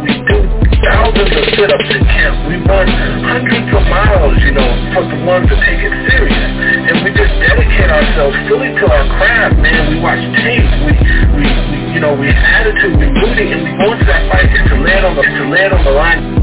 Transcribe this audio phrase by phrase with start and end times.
[0.81, 2.35] thousands of sit-ups in camp.
[2.49, 2.87] We run
[3.25, 6.51] hundreds of miles, you know, for the ones that take it serious.
[6.89, 9.93] And we just dedicate ourselves fully to our craft, man.
[9.93, 10.65] We watch tape.
[10.85, 10.93] We,
[11.37, 12.97] we, we you know, we attitude.
[12.97, 15.83] We rooting, and we go into that fight to land on the, to land on
[15.85, 16.40] the line.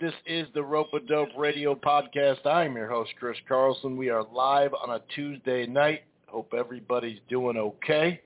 [0.00, 2.44] This is the Rope a Dope Radio Podcast.
[2.46, 3.96] I'm your host, Chris Carlson.
[3.96, 6.02] We are live on a Tuesday night.
[6.26, 8.20] Hope everybody's doing okay.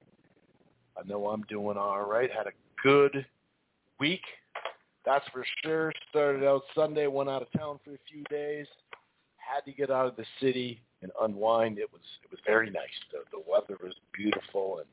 [0.97, 2.31] I know I'm doing all right.
[2.31, 3.27] Had a good
[4.01, 4.23] week,
[5.05, 5.93] that's for sure.
[6.11, 8.67] Started out Sunday, went out of town for a few days.
[9.37, 11.79] Had to get out of the city and unwind.
[11.79, 12.85] It was it was very nice.
[13.13, 14.87] The, the weather was beautiful and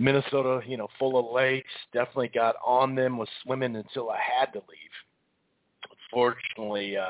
[0.00, 1.70] Minnesota, you know, full of lakes.
[1.92, 3.18] Definitely got on them.
[3.18, 5.92] Was swimming until I had to leave.
[6.10, 7.04] Unfortunately, uh,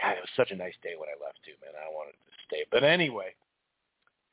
[0.00, 1.72] God, it was such a nice day when I left too, man.
[1.74, 3.34] I wanted to stay, but anyway,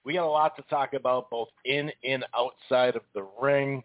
[0.03, 3.81] we got a lot to talk about, both in and outside of the ring.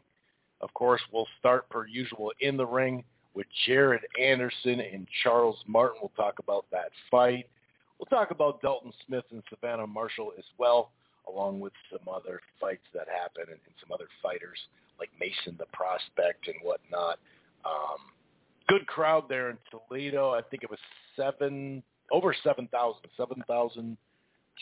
[0.60, 5.98] Of course, we'll start per usual in the ring with Jared Anderson and Charles Martin.
[6.02, 7.46] We'll talk about that fight.
[7.98, 10.90] We'll talk about Dalton Smith and Savannah Marshall as well
[11.32, 14.58] along with some other fights that happen and, and some other fighters
[14.98, 17.18] like Mason the Prospect and whatnot.
[17.64, 17.98] Um,
[18.68, 20.30] good crowd there in Toledo.
[20.30, 20.78] I think it was
[21.16, 23.96] seven over seven thousand, seven thousand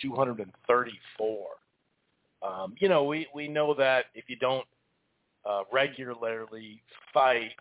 [0.01, 1.47] two hundred and thirty-four.
[2.47, 4.67] Um, you know, we we know that if you don't
[5.49, 7.53] uh, regularly fight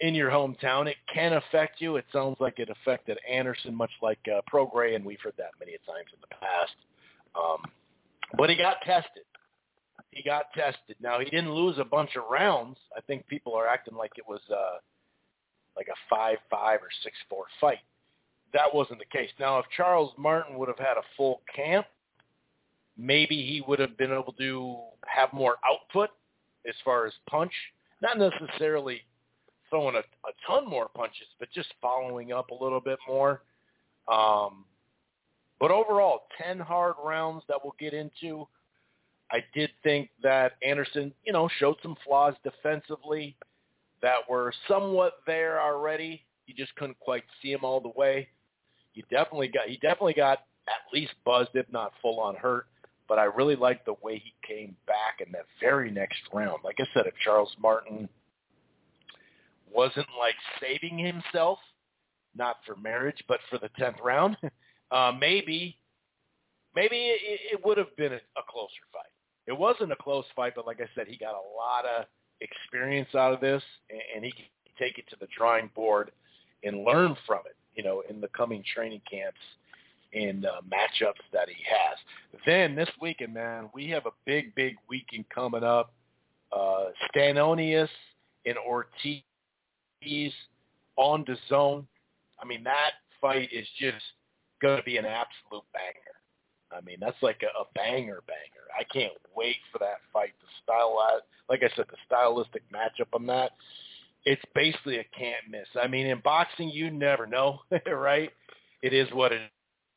[0.00, 1.96] in your hometown, it can affect you.
[1.96, 5.72] It sounds like it affected Anderson, much like uh, Prograis, and we've heard that many
[5.86, 6.74] times in the past.
[7.34, 7.70] Um,
[8.36, 9.24] but he got tested.
[10.10, 10.96] He got tested.
[11.00, 12.78] Now he didn't lose a bunch of rounds.
[12.96, 14.78] I think people are acting like it was uh,
[15.76, 17.78] like a five-five or six-four fight.
[18.52, 19.30] That wasn't the case.
[19.38, 21.86] Now, if Charles Martin would have had a full camp,
[22.96, 26.10] maybe he would have been able to have more output
[26.66, 27.52] as far as punch.
[28.00, 29.02] Not necessarily
[29.70, 33.42] throwing a, a ton more punches, but just following up a little bit more.
[34.10, 34.64] Um,
[35.60, 38.46] but overall, 10 hard rounds that we'll get into.
[39.30, 43.36] I did think that Anderson, you know, showed some flaws defensively
[44.00, 46.22] that were somewhat there already.
[46.46, 48.28] You just couldn't quite see him all the way.
[48.92, 52.66] He definitely got he definitely got at least buzzed, if not full on hurt.
[53.06, 56.60] But I really liked the way he came back in that very next round.
[56.64, 58.08] Like I said, if Charles Martin
[59.72, 61.58] wasn't like saving himself,
[62.34, 64.36] not for marriage, but for the tenth round,
[64.90, 65.76] uh, maybe
[66.74, 69.10] maybe it, it would have been a, a closer fight.
[69.46, 72.04] It wasn't a close fight, but like I said, he got a lot of
[72.40, 74.44] experience out of this, and, and he can
[74.78, 76.10] take it to the drawing board
[76.62, 77.56] and learn from it.
[77.74, 79.38] You know, in the coming training camps
[80.12, 81.98] and uh, matchups that he has.
[82.46, 85.92] Then this weekend, man, we have a big, big weekend coming up.
[86.50, 87.88] Uh, Stanionis
[88.46, 89.22] and Ortiz
[90.96, 91.86] on the zone.
[92.40, 93.96] I mean, that fight is just
[94.60, 96.16] going to be an absolute banger.
[96.70, 98.66] I mean, that's like a, a banger banger.
[98.78, 100.32] I can't wait for that fight.
[100.40, 100.98] The style,
[101.48, 103.52] like I said, the stylistic matchup on that,
[104.24, 105.66] it's basically a can't miss.
[105.80, 108.30] I mean, in boxing, you never know, right?
[108.82, 109.50] It is what it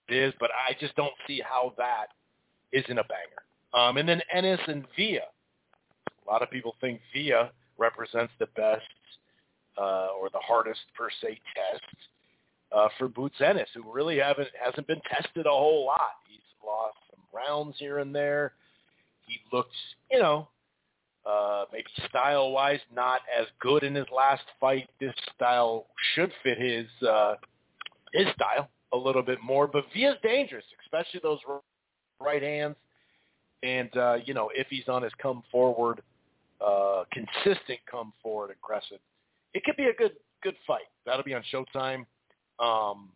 [0.08, 2.08] is, but I just don't see how that
[2.72, 3.44] isn't a banger.
[3.74, 5.28] Um, and then Ennis and Villa.
[6.28, 8.84] A lot of people think Villa represents the best
[9.78, 11.84] uh, or the hardest per se test
[12.72, 16.16] uh, for Boots Ennis, who really haven't hasn't been tested a whole lot.
[16.28, 18.54] He's lost some rounds here and there.
[19.26, 19.76] He looks,
[20.10, 20.48] you know,
[21.26, 24.90] uh, maybe style-wise not as good in his last fight.
[25.00, 27.36] This style should fit his uh,
[28.14, 29.68] his style a little bit more.
[29.68, 31.40] But Villa's dangerous, especially those
[32.20, 32.76] right hands.
[33.64, 36.02] And uh, you know, if he's on his come forward,
[36.66, 39.00] uh, consistent come forward aggressive,
[39.54, 40.90] it could be a good good fight.
[41.06, 42.06] That'll be on Showtime.
[42.62, 43.10] Um,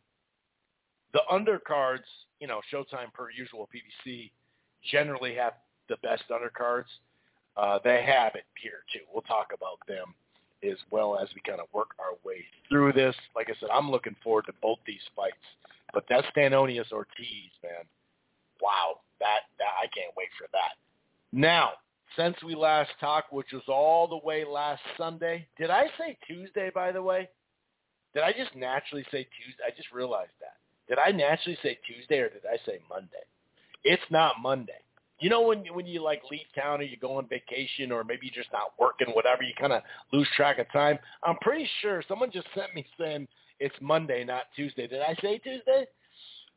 [1.13, 2.03] the undercards,
[2.39, 4.31] you know, Showtime per usual, PBC
[4.91, 5.53] generally have
[5.87, 6.89] the best undercards.
[7.55, 8.99] Uh, they have it here too.
[9.13, 10.13] We'll talk about them
[10.63, 13.15] as well as we kind of work our way through this.
[13.35, 15.35] Like I said, I'm looking forward to both these fights.
[15.93, 17.85] But that Stanionis Ortiz, man,
[18.61, 20.75] wow, that, that I can't wait for that.
[21.31, 21.71] Now,
[22.17, 26.71] since we last talked, which was all the way last Sunday, did I say Tuesday?
[26.73, 27.29] By the way,
[28.15, 29.63] did I just naturally say Tuesday?
[29.67, 30.55] I just realized that.
[30.87, 33.25] Did I naturally say Tuesday or did I say Monday?
[33.83, 34.79] It's not Monday.
[35.19, 38.27] You know when when you like leave town or you go on vacation or maybe
[38.27, 39.81] you're just not working, whatever, you kind of
[40.13, 40.97] lose track of time.
[41.23, 43.27] I'm pretty sure someone just sent me saying
[43.59, 44.87] it's Monday, not Tuesday.
[44.87, 45.85] Did I say Tuesday?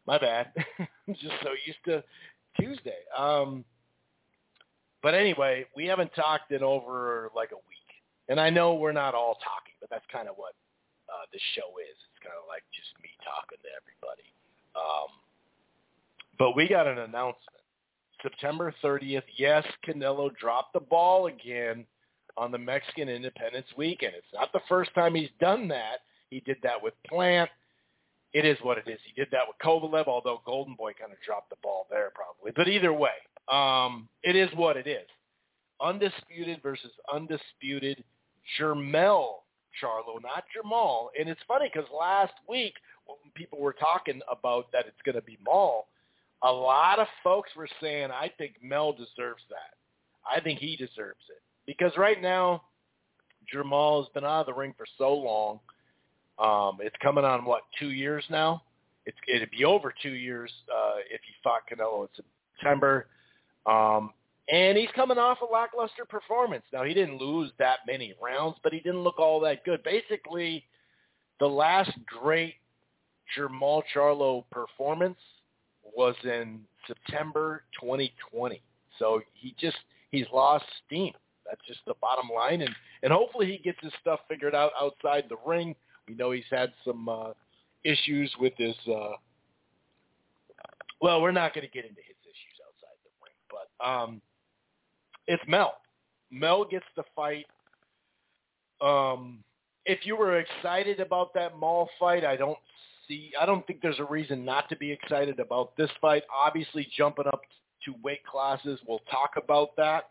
[0.06, 0.52] My bad.
[0.78, 2.02] I'm just so used to
[2.60, 2.98] Tuesday.
[3.16, 3.64] Um,
[5.02, 7.90] but anyway, we haven't talked in over like a week,
[8.28, 10.54] and I know we're not all talking, but that's kind of what
[11.08, 11.96] uh, this show is.
[11.96, 14.28] It's kind of like just me talking to everybody.
[14.76, 15.10] Um,
[16.38, 17.58] but we got an announcement.
[18.22, 21.84] September 30th, yes, Canelo dropped the ball again
[22.36, 24.14] on the Mexican Independence Weekend.
[24.16, 26.00] It's not the first time he's done that.
[26.30, 27.50] He did that with Plant.
[28.32, 28.98] It is what it is.
[29.04, 32.52] He did that with Kovalev, although Golden Boy kind of dropped the ball there probably.
[32.54, 33.10] But either way,
[33.50, 35.06] um, it is what it is.
[35.80, 38.04] Undisputed versus undisputed
[38.58, 39.42] Jermell
[39.82, 41.08] Charlo, not Jermall.
[41.18, 42.74] And it's funny because last week
[43.06, 45.88] when people were talking about that it's going to be Maul,
[46.42, 49.74] a lot of folks were saying, I think Mel deserves that.
[50.30, 51.42] I think he deserves it.
[51.66, 52.62] Because right now,
[53.52, 55.60] Jamal has been out of the ring for so long.
[56.38, 58.62] Um, it's coming on, what, two years now?
[59.06, 62.24] It's, it'd be over two years uh, if he fought Canelo in
[62.56, 63.06] September.
[63.66, 64.12] Um,
[64.50, 66.64] and he's coming off a lackluster performance.
[66.72, 69.82] Now, he didn't lose that many rounds, but he didn't look all that good.
[69.82, 70.64] Basically,
[71.38, 72.54] the last great
[73.36, 75.18] Jermall Charlo performance
[75.94, 78.62] was in September 2020.
[78.98, 79.76] So he just
[80.10, 81.12] he's lost steam.
[81.46, 85.24] That's just the bottom line, and and hopefully he gets his stuff figured out outside
[85.28, 85.74] the ring.
[86.06, 87.32] We know he's had some uh,
[87.84, 88.74] issues with his.
[88.86, 89.12] Uh,
[91.00, 94.20] well, we're not going to get into his issues outside the ring, but um,
[95.28, 95.74] it's Mel.
[96.30, 97.46] Mel gets the fight.
[98.80, 99.44] Um,
[99.84, 102.58] if you were excited about that Maul fight, I don't
[103.06, 103.32] see.
[103.40, 106.22] I don't think there's a reason not to be excited about this fight.
[106.34, 107.42] Obviously, jumping up
[107.84, 110.04] to weight classes, we'll talk about that.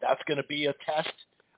[0.00, 1.12] That's going to be a test.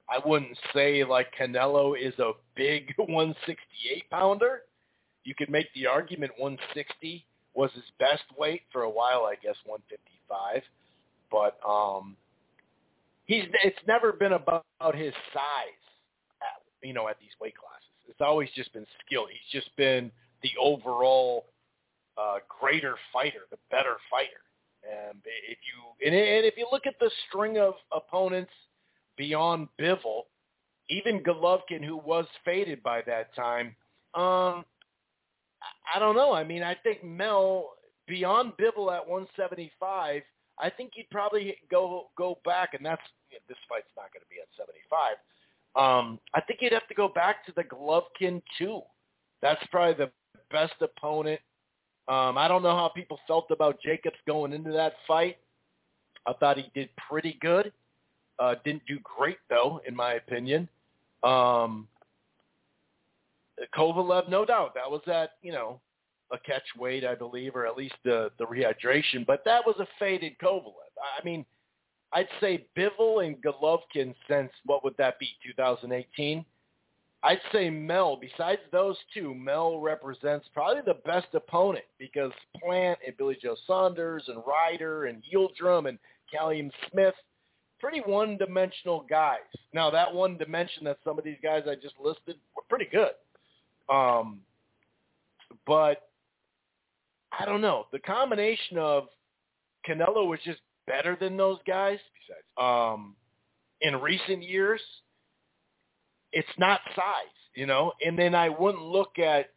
[0.09, 4.63] I wouldn't say like Canelo is a big 168 pounder.
[5.25, 9.25] You could make the argument 160 was his best weight for a while.
[9.25, 10.63] I guess 155,
[11.31, 12.17] but um,
[13.29, 14.65] he's it's never been about
[14.95, 15.85] his size.
[16.43, 19.27] At, you know, at these weight classes, it's always just been skill.
[19.31, 20.11] He's just been
[20.43, 21.47] the overall
[22.17, 24.43] uh, greater fighter, the better fighter.
[24.83, 28.53] And if you and, and if you look at the string of opponents
[29.17, 30.23] beyond Bivol,
[30.89, 33.75] even Golovkin, who was faded by that time,
[34.15, 34.65] um,
[35.95, 36.33] I don't know.
[36.33, 37.75] I mean, I think Mel
[38.07, 40.23] beyond Bivol at 175.
[40.61, 44.23] I think you'd probably go go back, and that's you know, this fight's not going
[44.23, 45.17] to be at 75.
[45.77, 48.81] Um, I think you'd have to go back to the Golovkin two.
[49.43, 50.11] That's probably the
[50.51, 51.41] best opponent.
[52.09, 55.37] Um, I don't know how people felt about Jacobs going into that fight.
[56.27, 57.73] I thought he did pretty good.
[58.39, 60.69] Uh, didn't do great though, in my opinion.
[61.23, 61.89] Um,
[63.77, 65.81] Kovalev, no doubt, that was at you know
[66.31, 69.27] a catch weight, I believe, or at least the the rehydration.
[69.27, 70.73] But that was a faded Kovalev.
[70.99, 71.45] I mean,
[72.13, 76.45] I'd say Bivol and Golovkin since what would that be, 2018?
[77.23, 82.31] I'd say Mel, besides those two, Mel represents probably the best opponent because
[82.63, 85.99] Plant and Billy Joe Saunders and Ryder and Yildirim and
[86.33, 87.15] Callum Smith,
[87.81, 89.39] pretty one-dimensional guys.
[89.73, 93.13] Now, that one dimension that some of these guys I just listed were pretty good.
[93.93, 94.41] Um,
[95.67, 96.09] but
[97.39, 97.87] I don't know.
[97.93, 99.09] The combination of
[99.89, 101.99] Canelo was just better than those guys.
[102.27, 102.47] Besides,
[102.97, 103.15] um,
[103.81, 104.81] in recent years–
[106.33, 107.93] it's not size, you know.
[108.03, 109.51] And then I wouldn't look at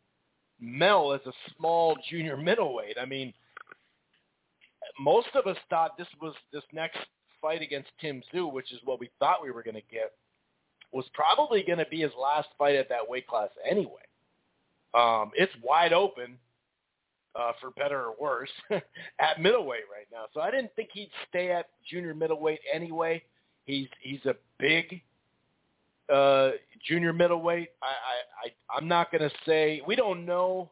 [0.59, 2.97] Mel as a small junior middleweight.
[3.01, 3.33] I mean,
[4.99, 6.99] most of us thought this was this next
[7.41, 10.13] fight against Tim Tszyu, which is what we thought we were going to get,
[10.91, 13.91] was probably going to be his last fight at that weight class anyway.
[14.93, 16.37] Um, it's wide open,
[17.35, 20.25] uh, for better or worse, at middleweight right now.
[20.33, 23.21] So I didn't think he'd stay at junior middleweight anyway.
[23.65, 25.01] He's he's a big
[26.13, 26.51] uh,
[26.85, 27.69] junior middleweight.
[27.81, 30.69] I, I, I I'm not to say we don't know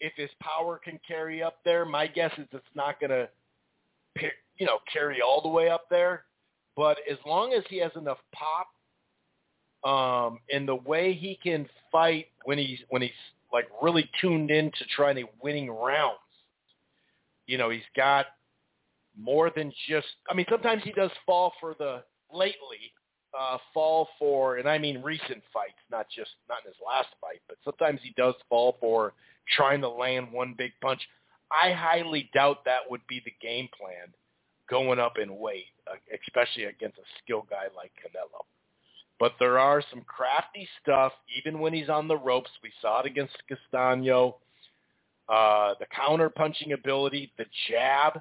[0.00, 1.84] if his power can carry up there.
[1.84, 3.28] My guess is it's not to
[4.58, 6.24] you know, carry all the way up there.
[6.76, 8.68] But as long as he has enough pop,
[9.84, 13.10] um, and the way he can fight when he's when he's
[13.52, 16.18] like really tuned in to trying to winning rounds,
[17.46, 18.26] you know, he's got
[19.18, 20.06] more than just.
[20.30, 22.92] I mean, sometimes he does fall for the lately
[23.38, 27.40] uh, fall for, and I mean recent fights, not just not in his last fight,
[27.48, 29.14] but sometimes he does fall for
[29.56, 31.00] trying to land one big punch.
[31.50, 34.08] I highly doubt that would be the game plan
[34.70, 38.44] going up in weight, uh, especially against a skill guy like Canelo.
[39.22, 42.50] But there are some crafty stuff, even when he's on the ropes.
[42.60, 44.34] We saw it against Castaño.
[45.28, 48.20] Uh, the counter punching ability, the jab.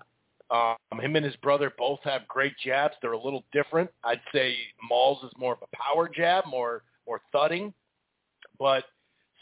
[0.51, 2.93] Um, him and his brother both have great jabs.
[3.01, 3.89] They're a little different.
[4.03, 4.55] I'd say
[4.91, 7.74] Mauls is more of a power jab, more more thudding,
[8.60, 8.84] but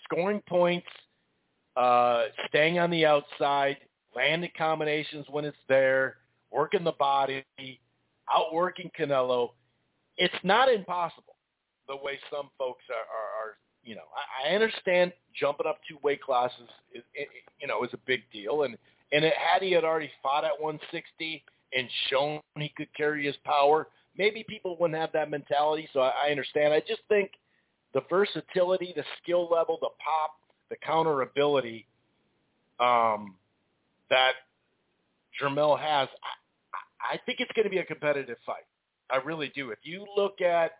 [0.05, 0.87] scoring points,
[1.75, 3.75] uh, staying on the outside,
[4.15, 6.19] landing combinations when it's there,
[6.51, 7.43] working the body,
[8.33, 9.49] outworking Canelo.
[10.15, 11.35] It's not impossible
[11.89, 15.97] the way some folks are, are, are you know, I, I understand jumping up two
[16.03, 17.03] weight classes, is,
[17.59, 18.63] you know, is a big deal.
[18.63, 18.77] And,
[19.11, 21.43] and it, had he had already fought at 160
[21.73, 25.89] and shown he could carry his power, maybe people wouldn't have that mentality.
[25.91, 26.73] So I, I understand.
[26.73, 27.31] I just think
[27.93, 30.37] the versatility, the skill level, the pop,
[30.69, 31.87] the counter ability
[32.79, 33.35] um,
[34.09, 34.33] that
[35.41, 38.65] Jermell has, I, I think it's going to be a competitive fight.
[39.09, 39.71] I really do.
[39.71, 40.73] If you look at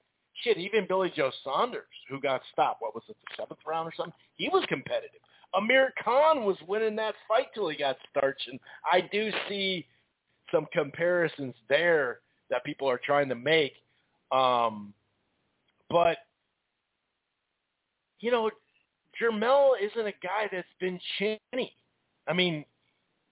[0.43, 3.93] shit, even Billy Joe Saunders, who got stopped, what was it, the seventh round or
[3.95, 4.13] something?
[4.35, 5.21] He was competitive.
[5.53, 8.59] Amir Khan was winning that fight till he got starched, and
[8.91, 9.85] I do see
[10.51, 12.19] some comparisons there
[12.49, 13.73] that people are trying to make.
[14.31, 14.93] Um,
[15.89, 16.17] but
[18.19, 18.51] you know,
[19.19, 21.73] Jermell isn't a guy that's been chinny.
[22.27, 22.65] I mean,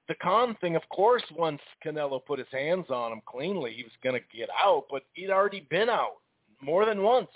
[0.08, 3.92] the Khan thing, of course, once Canelo put his hands on him cleanly, he was
[4.04, 6.18] going to get out, but he'd already been out
[6.62, 7.30] more than once.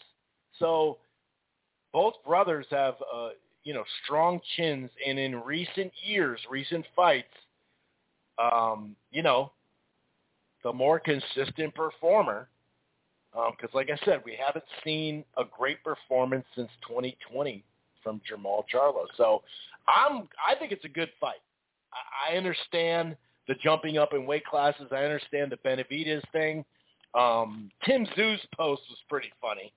[0.59, 0.97] So
[1.93, 3.29] both brothers have, uh,
[3.63, 7.27] you know, strong chins, and in recent years, recent fights,
[8.39, 9.51] um, you know,
[10.63, 12.47] the more consistent performer,
[13.31, 17.63] because um, like I said, we haven't seen a great performance since 2020
[18.03, 19.05] from Jermall Charlo.
[19.17, 19.41] So
[19.87, 21.41] I'm, I think it's a good fight.
[21.93, 23.15] I, I understand
[23.47, 24.87] the jumping up in weight classes.
[24.91, 26.65] I understand the Benavidez thing.
[27.13, 29.73] Um, Tim Tszyu's post was pretty funny.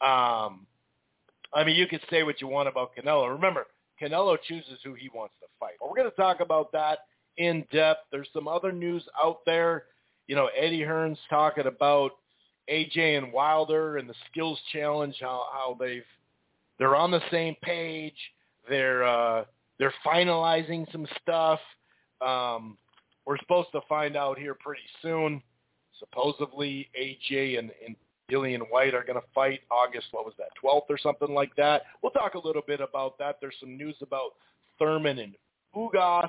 [0.00, 0.66] Um,
[1.54, 3.30] I mean, you could say what you want about Canelo.
[3.30, 3.66] Remember,
[4.00, 5.74] Canelo chooses who he wants to fight.
[5.80, 7.00] But we're going to talk about that
[7.38, 8.00] in depth.
[8.10, 9.84] There's some other news out there.
[10.26, 12.12] You know, Eddie Hearn's talking about
[12.70, 16.04] AJ and Wilder and the skills challenge, how, how they've
[16.78, 18.16] they're on the same page.
[18.68, 19.44] They're uh,
[19.78, 21.60] they're finalizing some stuff.
[22.20, 22.76] Um,
[23.24, 25.42] we're supposed to find out here pretty soon.
[25.98, 27.96] Supposedly AJ and, and
[28.30, 31.82] Dillian Whyte are going to fight August, what was that, 12th or something like that.
[32.02, 33.36] We'll talk a little bit about that.
[33.40, 34.30] There's some news about
[34.78, 35.34] Thurman and
[35.74, 36.28] Ugas.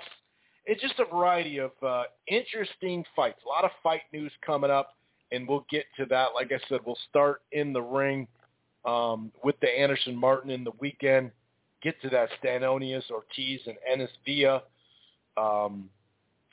[0.65, 3.39] It's just a variety of uh, interesting fights.
[3.45, 4.95] A lot of fight news coming up,
[5.31, 6.29] and we'll get to that.
[6.35, 8.27] Like I said, we'll start in the ring
[8.85, 11.31] um, with the Anderson Martin in the weekend.
[11.81, 14.63] Get to that Stanionis, Ortiz, and Ennis Villa.
[15.37, 15.89] Um,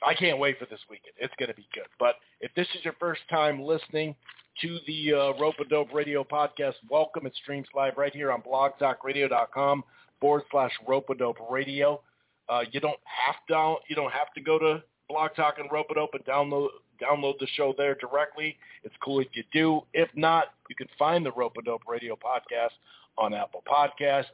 [0.05, 1.13] I can't wait for this weekend.
[1.17, 1.87] It's going to be good.
[1.99, 4.15] But if this is your first time listening
[4.61, 7.25] to the uh, Rope a Dope Radio podcast, welcome.
[7.25, 9.83] It streams live right here on blogtalkradio.com
[10.21, 12.01] forward slash Rope a Dope Radio.
[12.47, 15.87] Uh, you don't have to you don't have to go to Blog Talk and Rope
[15.89, 16.67] a Dope and download
[17.01, 18.57] download the show there directly.
[18.83, 19.81] It's cool if you do.
[19.93, 22.73] If not, you can find the Rope a Dope Radio podcast
[23.17, 24.25] on Apple Podcasts,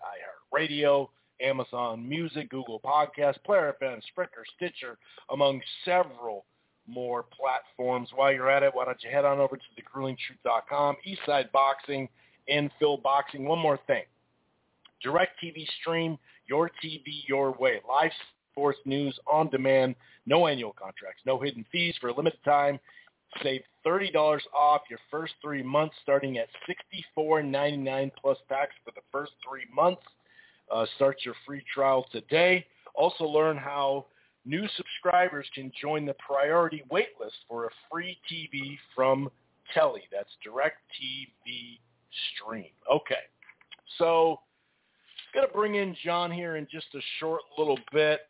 [0.54, 1.08] iHeartRadio,
[1.42, 4.98] Amazon Music, Google Podcasts, Player FM, Spreaker, Stitcher,
[5.32, 6.46] among several
[6.88, 8.10] more platforms.
[8.14, 12.10] While you're at it, why don't you head on over to thegruelingtruth.com, Eastside Boxing,
[12.48, 13.46] and Phil Boxing.
[13.46, 14.04] One more thing.
[15.02, 16.18] Direct TV stream,
[16.48, 17.82] your TV your way.
[17.88, 18.12] Live
[18.52, 19.96] sports news on demand,
[20.26, 22.80] no annual contracts, no hidden fees for a limited time.
[23.42, 24.14] Save $30
[24.54, 26.48] off your first three months starting at
[27.18, 30.02] $64.99 plus tax for the first three months.
[30.72, 32.66] Uh, start your free trial today.
[32.96, 34.06] Also learn how
[34.46, 39.30] new subscribers can join the priority waitlist for a free TV from
[39.74, 40.04] Telly.
[40.12, 41.80] That's Direct TV
[42.36, 42.70] Stream.
[42.92, 43.16] Okay.
[43.98, 44.40] So
[45.34, 48.22] going to bring in John here in just a short little bit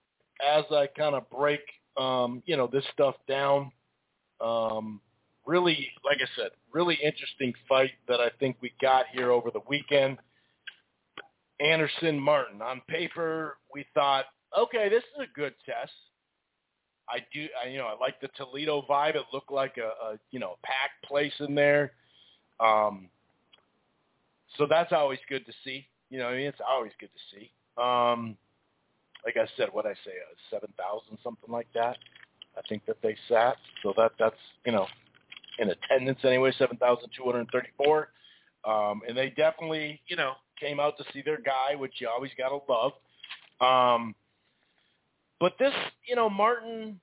[0.46, 1.62] as I kind of break,
[1.98, 3.72] um, you know, this stuff down.
[4.40, 5.02] Um,
[5.46, 9.62] really, like I said, really interesting fight that I think we got here over the
[9.68, 10.18] weekend.
[11.62, 12.62] Anderson Martin.
[12.62, 14.26] On paper, we thought,
[14.58, 15.92] okay, this is a good test.
[17.10, 19.16] I do, I, you know, I like the Toledo vibe.
[19.16, 21.92] It looked like a, a you know packed place in there.
[22.60, 23.10] Um,
[24.58, 25.86] so that's always good to see.
[26.10, 27.52] You know, I mean, it's always good to see.
[27.82, 28.38] Um,
[29.26, 31.98] like I said, what I say, uh, seven thousand something like that.
[32.58, 33.56] I think that they sat.
[33.84, 34.88] So that that's you know
[35.60, 38.10] in attendance anyway, seven thousand two hundred thirty-four.
[38.64, 42.32] Um, and they definitely, you know, came out to see their guy, which you always
[42.38, 42.94] gotta love.
[43.60, 44.16] Um,
[45.40, 45.74] but this,
[46.08, 47.00] you know, Martin,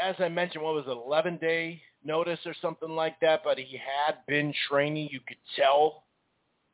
[0.00, 3.78] as I mentioned, what was it, 11 day notice or something like that, but he
[3.78, 5.08] had been training.
[5.10, 6.04] You could tell,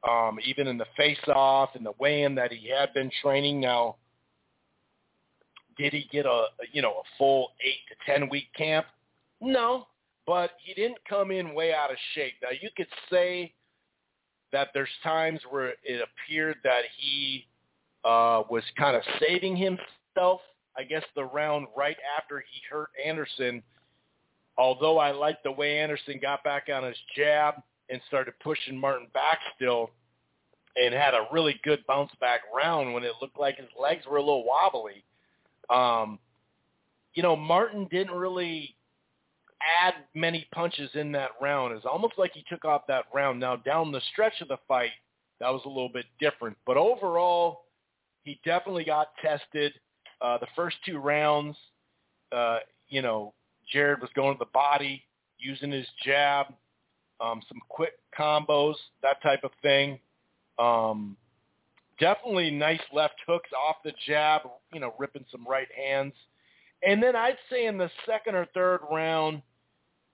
[0.08, 3.60] um, even in the face-off and the weigh-in that he had been training.
[3.60, 3.96] Now,
[5.78, 8.86] did he get a, you know, a full eight to 10 week camp?
[9.40, 9.86] No,
[10.26, 12.34] but he didn't come in way out of shape.
[12.42, 13.52] Now, you could say
[14.52, 17.46] that there's times where it appeared that he
[18.04, 20.40] uh, was kind of saving himself.
[20.76, 23.62] I guess the round right after he hurt Anderson,
[24.56, 27.54] although I liked the way Anderson got back on his jab
[27.90, 29.90] and started pushing Martin back still
[30.76, 34.16] and had a really good bounce back round when it looked like his legs were
[34.16, 35.04] a little wobbly.
[35.68, 36.18] Um,
[37.14, 38.74] you know, Martin didn't really
[39.82, 41.74] add many punches in that round.
[41.74, 43.40] It's almost like he took off that round.
[43.40, 44.90] Now down the stretch of the fight,
[45.40, 46.56] that was a little bit different.
[46.66, 47.62] But overall,
[48.24, 49.72] he definitely got tested.
[50.20, 51.56] Uh, the first two rounds,
[52.30, 53.34] uh, you know,
[53.72, 55.02] Jared was going to the body,
[55.38, 56.46] using his jab,
[57.20, 59.98] um, some quick combos, that type of thing.
[60.58, 61.16] Um,
[61.98, 64.42] definitely nice left hooks off the jab,
[64.72, 66.12] you know, ripping some right hands.
[66.86, 69.42] And then I'd say in the second or third round,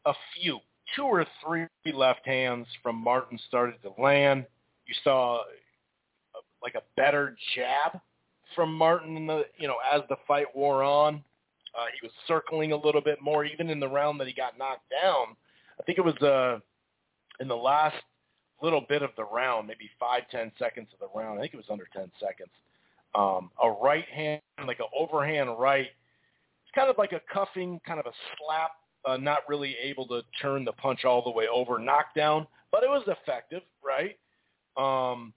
[0.06, 0.58] a few,
[0.96, 4.46] two or three left hands from Martin started to land.
[4.86, 5.42] You saw
[6.62, 8.00] like a better jab
[8.54, 11.22] from Martin in the you know as the fight wore on.
[11.78, 14.58] Uh, he was circling a little bit more, even in the round that he got
[14.58, 15.36] knocked down.
[15.78, 16.58] I think it was uh,
[17.40, 17.96] in the last
[18.62, 21.38] little bit of the round, maybe five ten seconds of the round.
[21.38, 22.50] I think it was under ten seconds.
[23.14, 25.86] Um, a right hand, like an overhand right.
[25.86, 28.72] It's kind of like a cuffing, kind of a slap.
[29.04, 32.88] Uh, not really able to turn the punch all the way over, knockdown, but it
[32.88, 34.18] was effective, right?
[34.76, 35.32] Um,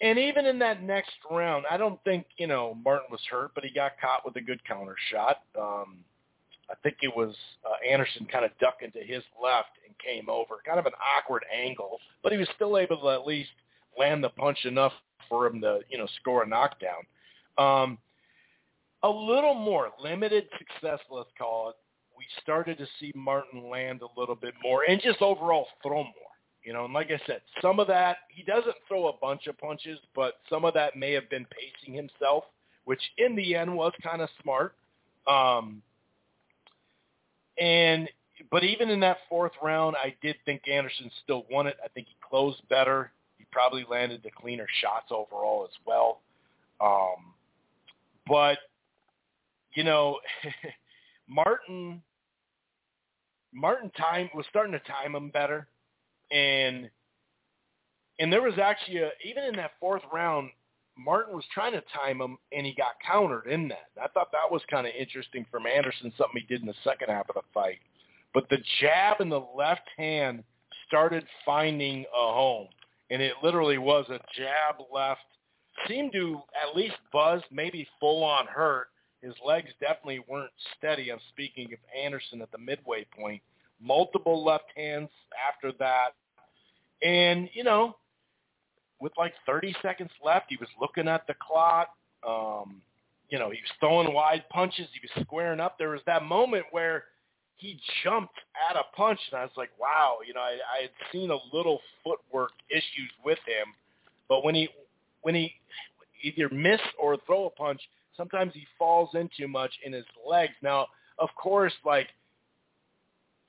[0.00, 3.64] and even in that next round, I don't think, you know, Martin was hurt, but
[3.64, 5.42] he got caught with a good counter shot.
[5.58, 5.98] Um,
[6.70, 7.34] I think it was
[7.66, 10.56] uh, Anderson kind of ducked into his left and came over.
[10.64, 13.50] Kind of an awkward angle, but he was still able to at least
[13.98, 14.92] land the punch enough
[15.28, 17.04] for him to, you know, score a knockdown.
[17.58, 17.98] Um,
[19.02, 21.76] a little more limited success, let's call it.
[22.42, 26.30] Started to see Martin land a little bit more and just overall throw more.
[26.64, 29.56] You know, and like I said, some of that he doesn't throw a bunch of
[29.58, 32.44] punches, but some of that may have been pacing himself,
[32.84, 34.74] which in the end was kind of smart.
[35.26, 35.82] Um,
[37.58, 38.08] and
[38.50, 41.76] but even in that fourth round, I did think Anderson still won it.
[41.84, 43.10] I think he closed better.
[43.38, 46.20] He probably landed the cleaner shots overall as well.
[46.80, 47.34] Um,
[48.26, 48.58] but
[49.74, 50.18] you know,
[51.28, 52.02] Martin
[53.52, 55.68] Martin time was starting to time him better
[56.30, 56.90] and
[58.18, 60.50] and there was actually a, even in that fourth round,
[60.96, 63.88] Martin was trying to time him, and he got countered in that.
[64.00, 67.08] I thought that was kind of interesting from Anderson, something he did in the second
[67.08, 67.78] half of the fight.
[68.34, 70.44] But the jab in the left hand
[70.86, 72.68] started finding a home,
[73.10, 75.20] and it literally was a jab left.
[75.88, 78.88] Seemed to at least buzz, maybe full on hurt.
[79.22, 81.10] His legs definitely weren't steady.
[81.10, 83.42] I'm speaking of Anderson at the midway point.
[83.80, 85.10] Multiple left hands
[85.48, 86.10] after that
[87.02, 87.96] and, you know,
[89.00, 91.88] with like 30 seconds left, he was looking at the clock.
[92.26, 92.82] Um,
[93.30, 94.86] you know, he was throwing wide punches.
[94.92, 95.78] He was squaring up.
[95.78, 97.04] There was that moment where
[97.56, 98.34] he jumped
[98.70, 100.18] at a punch, and I was like, wow.
[100.26, 103.74] You know, I, I had seen a little footwork issues with him,
[104.28, 104.68] but when he
[105.22, 105.52] when he
[106.22, 107.80] either miss or throw a punch,
[108.20, 110.52] sometimes he falls in too much in his legs.
[110.62, 110.86] Now,
[111.18, 112.08] of course, like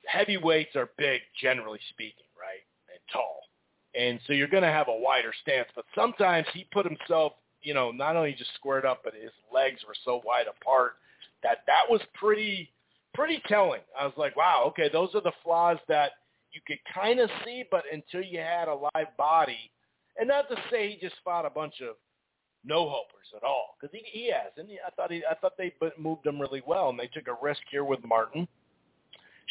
[0.06, 3.42] heavyweights are big, generally speaking, right, and tall
[3.96, 5.68] and so you're going to have a wider stance.
[5.76, 9.82] But sometimes he put himself, you know, not only just squared up, but his legs
[9.88, 10.94] were so wide apart
[11.44, 12.72] that that was pretty
[13.14, 13.82] pretty telling.
[14.00, 16.12] I was like, wow, okay, those are the flaws that
[16.54, 19.72] you could kind of see, but until you had a live body,
[20.18, 21.96] and not to say he just fought a bunch of
[22.63, 25.74] no hopers at all, because he, he has, and I thought he, I thought they
[25.97, 28.47] moved him really well, and they took a risk here with Martin.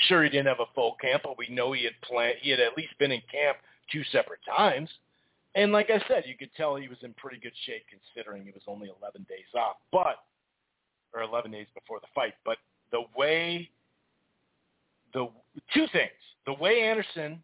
[0.09, 2.37] Sure, he didn't have a full camp, but we know he had planned.
[2.41, 3.59] He had at least been in camp
[3.93, 4.89] two separate times.
[5.55, 8.55] And like I said, you could tell he was in pretty good shape considering it
[8.55, 9.77] was only 11 days off.
[9.93, 10.17] But
[11.15, 12.35] or 11 days before the fight.
[12.45, 12.59] But
[12.91, 13.71] the way,
[15.13, 15.29] the
[15.75, 16.11] two things,
[16.47, 17.43] the way Anderson,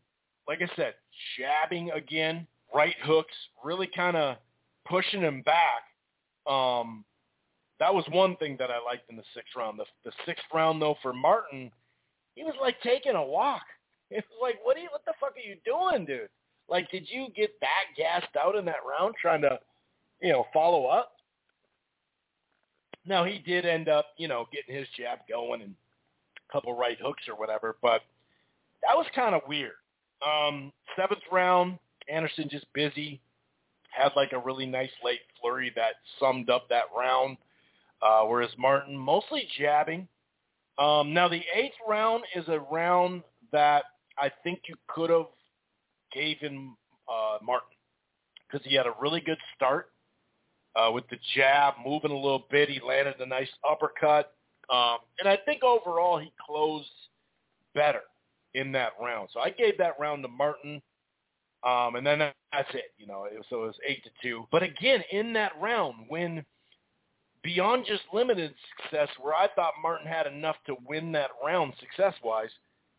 [0.48, 0.94] like I said,
[1.38, 4.36] jabbing again, right hooks, really kind of
[4.88, 5.82] pushing him back.
[6.52, 7.04] Um,
[7.78, 9.78] that was one thing that I liked in the sixth round.
[9.78, 11.70] The, the sixth round, though, for Martin,
[12.34, 13.62] he was like taking a walk.
[14.08, 16.28] It was like, what are you, what the fuck are you doing, dude?
[16.68, 19.58] Like, did you get that gassed out in that round trying to,
[20.22, 21.10] you know, follow up?
[23.04, 25.74] Now he did end up, you know, getting his jab going and
[26.48, 28.02] a couple right hooks or whatever, but
[28.82, 29.72] that was kind of weird.
[30.24, 31.76] Um, seventh round,
[32.08, 33.20] Anderson just busy.
[33.96, 37.36] Had like a really nice late flurry that summed up that round.
[38.02, 40.06] Uh, whereas Martin mostly jabbing.
[40.78, 43.84] Um, now the eighth round is a round that
[44.18, 45.26] I think you could have
[46.12, 46.76] gave him
[47.10, 47.68] uh, Martin
[48.46, 49.90] because he had a really good start
[50.76, 52.68] uh, with the jab, moving a little bit.
[52.68, 54.34] He landed a nice uppercut,
[54.70, 56.88] um, and I think overall he closed
[57.74, 58.02] better
[58.54, 59.28] in that round.
[59.32, 60.82] So I gave that round to Martin.
[61.66, 63.26] Um, and then that's it, you know.
[63.50, 64.44] So it was eight to two.
[64.52, 66.44] But again, in that round, when
[67.42, 72.50] beyond just limited success, where I thought Martin had enough to win that round success-wise,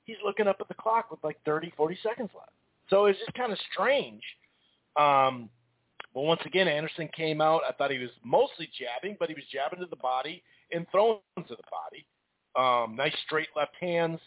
[0.03, 2.51] he's looking up at the clock with like 30, 40 seconds left.
[2.89, 4.21] So it's just kind of strange.
[4.97, 5.49] Um,
[6.13, 7.61] but once again, Anderson came out.
[7.67, 11.19] I thought he was mostly jabbing, but he was jabbing to the body and throwing
[11.37, 12.05] to the body.
[12.55, 14.19] Um, nice straight left hands.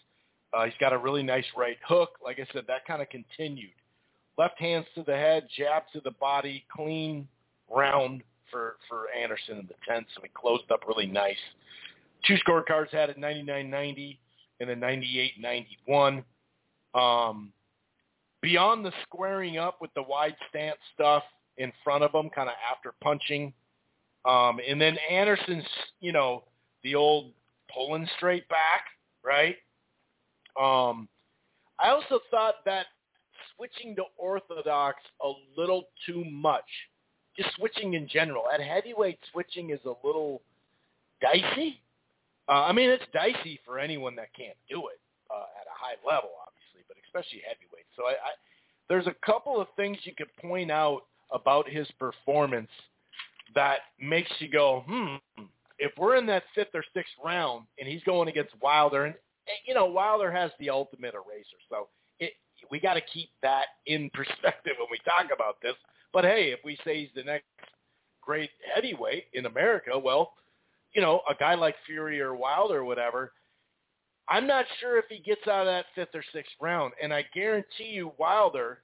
[0.52, 2.10] Uh, he's got a really nice right hook.
[2.24, 3.72] Like I said, that kind of continued.
[4.40, 7.28] Left hands to the head, jab to the body, clean
[7.68, 10.06] round for, for Anderson in the 10th.
[10.14, 11.36] So he closed up really nice.
[12.26, 14.16] Two scorecards had it 99-90
[14.60, 16.24] and then 98-91.
[16.94, 17.52] Um,
[18.40, 21.22] beyond the squaring up with the wide stance stuff
[21.58, 23.52] in front of him, kind of after punching,
[24.24, 25.66] um, and then Anderson's,
[26.00, 26.44] you know,
[26.82, 27.32] the old
[27.70, 28.86] pulling straight back,
[29.22, 29.56] right?
[30.58, 31.10] Um,
[31.78, 32.86] I also thought that
[33.60, 36.64] switching to orthodox a little too much,
[37.36, 38.44] just switching in general.
[38.52, 40.40] At heavyweight, switching is a little
[41.20, 41.80] dicey.
[42.48, 45.96] Uh, I mean, it's dicey for anyone that can't do it uh, at a high
[46.06, 47.86] level, obviously, but especially heavyweight.
[47.96, 48.32] So I, I,
[48.88, 52.70] there's a couple of things you could point out about his performance
[53.54, 55.44] that makes you go, hmm,
[55.78, 59.14] if we're in that fifth or sixth round and he's going against Wilder, and
[59.66, 61.88] you know Wilder has the ultimate eraser, so
[62.70, 65.74] we got to keep that in perspective when we talk about this.
[66.12, 67.46] But hey, if we say he's the next
[68.20, 70.34] great heavyweight in America, well,
[70.94, 73.32] you know, a guy like Fury or Wilder or whatever,
[74.28, 77.24] I'm not sure if he gets out of that fifth or sixth round, and I
[77.34, 78.78] guarantee you Wilder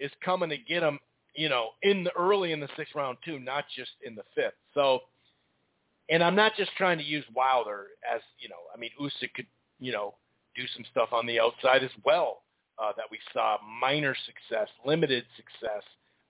[0.00, 0.98] is coming to get him,
[1.34, 4.54] you know, in the early in the sixth round too, not just in the fifth.
[4.74, 5.00] So,
[6.08, 9.46] and I'm not just trying to use Wilder as, you know, I mean, Usyk could,
[9.80, 10.14] you know,
[10.54, 12.42] do some stuff on the outside as well
[12.82, 15.82] uh, that we saw minor success, limited success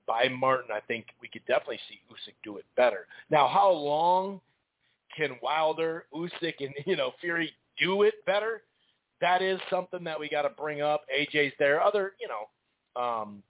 [0.06, 0.70] by Martin.
[0.72, 3.06] I think we could definitely see Usyk do it better.
[3.30, 4.40] Now, how long
[5.16, 8.62] can Wilder, Usyk, and you know Fury do it better?
[9.20, 11.04] That is something that we got to bring up.
[11.16, 13.42] AJ's there, other you know, um,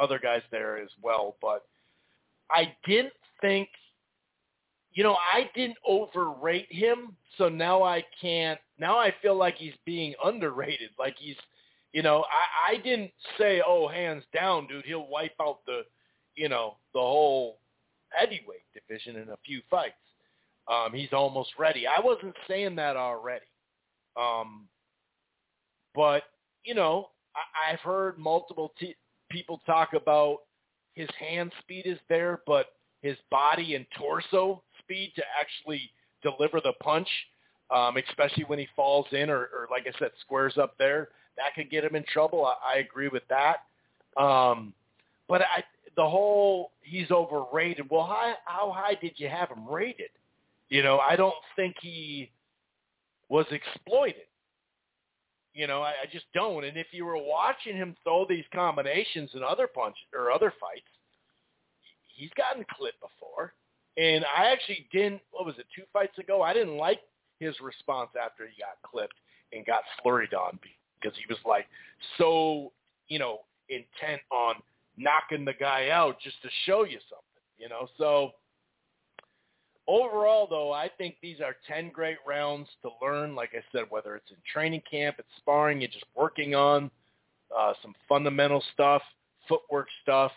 [0.00, 1.36] other guys there as well.
[1.42, 1.64] But
[2.50, 3.68] I didn't think,
[4.92, 7.16] you know, I didn't overrate him.
[7.38, 8.60] So now I can't.
[8.78, 10.90] Now I feel like he's being underrated.
[10.98, 11.36] Like he's,
[11.92, 15.82] you know, I, I didn't say, oh, hands down, dude, he'll wipe out the,
[16.34, 17.58] you know, the whole
[18.08, 19.94] heavyweight division in a few fights.
[20.70, 21.86] Um, he's almost ready.
[21.86, 23.44] I wasn't saying that already.
[24.16, 24.68] Um,
[25.94, 26.22] but,
[26.64, 28.96] you know, I, I've heard multiple t-
[29.30, 30.38] people talk about
[30.94, 32.66] his hand speed is there, but
[33.02, 35.90] his body and torso speed to actually
[36.22, 37.08] deliver the punch,
[37.74, 41.54] um, especially when he falls in or, or, like I said, squares up there, that
[41.54, 42.44] could get him in trouble.
[42.44, 43.58] I, I agree with that.
[44.20, 44.74] Um,
[45.28, 45.64] but I,
[45.96, 47.86] the whole he's overrated.
[47.90, 50.10] Well, how, how high did you have him rated?
[50.68, 52.30] You know, I don't think he
[53.28, 54.26] was exploited.
[55.54, 56.64] You know, I, I just don't.
[56.64, 60.88] And if you were watching him throw these combinations in other punches or other fights,
[62.16, 63.52] he's gotten clipped before.
[63.98, 65.20] And I actually didn't.
[65.30, 65.66] What was it?
[65.76, 67.00] Two fights ago, I didn't like
[67.38, 69.16] his response after he got clipped
[69.52, 70.58] and got flurried on
[71.02, 71.66] because he was like
[72.18, 72.72] so,
[73.08, 74.56] you know, intent on
[74.96, 77.26] knocking the guy out just to show you something.
[77.58, 78.32] You know, so
[79.88, 83.34] Overall, though, I think these are 10 great rounds to learn.
[83.34, 86.88] Like I said, whether it's in training camp, it's sparring, you're just working on
[87.56, 89.02] uh, some fundamental stuff,
[89.48, 90.30] footwork stuff.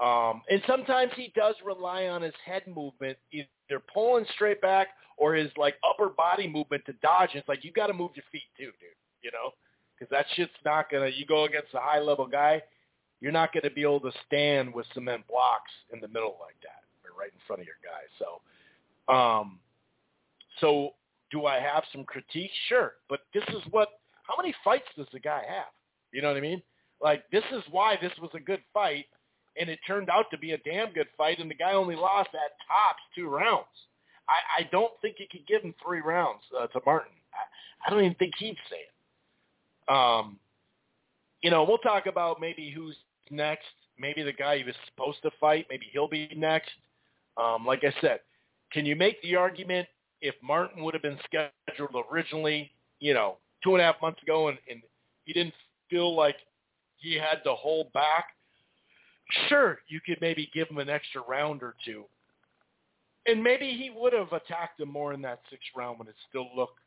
[0.00, 5.34] Um, and sometimes he does rely on his head movement, either pulling straight back or
[5.34, 7.30] his like upper body movement to dodge.
[7.32, 8.90] And it's like you got to move your feet too, dude.
[9.22, 9.52] You know,
[9.94, 11.08] because that shit's not gonna.
[11.08, 12.62] You go against a high level guy,
[13.20, 16.82] you're not to be able to stand with cement blocks in the middle like that,
[17.18, 18.04] right in front of your guy.
[18.18, 19.58] So, um,
[20.60, 20.90] so
[21.30, 22.50] do I have some critique?
[22.68, 23.88] Sure, but this is what.
[24.24, 25.72] How many fights does the guy have?
[26.12, 26.62] You know what I mean?
[27.02, 29.06] Like this is why this was a good fight,
[29.60, 32.30] and it turned out to be a damn good fight, and the guy only lost
[32.32, 33.66] at tops two rounds.
[34.28, 37.12] I, I don't think you could give him three rounds uh, to Martin.
[37.34, 38.93] I, I don't even think he'd say it.
[39.88, 40.38] Um,
[41.42, 42.96] you know, we'll talk about maybe who's
[43.30, 43.66] next.
[43.98, 46.70] Maybe the guy he was supposed to fight, maybe he'll be next.
[47.36, 48.20] Um, like I said,
[48.72, 49.86] can you make the argument
[50.20, 54.48] if Martin would have been scheduled originally, you know, two and a half months ago,
[54.48, 54.82] and, and
[55.24, 55.54] he didn't
[55.90, 56.36] feel like
[56.96, 58.26] he had to hold back?
[59.48, 62.04] Sure, you could maybe give him an extra round or two.
[63.26, 66.48] And maybe he would have attacked him more in that sixth round when it still
[66.54, 66.78] looked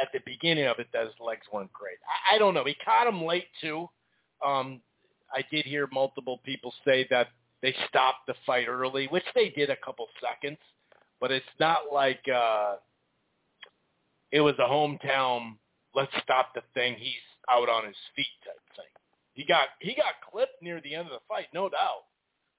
[0.00, 1.98] at the beginning of it that his legs weren't great.
[2.06, 2.64] I, I don't know.
[2.64, 3.88] He caught him late too.
[4.44, 4.80] Um,
[5.34, 7.28] I did hear multiple people say that
[7.62, 10.58] they stopped the fight early, which they did a couple seconds,
[11.20, 12.76] but it's not like uh,
[14.30, 15.56] it was a hometown.
[15.94, 16.94] Let's stop the thing.
[16.98, 17.14] He's
[17.50, 18.92] out on his feet type thing.
[19.34, 22.04] He got he got clipped near the end of the fight, no doubt,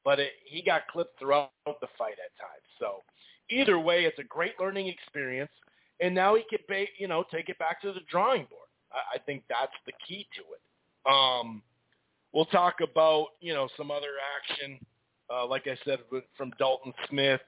[0.03, 2.63] but it, he got clipped throughout the fight at times.
[2.79, 3.03] So
[3.49, 5.51] either way, it's a great learning experience,
[6.01, 8.67] and now he could, ba- you know, take it back to the drawing board.
[8.91, 11.11] I, I think that's the key to it.
[11.11, 11.61] Um,
[12.33, 14.79] we'll talk about you know some other action,
[15.33, 15.99] uh, like I said,
[16.37, 17.41] from Dalton Smith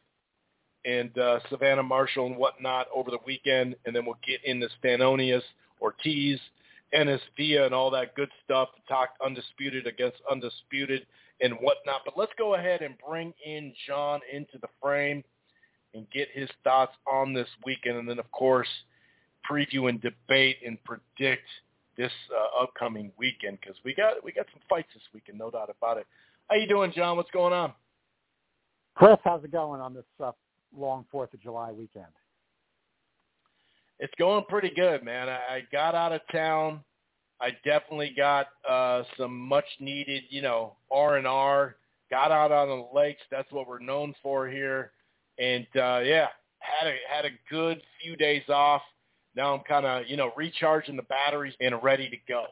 [0.86, 5.44] and uh, Savannah Marshall and whatnot over the weekend, and then we'll get into Stanionis,
[5.80, 6.40] Ortiz,
[6.94, 8.70] Ennis Villa, and all that good stuff.
[8.76, 11.06] To talk undisputed against undisputed
[11.42, 12.02] and whatnot.
[12.06, 15.24] But let's go ahead and bring in John into the frame
[15.94, 18.68] and get his thoughts on this weekend, and then of course
[19.50, 21.48] preview and debate and predict
[21.98, 25.70] this uh, upcoming weekend because we got we got some fights this weekend, no doubt
[25.76, 26.08] about it.
[26.50, 27.18] How you doing, John?
[27.18, 27.74] What's going on?
[28.96, 30.32] Chris, how's it going on this uh,
[30.78, 32.06] long Fourth of July weekend?
[34.00, 35.30] It's going pretty good, man.
[35.30, 36.84] I, I got out of town.
[37.40, 41.76] I definitely got uh, some much needed, you know, R and R.
[42.10, 43.22] Got out on the lakes.
[43.32, 44.92] That's what we're known for here.
[45.42, 46.28] And uh, yeah,
[46.60, 48.84] had a had a good few days off.
[49.36, 52.46] Now I'm kind of, you know, recharging the batteries and ready to go.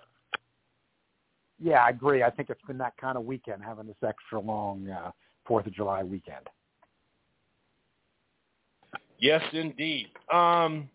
[1.62, 2.24] Yeah, I agree.
[2.24, 5.12] I think it's been that kind of weekend, having this extra long uh,
[5.46, 6.48] Fourth of July weekend.
[9.20, 10.08] Yes, indeed.
[10.34, 10.90] Um,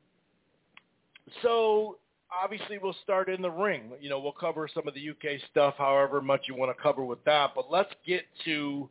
[1.43, 1.99] so
[2.43, 3.93] obviously we'll start in the ring.
[4.01, 7.05] You know, we'll cover some of the UK stuff, however much you want to cover
[7.05, 7.51] with that.
[7.55, 8.89] But let's get to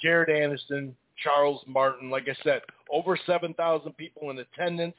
[0.00, 2.10] Jared Anderson, Charles Martin.
[2.10, 4.96] Like I said, over 7,000 people in attendance.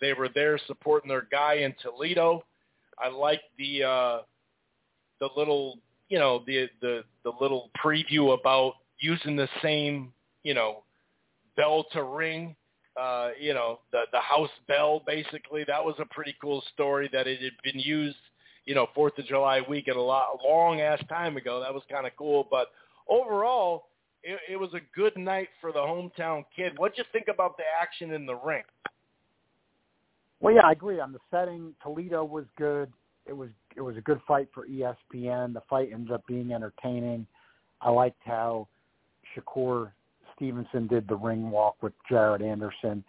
[0.00, 2.44] They were there supporting their guy in Toledo.
[2.98, 4.18] I like the uh,
[5.20, 10.12] the little, you know, the the the little preview about using the same,
[10.42, 10.82] you know,
[11.56, 12.54] bell to ring
[12.96, 15.64] uh, you know, the the house bell basically.
[15.64, 18.16] That was a pretty cool story that it had been used,
[18.66, 21.60] you know, Fourth of July weekend a lot a long ass time ago.
[21.60, 22.46] That was kind of cool.
[22.50, 22.68] But
[23.08, 23.86] overall,
[24.24, 26.72] it, it was a good night for the hometown kid.
[26.76, 28.62] What'd you think about the action in the ring?
[30.40, 31.74] Well, yeah, I agree on the setting.
[31.82, 32.92] Toledo was good.
[33.26, 35.54] It was it was a good fight for ESPN.
[35.54, 37.26] The fight ended up being entertaining.
[37.80, 38.68] I liked how
[39.34, 39.90] Shakur
[40.36, 43.04] Stevenson did the ring walk with Jared Anderson.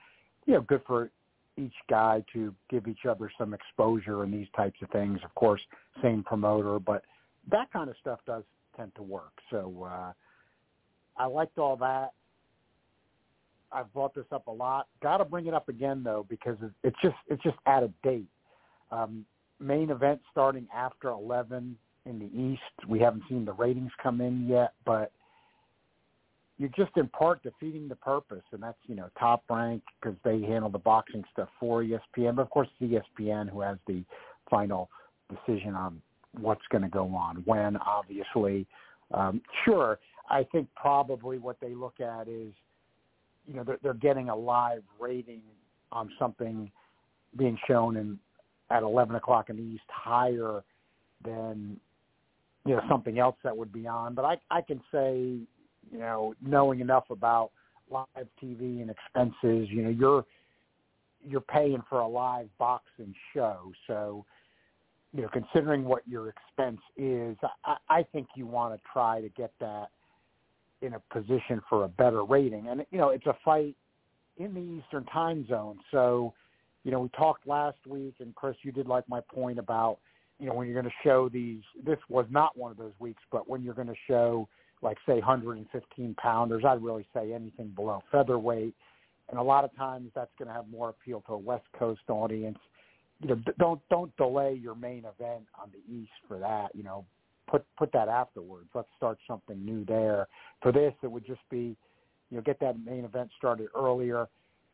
[0.46, 1.10] You know, good for
[1.58, 5.20] each guy to give each other some exposure and these types of things.
[5.24, 5.62] Of course,
[6.02, 7.04] same promoter, but
[7.52, 8.44] that kind of stuff does
[8.76, 9.32] tend to work.
[9.50, 10.14] So uh,
[11.18, 12.14] I liked all that.
[13.72, 14.88] I've brought this up a lot.
[15.02, 18.28] Got to bring it up again though because it's just it's just out of date.
[18.92, 19.26] Um,
[19.60, 21.76] main event starting after 11
[22.06, 22.88] in the East.
[22.88, 25.12] We haven't seen the ratings come in yet, but
[26.58, 30.42] you're just in part defeating the purpose, and that's you know top rank because they
[30.42, 32.36] handle the boxing stuff for ESPN.
[32.36, 34.04] But of course, it's ESPN who has the
[34.50, 34.90] final
[35.30, 36.02] decision on
[36.40, 37.78] what's going to go on when.
[37.78, 38.66] Obviously,
[39.14, 40.00] um, sure.
[40.30, 42.54] I think probably what they look at is,
[43.48, 45.42] you know, they're, they're getting a live rating
[45.92, 46.72] on something
[47.38, 48.20] being shown in
[48.72, 50.64] at 11 o'clock in the East higher
[51.24, 51.80] than
[52.66, 54.16] you know something else that would be on.
[54.16, 55.38] But I I can say
[55.92, 57.52] you know, knowing enough about
[57.90, 60.26] live TV and expenses, you know, you're
[61.28, 63.72] you're paying for a live boxing show.
[63.88, 64.26] So,
[65.12, 69.30] you know, considering what your expense is, I, I think you want to try to
[69.30, 69.88] get that
[70.82, 72.68] in a position for a better rating.
[72.68, 73.76] And you know, it's a fight
[74.38, 76.34] in the Eastern Time Zone, so
[76.84, 79.98] you know we talked last week, and Chris, you did like my point about
[80.40, 81.62] you know when you're going to show these.
[81.86, 84.48] This was not one of those weeks, but when you're going to show
[84.82, 88.76] like say 115 pounders, I'd really say anything below featherweight.
[89.30, 92.02] And a lot of times that's going to have more appeal to a West Coast
[92.10, 92.60] audience.
[93.22, 96.76] You know, don't don't delay your main event on the East for that.
[96.76, 97.06] You know,
[97.48, 98.68] put put that afterwards.
[98.74, 100.28] Let's start something new there.
[100.62, 101.76] For this, it would just be,
[102.30, 104.28] you know, get that main event started earlier.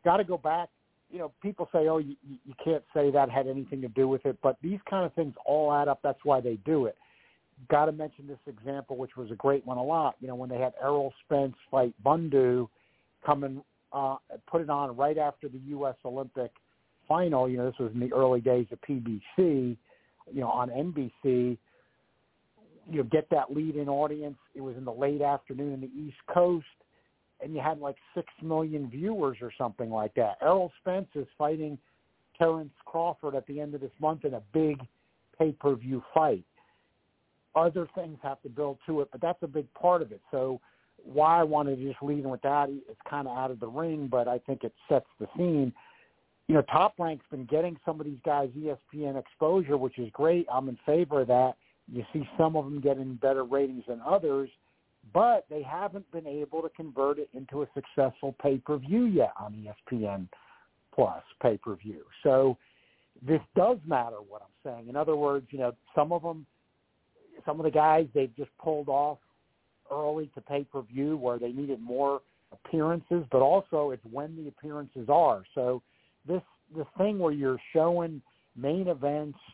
[0.03, 0.69] Got to go back.
[1.11, 4.25] You know, people say, oh, you, you can't say that had anything to do with
[4.25, 5.99] it, but these kind of things all add up.
[6.01, 6.95] That's why they do it.
[7.69, 10.15] Got to mention this example, which was a great one a lot.
[10.21, 12.69] You know, when they had Errol Spence fight Bundu,
[13.25, 13.61] coming
[13.93, 14.15] uh,
[14.49, 15.95] put it on right after the U.S.
[16.05, 16.51] Olympic
[17.07, 17.49] final.
[17.49, 19.21] You know, this was in the early days of PBC.
[19.37, 21.57] You know, on NBC
[22.89, 24.37] you know, get that lead in audience.
[24.55, 26.65] It was in the late afternoon in the East Coast,
[27.41, 30.37] and you had like six million viewers or something like that.
[30.41, 31.77] Errol Spence is fighting
[32.37, 34.79] Terence Crawford at the end of this month in a big
[35.37, 36.43] pay-per-view fight.
[37.55, 40.21] Other things have to build to it, but that's a big part of it.
[40.31, 40.59] So
[41.03, 43.67] why I wanted to just lead in with that, it's kind of out of the
[43.67, 45.73] ring, but I think it sets the scene.
[46.47, 50.47] You know, Top Rank's been getting some of these guys ESPN exposure, which is great.
[50.51, 51.55] I'm in favor of that
[51.91, 54.49] you see some of them getting better ratings than others,
[55.13, 59.53] but they haven't been able to convert it into a successful pay-per-view yet on
[59.91, 60.27] ESPN
[60.95, 62.03] Plus pay-per-view.
[62.23, 62.57] So
[63.25, 64.87] this does matter what I'm saying.
[64.87, 66.45] In other words, you know, some of them,
[67.45, 69.17] some of the guys they've just pulled off
[69.91, 75.43] early to pay-per-view where they needed more appearances, but also it's when the appearances are.
[75.55, 75.81] So
[76.27, 76.41] this
[76.75, 78.21] this thing where you're showing
[78.55, 79.39] main events–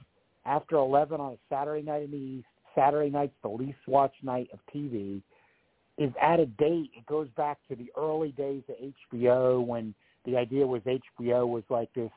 [0.47, 2.47] after 11 on a Saturday night in the East.
[2.73, 5.21] Saturday night's the least watched night of TV.
[5.97, 6.91] Is at a date.
[6.95, 8.75] It goes back to the early days of
[9.11, 12.11] HBO when the idea was HBO was like this,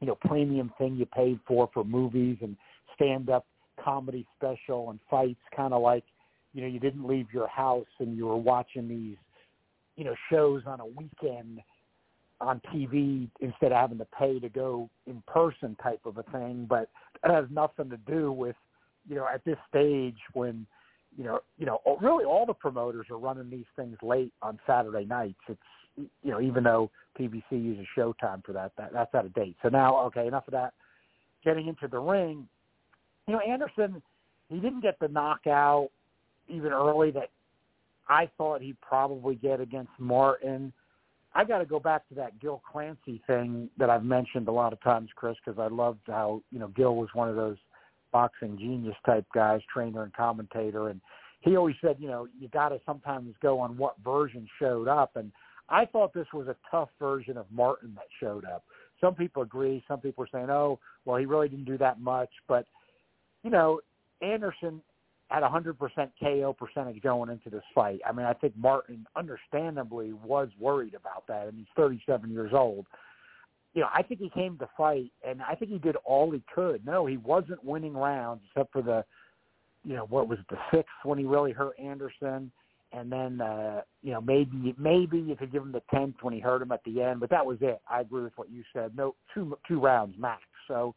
[0.00, 2.56] you know, premium thing you paid for for movies and
[2.94, 3.44] stand-up
[3.82, 6.04] comedy special and fights, kind of like,
[6.54, 9.16] you know, you didn't leave your house and you were watching these,
[9.96, 11.60] you know, shows on a weekend
[12.40, 16.66] on TV instead of having to pay to go in person type of a thing.
[16.68, 16.88] But
[17.24, 18.56] it has nothing to do with,
[19.08, 20.66] you know, at this stage when,
[21.16, 24.58] you know, you know, oh, really all the promoters are running these things late on
[24.66, 25.38] Saturday nights.
[25.48, 25.60] It's,
[25.96, 29.56] you know, even though PBC uses Showtime for that, that that's out of date.
[29.62, 30.74] So now, okay, enough of that.
[31.44, 32.46] Getting into the ring,
[33.26, 34.02] you know, Anderson,
[34.48, 35.88] he didn't get the knockout
[36.48, 37.30] even early that
[38.08, 40.72] I thought he'd probably get against Martin
[41.36, 44.72] I got to go back to that Gil Clancy thing that I've mentioned a lot
[44.72, 47.58] of times, Chris, because I loved how you know Gil was one of those
[48.10, 50.98] boxing genius type guys, trainer and commentator, and
[51.40, 55.16] he always said, you know, you got to sometimes go on what version showed up,
[55.16, 55.30] and
[55.68, 58.64] I thought this was a tough version of Martin that showed up.
[58.98, 59.84] Some people agree.
[59.86, 62.64] Some people are saying, oh, well, he really didn't do that much, but
[63.42, 63.80] you know,
[64.22, 64.80] Anderson
[65.30, 65.76] at 100%
[66.20, 68.00] KO percentage going into this fight.
[68.06, 72.86] I mean, I think Martin understandably was worried about that, and he's 37 years old.
[73.74, 76.42] You know, I think he came to fight, and I think he did all he
[76.54, 76.86] could.
[76.86, 79.04] No, he wasn't winning rounds except for the,
[79.84, 82.50] you know, what was it, the sixth when he really hurt Anderson,
[82.92, 86.40] and then, uh, you know, maybe maybe you could give him the tenth when he
[86.40, 87.80] hurt him at the end, but that was it.
[87.90, 88.96] I agree with what you said.
[88.96, 90.42] No, two two rounds max.
[90.68, 90.94] So,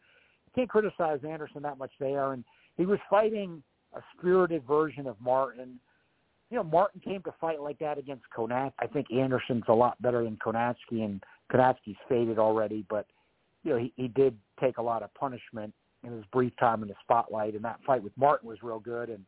[0.55, 2.43] can't criticize Anderson that much there, and
[2.77, 3.63] he was fighting
[3.95, 5.79] a spirited version of Martin.
[6.49, 8.73] You know, Martin came to fight like that against Kownacki.
[8.79, 12.85] I think Anderson's a lot better than Kownacki, and Kownacki's faded already.
[12.89, 13.05] But
[13.63, 15.73] you know, he, he did take a lot of punishment
[16.03, 19.09] in his brief time in the spotlight, and that fight with Martin was real good.
[19.09, 19.25] And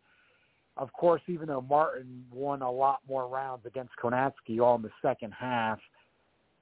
[0.77, 4.91] of course, even though Martin won a lot more rounds against Kownacki all in the
[5.01, 5.79] second half,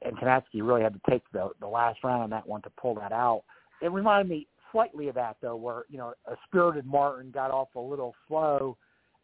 [0.01, 2.95] and Kownacki really had to take the the last round on that one to pull
[2.95, 3.43] that out.
[3.81, 7.69] It reminded me slightly of that though, where you know a spirited Martin got off
[7.75, 8.77] a little slow,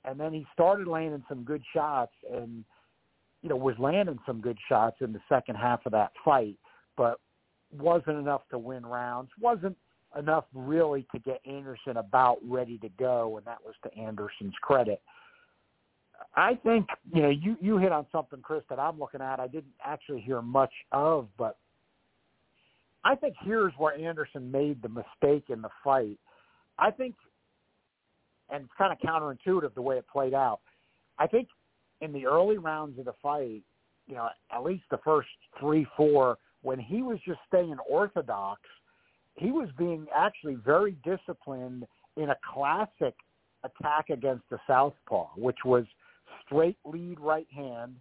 [0.04, 2.64] and then he started landing some good shots, and
[3.42, 6.58] you know was landing some good shots in the second half of that fight,
[6.98, 7.20] but
[7.72, 9.30] wasn't enough to win rounds.
[9.40, 9.76] wasn't
[10.18, 15.02] enough really to get Anderson about ready to go, and that was to Anderson's credit.
[16.36, 19.40] I think you know you you hit on something, Chris, that I'm looking at.
[19.40, 21.58] I didn't actually hear much of, but
[23.06, 26.18] I think here's where Anderson made the mistake in the fight.
[26.78, 27.16] I think,
[28.50, 30.60] and it's kind of counterintuitive the way it played out.
[31.18, 31.48] I think
[32.02, 33.62] in the early rounds of the fight,
[34.08, 35.30] you know, at least the first
[35.60, 38.62] three, four, when he was just staying orthodox,
[39.36, 41.86] he was being actually very disciplined
[42.18, 43.14] in a classic
[43.64, 45.86] attack against the southpaw, which was
[46.46, 47.96] straight lead right hand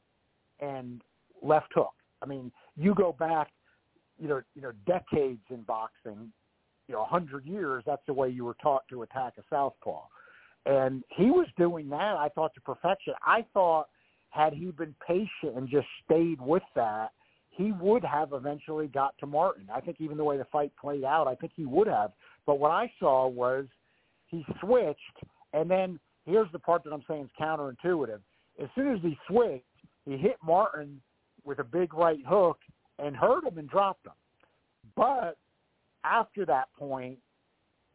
[0.60, 1.02] and
[1.42, 1.92] left hook.
[2.22, 3.48] I mean, you go back,
[4.20, 6.32] you know, you know, decades in boxing,
[6.88, 7.82] you know, a hundred years.
[7.86, 10.02] That's the way you were taught to attack a southpaw,
[10.66, 12.16] and he was doing that.
[12.16, 13.14] I thought to perfection.
[13.22, 13.88] I thought
[14.30, 17.10] had he been patient and just stayed with that,
[17.50, 19.68] he would have eventually got to Martin.
[19.72, 22.10] I think even the way the fight played out, I think he would have.
[22.46, 23.66] But what I saw was
[24.26, 24.98] he switched,
[25.52, 28.20] and then here's the part that I'm saying is counterintuitive.
[28.60, 29.64] As soon as he switched,
[30.04, 31.00] he hit Martin
[31.44, 32.58] with a big right hook
[32.98, 34.12] and hurt him and dropped him.
[34.96, 35.36] But
[36.04, 37.18] after that point,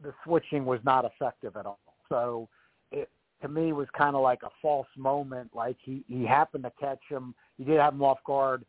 [0.02, 1.78] the switching was not effective at all.
[2.08, 2.48] So
[2.90, 3.08] it
[3.42, 5.50] to me was kind of like a false moment.
[5.54, 7.34] Like he he happened to catch him.
[7.58, 8.64] He did have him off guard.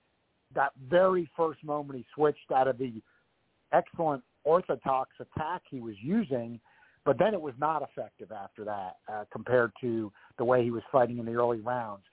[0.53, 3.01] That very first moment he switched out of the
[3.71, 6.59] excellent orthodox attack he was using,
[7.05, 10.83] but then it was not effective after that uh, compared to the way he was
[10.91, 12.03] fighting in the early rounds.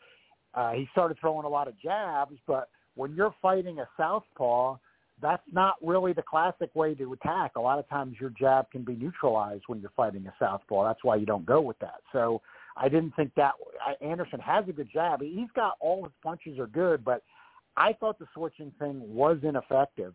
[0.54, 2.68] Uh, he started throwing a lot of jabs, but
[2.98, 4.76] when you're fighting a southpaw,
[5.22, 7.52] that's not really the classic way to attack.
[7.56, 10.84] A lot of times your jab can be neutralized when you're fighting a southpaw.
[10.84, 12.00] That's why you don't go with that.
[12.12, 12.42] So
[12.76, 13.52] I didn't think that
[14.00, 15.22] Anderson has a good jab.
[15.22, 17.22] He's got all his punches are good, but
[17.76, 20.14] I thought the switching thing was ineffective.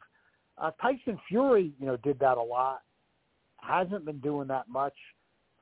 [0.57, 2.81] Uh, Tyson Fury, you know, did that a lot.
[3.57, 4.93] Hasn't been doing that much,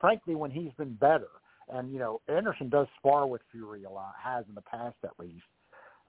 [0.00, 1.28] frankly, when he's been better.
[1.72, 5.12] And you know, Anderson does spar with Fury a lot, has in the past at
[5.20, 5.44] least.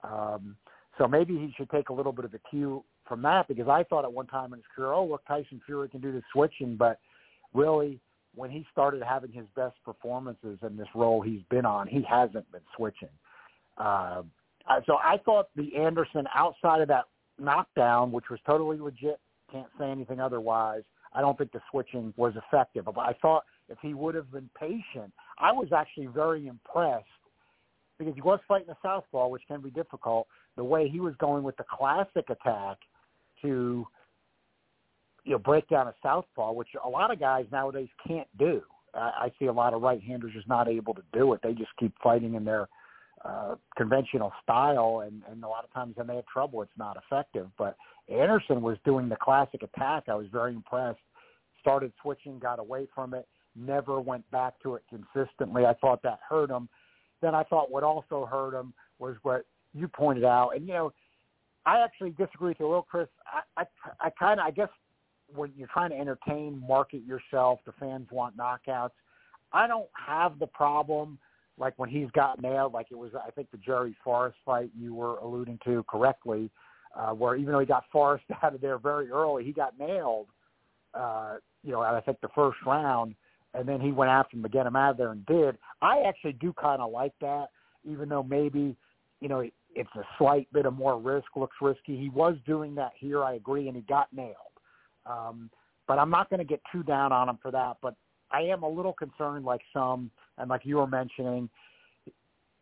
[0.02, 0.56] Um,
[0.98, 3.84] so maybe he should take a little bit of a cue from that because I
[3.84, 6.76] thought at one time in his career, oh look, Tyson Fury can do the switching,
[6.76, 6.98] but
[7.52, 8.00] really
[8.34, 12.50] when he started having his best performances in this role he's been on, he hasn't
[12.50, 13.08] been switching.
[13.78, 14.22] Uh,
[14.86, 17.04] so I thought the Anderson outside of that
[17.38, 19.20] knockdown, which was totally legit,
[19.52, 20.82] can't say anything otherwise.
[21.12, 22.86] I don't think the switching was effective.
[22.86, 27.06] But I thought if he would have been patient, I was actually very impressed
[27.98, 30.26] because he was fighting a southpaw, which can be difficult.
[30.56, 32.78] The way he was going with the classic attack
[33.42, 33.86] to
[35.24, 38.62] you know break down a southpaw, which a lot of guys nowadays can't do.
[38.94, 41.40] I, I see a lot of right-handers just not able to do it.
[41.42, 42.68] They just keep fighting in their
[43.24, 46.96] uh, conventional style, and, and a lot of times when they have trouble, it's not
[46.96, 47.48] effective.
[47.56, 47.76] But
[48.12, 50.04] Anderson was doing the classic attack.
[50.08, 51.00] I was very impressed.
[51.60, 53.26] Started switching, got away from it,
[53.56, 55.64] never went back to it consistently.
[55.64, 56.68] I thought that hurt him.
[57.20, 60.92] Then I thought what also hurt him was what you pointed out, and you know,
[61.66, 63.08] I actually disagree with you a little, Chris.
[63.26, 64.68] I I, I kind of I guess
[65.34, 68.90] when you're trying to entertain, market yourself, the fans want knockouts.
[69.52, 71.18] I don't have the problem
[71.56, 74.94] like when he's got nailed, like it was, I think the Jerry Forrest fight you
[74.94, 76.50] were alluding to correctly,
[76.96, 80.26] uh, where even though he got Forrest out of there very early, he got nailed,
[80.94, 83.14] uh, you know, I think the first round,
[83.54, 85.56] and then he went after him to get him out of there and did.
[85.80, 87.46] I actually do kind of like that,
[87.84, 88.76] even though maybe,
[89.20, 89.40] you know,
[89.76, 91.96] it's a slight bit of more risk, looks risky.
[91.96, 94.34] He was doing that here, I agree, and he got nailed.
[95.06, 95.50] Um,
[95.86, 97.76] but I'm not going to get too down on him for that.
[97.82, 97.94] But
[98.30, 101.48] I am a little concerned, like some, and like you were mentioning,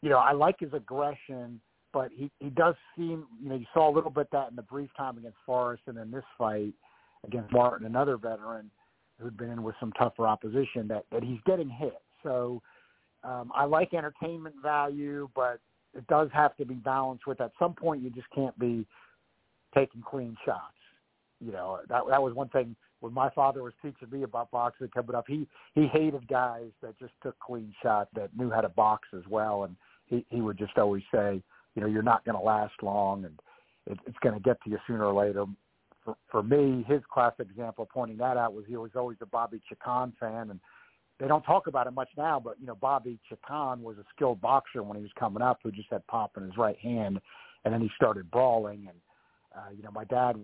[0.02, 1.60] you know, I like his aggression,
[1.92, 4.62] but he he does seem, you know, you saw a little bit that in the
[4.62, 6.74] brief time against Forrest, and in this fight
[7.24, 8.70] against Martin, another veteran
[9.20, 12.00] who'd been in with some tougher opposition, that that he's getting hit.
[12.22, 12.62] So
[13.24, 15.60] um, I like entertainment value, but
[15.94, 17.40] it does have to be balanced with.
[17.40, 18.86] At some point, you just can't be
[19.74, 20.74] taking clean shots.
[21.40, 24.88] You know, that that was one thing when my father was teaching me about boxing
[24.88, 28.68] coming up, he he hated guys that just took clean shots that knew how to
[28.68, 31.42] box as well, and he he would just always say,
[31.74, 33.38] you know, you're not going to last long, and
[33.86, 35.44] it, it's going to get to you sooner or later.
[36.04, 39.60] For, for me, his classic example pointing that out was he was always a Bobby
[39.68, 40.60] Chacon fan, and
[41.20, 44.40] they don't talk about it much now, but you know, Bobby Chacon was a skilled
[44.40, 47.20] boxer when he was coming up, who just had pop in his right hand,
[47.64, 48.98] and then he started brawling, and
[49.54, 50.36] uh, you know, my dad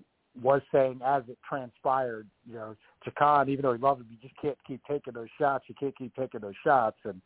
[0.43, 4.41] was saying as it transpired, you know, Chacon, even though he loved him, you just
[4.41, 5.65] can't keep taking those shots.
[5.69, 6.97] You can't keep taking those shots.
[7.05, 7.21] And,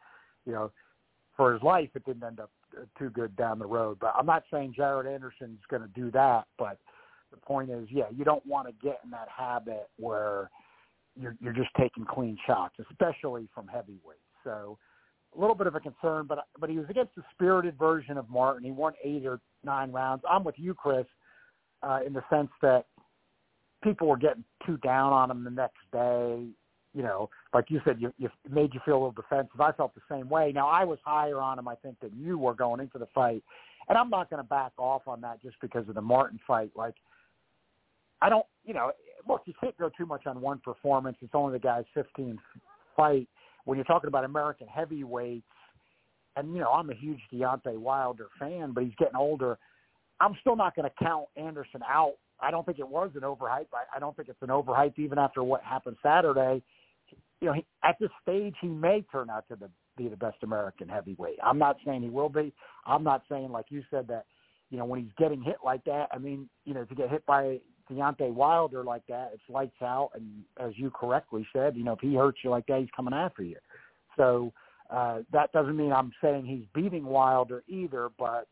[0.47, 0.71] you know,
[1.37, 3.99] for his life, it didn't end up uh, too good down the road.
[4.01, 6.47] But I'm not saying Jared Anderson's going to do that.
[6.59, 6.79] But
[7.33, 10.51] the point is, yeah, you don't want to get in that habit where
[11.21, 14.21] you're, you're just taking clean shots, especially from heavyweights.
[14.45, 14.79] So
[15.37, 18.29] a little bit of a concern, but but he was against the spirited version of
[18.29, 18.65] Martin.
[18.65, 20.23] He won eight or nine rounds.
[20.29, 21.07] I'm with you, Chris,
[21.83, 22.87] uh, in the sense that
[23.83, 26.47] people were getting too down on him the next day.
[26.95, 29.59] You know, like you said, you, you made you feel a little defensive.
[29.61, 30.53] I felt the same way.
[30.55, 33.43] Now I was higher on him, I think, than you were going into the fight,
[33.89, 36.71] and I'm not going to back off on that just because of the Martin fight.
[36.77, 36.95] Like,
[38.23, 38.93] I don't, you know,
[39.29, 41.17] look, you can't go too much on one performance.
[41.21, 42.39] It's only the guy's 15th
[42.97, 43.29] fight.
[43.65, 45.45] When you're talking about American heavyweights,
[46.37, 49.59] and you know I'm a huge Deontay Wilder fan, but he's getting older.
[50.21, 52.15] I'm still not going to count Anderson out.
[52.41, 53.67] I don't think it was an overhype.
[53.75, 56.63] I, I don't think it's an overhype even after what happened Saturday.
[57.41, 60.37] You know, he, at this stage, he may turn out to the, be the best
[60.43, 61.39] American heavyweight.
[61.43, 62.53] I'm not saying he will be.
[62.87, 64.27] I'm not saying, like you said, that
[64.71, 66.07] you know when he's getting hit like that.
[66.13, 67.59] I mean, you know, to get hit by
[67.93, 70.11] Deontay Wilder like that, it's lights out.
[70.15, 73.15] And as you correctly said, you know, if he hurts you like that, he's coming
[73.15, 73.57] after you.
[74.17, 74.53] So
[74.91, 78.47] uh, that doesn't mean I'm saying he's beating Wilder either, but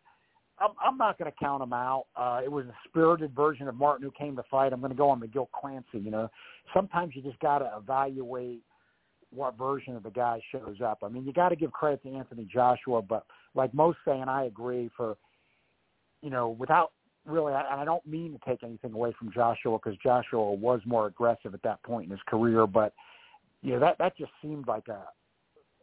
[0.59, 2.07] I'm, I'm not going to count him out.
[2.17, 4.73] Uh, it was a spirited version of Martin who came to fight.
[4.73, 5.99] I'm going to go on Gil Clancy.
[5.99, 6.31] You know,
[6.75, 8.63] sometimes you just got to evaluate
[9.33, 10.99] what version of the guy shows up.
[11.03, 13.25] I mean, you got to give credit to Anthony Joshua, but
[13.55, 15.17] like most say, and I agree, for
[16.23, 16.93] you know, without
[17.27, 21.07] really, and I don't mean to take anything away from Joshua because Joshua was more
[21.07, 22.93] aggressive at that point in his career, but
[23.63, 25.05] you know that that just seemed like a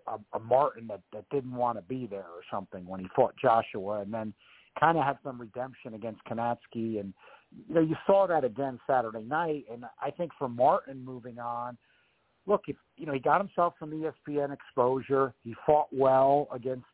[0.07, 3.35] a, a Martin that that didn't want to be there or something when he fought
[3.41, 4.33] Joshua, and then
[4.79, 7.13] kind of had some redemption against Kownacki, and
[7.67, 11.77] you know you saw that again Saturday night, and I think for Martin moving on,
[12.45, 16.85] look, if you know he got himself some ESPN exposure, he fought well against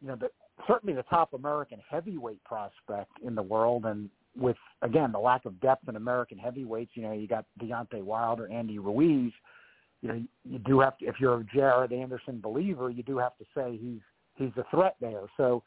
[0.00, 0.28] you know the
[0.66, 5.60] certainly the top American heavyweight prospect in the world, and with again the lack of
[5.60, 9.32] depth in American heavyweights, you know you got Deontay Wilder, Andy Ruiz.
[10.00, 13.36] You know, you do have to if you're a Jared Anderson believer, you do have
[13.38, 14.00] to say he's
[14.36, 15.22] he's a threat there.
[15.36, 15.62] So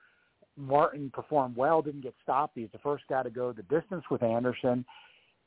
[0.58, 2.54] Martin performed well, didn't get stopped.
[2.56, 4.86] He's the first guy to go the distance with Anderson.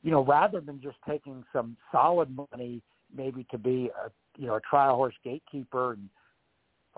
[0.01, 2.81] You know, rather than just taking some solid money,
[3.15, 6.09] maybe to be a you know a trial horse gatekeeper and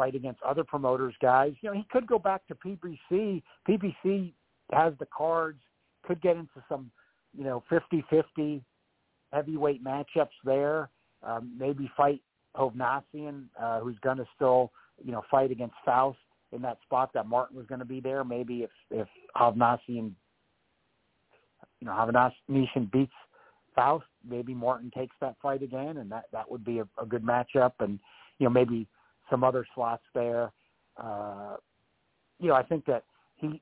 [0.02, 1.54] fight against other promoters, guys.
[1.62, 3.44] You know, he could go back to PBC.
[3.70, 4.34] PBC
[4.74, 5.60] has the cards,
[6.04, 6.90] could get into some,
[7.38, 8.64] you know, fifty-fifty
[9.32, 10.90] heavyweight matchups there.
[11.22, 12.20] Um, maybe fight
[12.58, 14.72] Hovhannisyan, uh, who's going to still,
[15.06, 16.18] you know, fight against Faust
[16.52, 18.24] in that spot that Martin was going to be there.
[18.24, 20.14] Maybe if if Hovhannisyan,
[21.80, 23.14] you know, Hovhannisyan beats
[23.76, 27.24] Faust, maybe Martin takes that fight again, and that that would be a, a good
[27.24, 27.74] matchup.
[27.80, 28.00] And
[28.40, 28.88] you know, maybe
[29.32, 30.52] some other slots there.
[31.02, 31.56] Uh,
[32.40, 33.06] you know, I think that
[33.38, 33.60] he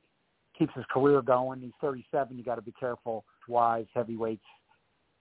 [0.58, 1.62] keeps his career going.
[1.62, 2.38] He's 37.
[2.38, 3.24] You got to be careful.
[3.48, 4.44] Wise heavyweights,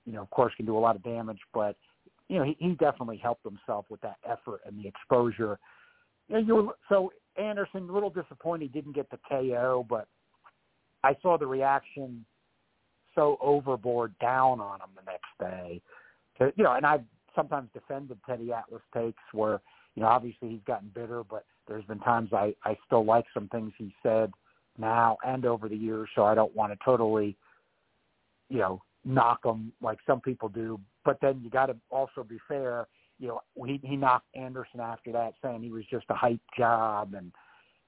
[0.04, 1.76] you know, of course, can do a lot of damage, but
[2.28, 5.58] you know, he, he definitely helped himself with that effort and the exposure.
[6.28, 10.08] You know, you were, so Anderson, a little disappointed he didn't get the KO, but
[11.04, 12.24] I saw the reaction
[13.14, 15.80] so overboard down on him the next day.
[16.38, 19.60] To, you know, and I've sometimes defended Teddy Atlas takes where,
[19.98, 23.48] you know, obviously he's gotten bitter, but there's been times I, I still like some
[23.48, 24.30] things he said
[24.78, 27.36] now and over the years, so I don't want to totally,
[28.48, 30.78] you know, knock him like some people do.
[31.04, 32.86] But then you got to also be fair
[33.18, 37.14] you know, he he knocked Anderson after that, saying he was just a hype job
[37.14, 37.32] and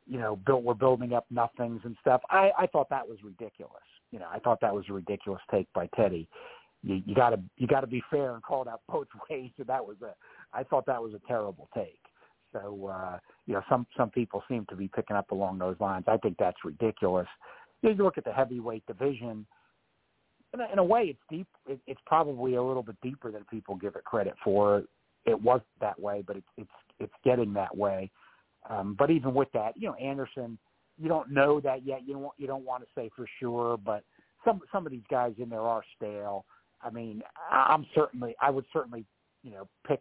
[0.06, 2.20] you know, built we're building up nothings and stuff.
[2.30, 3.76] I I thought that was ridiculous.
[4.10, 6.28] You know, I thought that was a ridiculous take by Teddy.
[6.82, 9.50] You you got to you got to be fair and call it out both ways.
[9.56, 10.14] So that was a
[10.52, 12.00] I thought that was a terrible take.
[12.52, 16.04] So uh, you know, some some people seem to be picking up along those lines.
[16.08, 17.28] I think that's ridiculous.
[17.82, 19.46] You, know, you look at the heavyweight division.
[20.52, 21.46] In a, in a way, it's deep.
[21.68, 24.82] It, it's probably a little bit deeper than people give it credit for
[25.26, 28.10] it was that way, but it's it's it's getting that way.
[28.68, 30.58] Um, but even with that, you know, Anderson,
[30.98, 32.00] you don't know that yet.
[32.06, 34.04] You don't you don't want to say for sure, but
[34.44, 36.44] some some of these guys in there are stale.
[36.82, 39.04] I mean, I'm certainly I would certainly
[39.42, 40.00] you know pick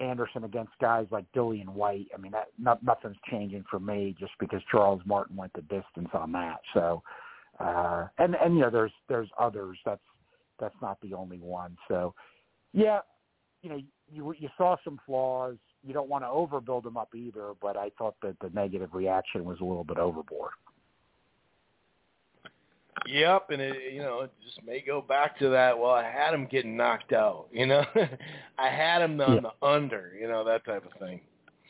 [0.00, 2.08] Anderson against guys like Dillian Whyte.
[2.14, 6.08] I mean, that not, nothing's changing for me just because Charles Martin went the distance
[6.12, 6.60] on that.
[6.74, 7.02] So,
[7.58, 9.78] uh, and and you know, there's there's others.
[9.84, 10.00] That's
[10.58, 11.76] that's not the only one.
[11.88, 12.14] So,
[12.72, 13.00] yeah,
[13.62, 13.80] you know,
[14.10, 15.56] you you saw some flaws.
[15.84, 19.44] You don't want to overbuild them up either, but I thought that the negative reaction
[19.44, 20.52] was a little bit overboard.
[23.08, 25.78] Yep, and it you know it just may go back to that.
[25.78, 27.46] Well, I had him getting knocked out.
[27.52, 27.84] You know,
[28.58, 29.40] I had him on yeah.
[29.40, 30.12] the under.
[30.20, 31.20] You know that type of thing.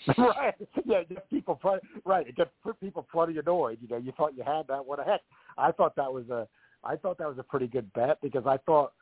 [0.18, 0.54] right.
[0.84, 1.60] Yeah, just people
[2.04, 2.26] right.
[2.26, 3.78] It just put people flooding annoyed.
[3.80, 4.84] You know, you thought you had that.
[4.84, 5.20] What the heck?
[5.56, 6.48] I thought that was a
[6.82, 8.92] I thought that was a pretty good bet because I thought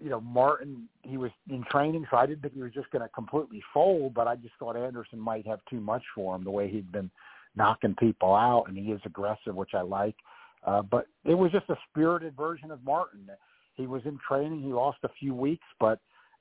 [0.00, 3.02] you know, Martin, he was in training, so I didn't think he was just going
[3.02, 6.50] to completely fold, but I just thought Anderson might have too much for him the
[6.50, 7.10] way he'd been
[7.54, 10.16] knocking people out, and he is aggressive, which I like.
[10.64, 13.28] Uh, but it was just a spirited version of Martin.
[13.74, 14.62] He was in training.
[14.62, 15.98] He lost a few weeks, but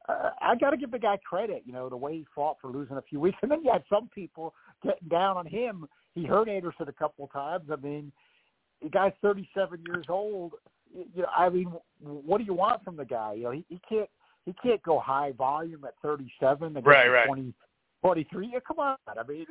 [0.08, 2.70] uh, I got to give the guy credit, you know, the way he fought for
[2.70, 3.38] losing a few weeks.
[3.42, 4.54] And then you had some people
[4.84, 5.88] getting down on him.
[6.16, 7.70] He hurt Anderson a couple times.
[7.72, 8.12] I mean,
[8.82, 10.54] the guy's 37 years old
[10.94, 13.34] you know, I mean, what do you want from the guy?
[13.34, 14.10] You know, he, he can't
[14.46, 17.28] he can't go high volume at 37 against right, right.
[17.28, 17.54] 20
[18.04, 18.52] 43.
[18.54, 18.98] Yeah, come on.
[19.08, 19.48] I mean,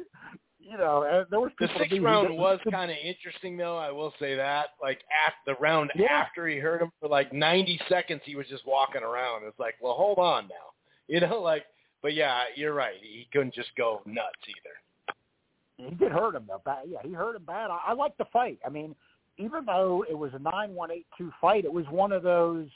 [0.60, 3.76] you know, uh, there was The sixth round was kind of interesting, though.
[3.76, 4.66] I will say that.
[4.80, 6.12] Like after the round Yeah.
[6.12, 9.42] after he hurt him for like 90 seconds, he was just walking around.
[9.44, 10.70] It's like, well, hold on now,
[11.08, 11.64] you know, like.
[12.02, 12.96] But yeah, you're right.
[13.00, 15.88] He couldn't just go nuts either.
[15.88, 16.60] He did hurt him though.
[16.64, 16.84] Bad.
[16.88, 17.70] Yeah, he hurt him bad.
[17.70, 18.58] I, I like the fight.
[18.66, 18.94] I mean,
[19.38, 22.66] even though it was a nine one eight two fight, it was one of those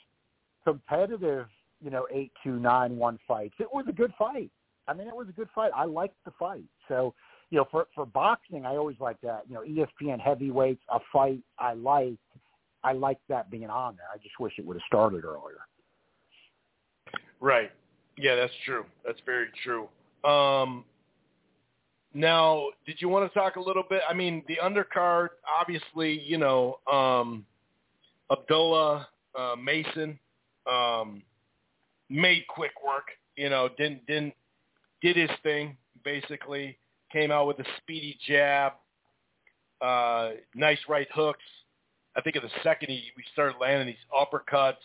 [0.64, 1.46] competitive,
[1.82, 3.54] you know, eight two nine one fights.
[3.58, 4.50] It was a good fight.
[4.88, 5.70] I mean, it was a good fight.
[5.74, 6.64] I liked the fight.
[6.88, 7.14] So,
[7.50, 9.42] you know, for for boxing, I always like that.
[9.48, 12.18] You know, ESPN heavyweights, a fight I liked.
[12.84, 14.06] I like that being on there.
[14.12, 15.58] I just wish it would have started earlier.
[17.40, 17.72] Right.
[18.16, 18.84] Yeah, that's true.
[19.04, 19.88] That's very true.
[20.28, 20.84] Um,
[22.14, 24.02] now, did you want to talk a little bit?
[24.08, 25.28] I mean, the undercard,
[25.60, 27.44] obviously, you know, um,
[28.30, 29.08] Abdullah
[29.38, 30.18] uh, Mason
[30.70, 31.22] um,
[32.08, 33.04] made quick work.
[33.36, 34.34] You know, didn't didn't
[35.06, 35.76] did his thing.
[36.04, 36.76] Basically,
[37.12, 38.72] came out with a speedy jab,
[39.80, 41.44] uh, nice right hooks.
[42.16, 44.82] I think in the second he we started landing these uppercuts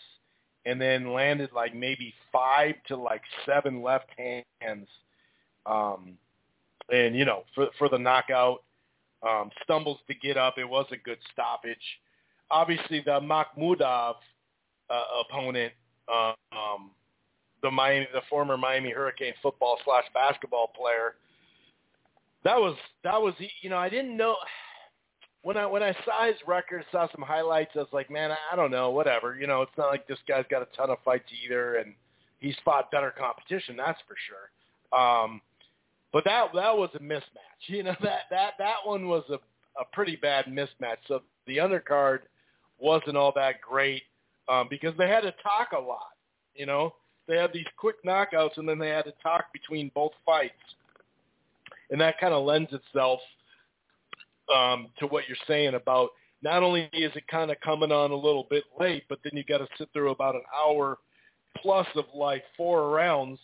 [0.65, 4.87] and then landed like maybe five to like seven left hands.
[5.65, 6.17] Um,
[6.91, 8.63] and you know, for for the knockout,
[9.27, 10.57] um, stumbles to get up.
[10.57, 11.77] It was a good stoppage.
[12.51, 14.15] Obviously, the Makhmudov
[14.89, 15.73] uh, opponent,
[16.11, 16.91] uh, um,
[17.61, 21.15] the Miami, the former Miami Hurricane football slash basketball player.
[22.43, 24.35] That was that was you know I didn't know
[25.43, 28.55] when I when I saw his record, saw some highlights, I was like, man, I
[28.55, 29.35] don't know, whatever.
[29.35, 31.93] You know, it's not like this guy's got a ton of fights either, and
[32.39, 34.99] he's fought better competition, that's for sure.
[34.99, 35.41] Um,
[36.13, 37.21] but that that was a mismatch.
[37.67, 39.35] You know, that that that one was a
[39.79, 40.97] a pretty bad mismatch.
[41.07, 42.21] So the undercard
[42.79, 44.03] wasn't all that great
[44.49, 46.09] um, because they had to talk a lot.
[46.55, 46.95] You know,
[47.27, 50.53] they had these quick knockouts, and then they had to talk between both fights,
[51.89, 53.19] and that kind of lends itself
[54.53, 56.09] um, to what you're saying about
[56.41, 59.43] not only is it kind of coming on a little bit late, but then you
[59.43, 60.97] got to sit through about an hour
[61.57, 63.39] plus of like four rounds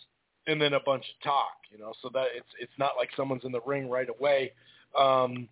[0.46, 3.44] and then a bunch of talk, you know, so that it's it's not like someone's
[3.44, 4.52] in the ring right away.
[4.98, 5.48] Um,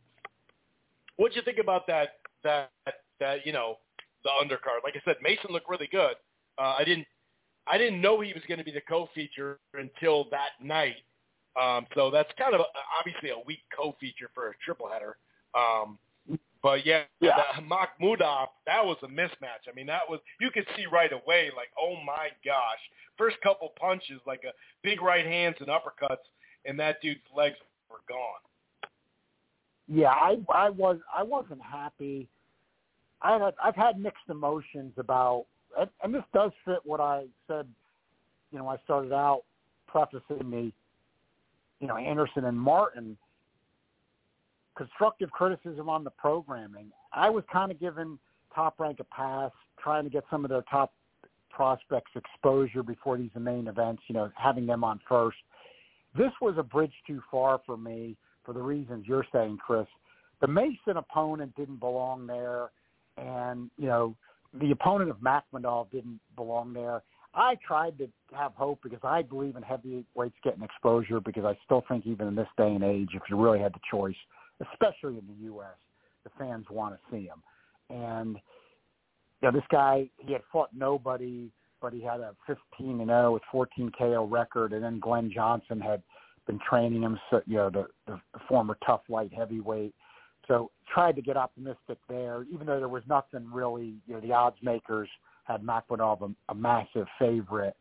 [1.16, 2.70] what'd you think about that that
[3.20, 3.78] that you know
[4.24, 4.82] the undercard?
[4.82, 6.14] Like I said, Mason looked really good.
[6.58, 7.06] Uh, I didn't
[7.68, 10.96] I didn't know he was going to be the co-feature until that night.
[11.60, 12.64] Um, so that's kind of a,
[12.98, 15.16] obviously a weak co-feature for a triple header.
[15.54, 15.98] Um,
[16.62, 17.36] but yeah, Yeah.
[17.36, 17.62] The
[18.66, 19.68] that was a mismatch.
[19.70, 22.80] I mean, that was you could see right away, like, oh my gosh,
[23.16, 24.52] first couple punches, like a
[24.82, 26.26] big right hands and uppercuts,
[26.64, 27.56] and that dude's legs
[27.90, 28.40] were gone.
[29.88, 32.28] Yeah, I I was I wasn't happy.
[33.22, 35.46] I had I've had mixed emotions about
[36.02, 37.66] and, this does fit what I said.
[38.52, 39.42] You know, I started out
[39.86, 40.72] prefacing the
[41.80, 43.16] you know Anderson and Martin
[44.76, 46.90] constructive criticism on the programming.
[47.12, 48.18] I was kind of giving
[48.54, 49.50] Top Rank a pass,
[49.82, 50.92] trying to get some of their top
[51.50, 54.02] prospects exposure before these main events.
[54.08, 55.38] You know, having them on first.
[56.16, 59.86] This was a bridge too far for me for the reasons you're saying, Chris.
[60.40, 62.70] The Mason opponent didn't belong there,
[63.18, 64.14] and you know
[64.54, 67.02] the opponent of Makhmudov didn't belong there.
[67.34, 71.84] I tried to have hope because I believe in heavyweights getting exposure because I still
[71.86, 74.16] think even in this day and age, if you really had the choice,
[74.72, 75.76] especially in the U.S.,
[76.24, 77.42] the fans want to see him.
[77.90, 78.38] And
[79.42, 83.34] you know, this guy, he had fought nobody, but he had a 15 and 0
[83.34, 86.02] with 14 KO record, and then Glenn Johnson had
[86.46, 89.94] been training him, so, you know, the, the, the former tough light heavyweight.
[90.48, 93.94] So tried to get optimistic there, even though there was nothing really.
[94.06, 95.08] You know, the odds makers
[95.44, 97.76] had Makhmudov a, a massive favorite,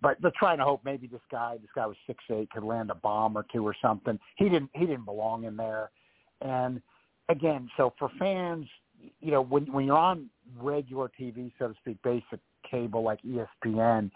[0.00, 2.90] but they're trying to hope maybe this guy, this guy was six eight, could land
[2.90, 4.18] a bomb or two or something.
[4.36, 4.70] He didn't.
[4.74, 5.90] He didn't belong in there.
[6.40, 6.82] And
[7.28, 8.66] again, so for fans,
[9.20, 12.40] you know, when when you're on regular TV, so to speak, basic
[12.70, 14.10] cable like ESPN,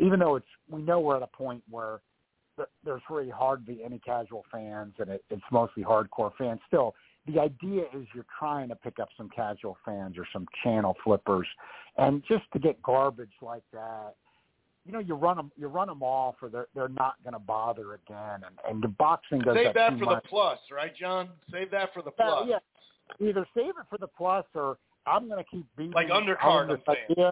[0.00, 2.00] even though it's we know we're at a point where
[2.84, 6.60] there's really hardly any casual fans and it, it's mostly hardcore fans.
[6.68, 6.94] Still,
[7.26, 11.46] the idea is you're trying to pick up some casual fans or some channel flippers,
[11.96, 14.14] and just to get garbage like that,
[14.84, 17.38] you know, you run them, you run them off, or they're they're not going to
[17.38, 18.40] bother again.
[18.44, 20.22] And and the boxing does Save that, that for much.
[20.24, 21.28] the plus, right, John?
[21.50, 22.48] Save that for the plus.
[22.48, 22.58] yeah.
[23.20, 26.82] Either save it for the plus, or I'm going to keep beating Like undercard, I'm
[26.86, 27.30] saying.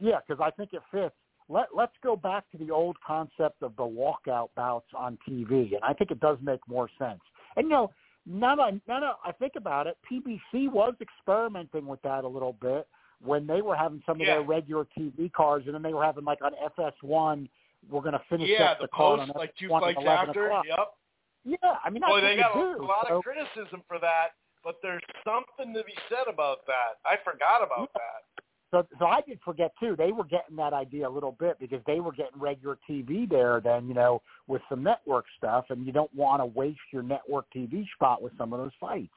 [0.00, 1.14] Yeah, because I think it fits.
[1.48, 5.82] Let Let's go back to the old concept of the walkout bouts on TV, and
[5.82, 7.20] I think it does make more sense.
[7.56, 7.90] And you know,
[8.26, 12.54] that I, now that I think about it, PBC was experimenting with that a little
[12.60, 12.86] bit
[13.24, 14.34] when they were having some of Yeah.
[14.34, 17.48] their regular TV cars, and then they were having like on FS1
[17.88, 20.46] we're going to finish yeah, up the, the post on like two 1 fights after.
[20.46, 20.64] o'clock.
[20.66, 21.58] Yep.
[21.62, 22.82] Yeah, I mean Boy, they got a, do.
[22.82, 26.98] a lot so, of criticism for that, but there's something to be said about that.
[27.06, 28.02] I forgot about Yeah.
[28.02, 28.37] that.
[28.70, 29.96] So, so I did forget too.
[29.96, 33.60] They were getting that idea a little bit because they were getting regular TV there.
[33.62, 37.46] Then you know, with some network stuff, and you don't want to waste your network
[37.54, 39.14] TV spot with some of those fights.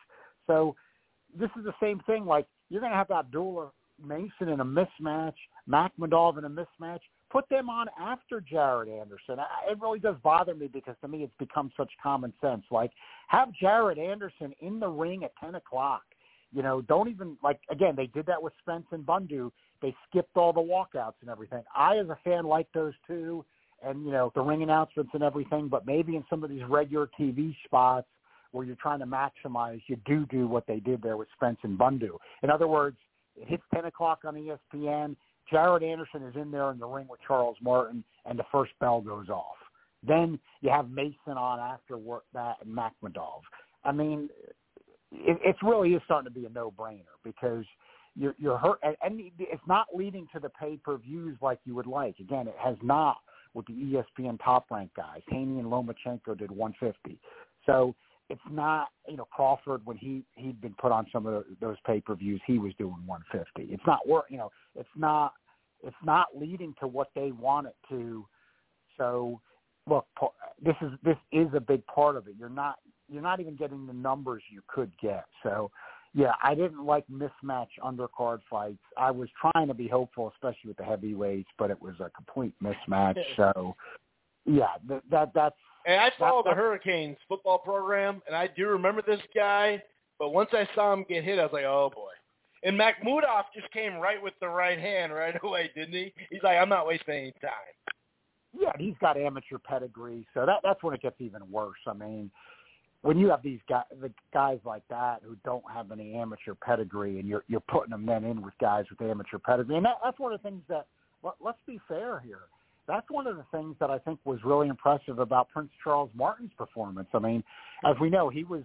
[0.48, 0.76] So,
[1.38, 2.26] this is the same thing.
[2.26, 3.72] Like you're going to have Abdullah
[4.04, 5.36] Mason in a mismatch,
[5.70, 7.02] Makhmudov in a mismatch.
[7.30, 9.40] Put them on after Jared Anderson.
[9.40, 12.64] I, it really does bother me because to me it's become such common sense.
[12.72, 12.92] Like
[13.28, 16.04] have Jared Anderson in the ring at ten o'clock.
[16.54, 17.96] You know, don't even like again.
[17.96, 19.52] They did that with Spence and Bundu.
[19.82, 21.64] They skipped all the walkouts and everything.
[21.76, 23.46] I, as a fan, like those two,
[23.84, 25.68] and you know the ring announcements and everything.
[25.70, 28.08] But maybe in some of these regular TV spots
[28.52, 31.80] where you're trying to maximize, you do do what they did there with Spence and
[31.80, 32.18] Bundu.
[32.44, 32.98] In other words,
[33.36, 35.16] it hits ten o'clock on ESPN.
[35.50, 39.02] Jared Anderson is in there in the ring with Charles Martin, and the first bell
[39.02, 39.58] goes off.
[40.06, 43.42] Then you have Mason on after work that and Mac Madov.
[43.84, 44.30] I mean,
[45.12, 47.66] it, it really is starting to be a no-brainer because
[48.16, 52.16] you're, you're hurt, and, and it's not leading to the pay-per-views like you would like.
[52.20, 53.18] Again, it has not
[53.54, 55.22] with the ESPN top-ranked guys.
[55.30, 57.20] Haney and Lomachenko did 150,
[57.66, 57.96] so
[58.30, 62.42] it's not you know Crawford when he he'd been put on some of those pay-per-views,
[62.48, 63.74] he was doing 150.
[63.74, 65.34] It's not work, you know, it's not
[65.84, 68.26] it's not leading to what they want it to.
[68.98, 69.42] So
[69.88, 70.06] look,
[70.64, 72.36] this is this is a big part of it.
[72.38, 72.80] You're not
[73.12, 75.26] you're not even getting the numbers you could get.
[75.44, 75.70] So
[76.14, 78.82] yeah, I didn't like mismatch undercard fights.
[78.98, 82.54] I was trying to be hopeful, especially with the heavyweights, but it was a complete
[82.62, 83.18] mismatch.
[83.38, 83.76] So
[84.46, 85.56] yeah, that, that that's
[85.86, 89.82] And I follow the Hurricanes football program, and I do remember this guy.
[90.20, 92.10] But once I saw him get hit, I was like, oh boy.
[92.64, 96.14] And Makhmudov just came right with the right hand right away, didn't he?
[96.30, 97.52] He's like, I'm not wasting any time.
[98.54, 101.80] yeah, he's got amateur pedigree, so that that's when it gets even worse.
[101.88, 102.30] I mean,
[103.04, 107.20] when you have these guys, the guys like that who don't have any amateur pedigree,
[107.20, 110.20] and you're you're putting them then in with guys with amateur pedigree, and that, that's
[110.20, 110.86] one of the things that
[111.24, 112.42] let, let's be fair here.
[112.88, 116.52] That's one of the things that I think was really impressive about Prince Charles Martin's
[116.58, 117.08] performance.
[117.14, 117.44] I mean,
[117.86, 118.64] as we know, he was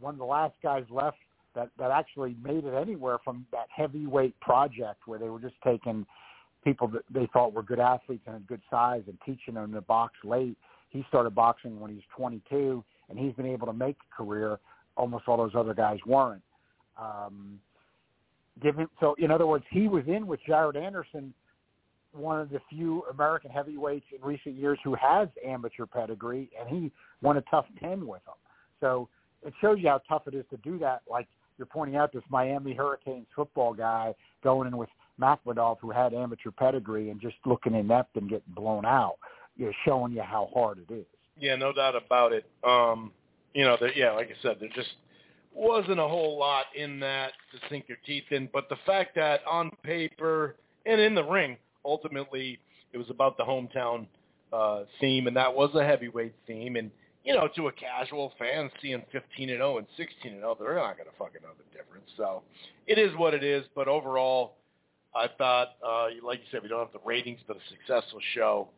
[0.00, 1.18] one of the last guys left
[1.54, 6.06] that that actually made it anywhere from that heavyweight project where they were just taking
[6.64, 9.80] people that they thought were good athletes and had good size and teaching them to
[9.80, 10.56] box late.
[10.90, 14.58] He started boxing when he was 22, and he's been able to make a career.
[14.96, 16.42] Almost all those other guys weren't.
[17.00, 17.58] Um,
[18.62, 19.14] give him so.
[19.18, 21.34] In other words, he was in with Jared Anderson,
[22.12, 26.92] one of the few American heavyweights in recent years who has amateur pedigree, and he
[27.22, 28.34] won a tough ten with him.
[28.80, 29.08] So
[29.42, 31.02] it shows you how tough it is to do that.
[31.10, 31.26] Like
[31.58, 34.88] you're pointing out, this Miami Hurricanes football guy going in with
[35.20, 39.16] Makhmudov, who had amateur pedigree, and just looking inept and getting blown out.
[39.56, 41.06] You know, showing you how hard it is.
[41.38, 42.46] Yeah, no doubt about it.
[42.62, 43.12] Um,
[43.54, 44.90] you know, yeah, like I said, there just
[45.52, 48.48] wasn't a whole lot in that to sink your teeth in.
[48.52, 50.56] But the fact that on paper
[50.86, 52.58] and in the ring, ultimately,
[52.92, 54.06] it was about the hometown
[54.52, 56.76] uh, theme, and that was a heavyweight theme.
[56.76, 56.90] And
[57.24, 60.74] you know, to a casual fan, seeing 15 and 0 and 16 and 0, they're
[60.74, 62.08] not going to fucking know the difference.
[62.16, 62.42] So
[62.86, 63.64] it is what it is.
[63.74, 64.56] But overall,
[65.14, 68.68] I thought, uh, like you said, we don't have the ratings, but a successful show.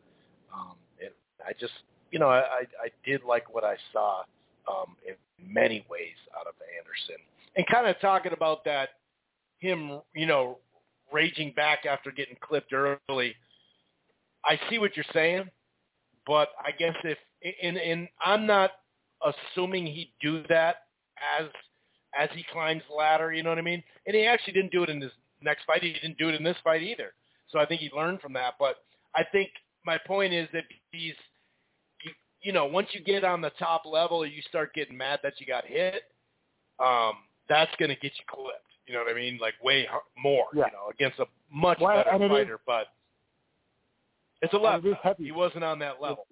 [0.53, 1.73] Um, it, I just,
[2.11, 4.23] you know, I, I, did like what I saw
[4.67, 7.15] um, in many ways out of Anderson.
[7.55, 8.89] And kind of talking about that,
[9.59, 10.59] him, you know,
[11.11, 13.35] raging back after getting clipped early.
[14.45, 15.49] I see what you're saying,
[16.25, 17.17] but I guess if
[17.61, 18.71] and and I'm not
[19.23, 20.83] assuming he'd do that
[21.39, 21.47] as
[22.17, 23.33] as he climbs the ladder.
[23.33, 23.83] You know what I mean?
[24.05, 25.83] And he actually didn't do it in this next fight.
[25.83, 27.13] He didn't do it in this fight either.
[27.49, 28.55] So I think he learned from that.
[28.59, 28.77] But
[29.15, 29.49] I think
[29.85, 31.13] my point is that he's,
[32.47, 35.33] you, know, once you get on the top level, and you start getting mad that
[35.39, 36.03] you got hit.
[36.79, 37.13] Um,
[37.49, 38.61] that's going to get you clipped.
[38.85, 39.37] You know what I mean?
[39.41, 39.87] Like way
[40.21, 40.45] more.
[40.53, 40.65] Yeah.
[40.67, 42.59] You know, against a much Well, better it is- fighter.
[42.65, 42.87] but
[44.41, 44.85] it's a left.
[44.85, 45.23] it is heavy.
[45.25, 46.25] He wasn't on that level.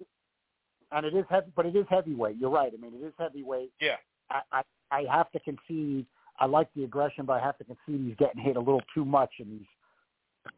[0.92, 2.36] and it is heavy, but it is heavyweight.
[2.38, 2.72] You're right.
[2.72, 3.72] I mean, it is heavyweight.
[3.80, 3.96] Yeah.
[4.30, 4.62] I, I
[4.92, 6.06] I have to concede.
[6.38, 9.04] I like the aggression, but I have to concede he's getting hit a little too
[9.04, 9.66] much in these,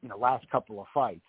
[0.03, 1.21] you know, last couple of fights.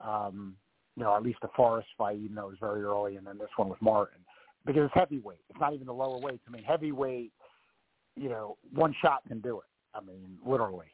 [0.00, 0.56] Um,
[0.96, 3.38] you know, at least the Forrest fight, even though it was very early, and then
[3.38, 4.18] this one with Martin,
[4.66, 5.40] because it's heavyweight.
[5.48, 6.42] It's not even the lower weights.
[6.46, 7.32] I mean, heavyweight.
[8.16, 9.66] You know, one shot can do it.
[9.94, 10.92] I mean, literally.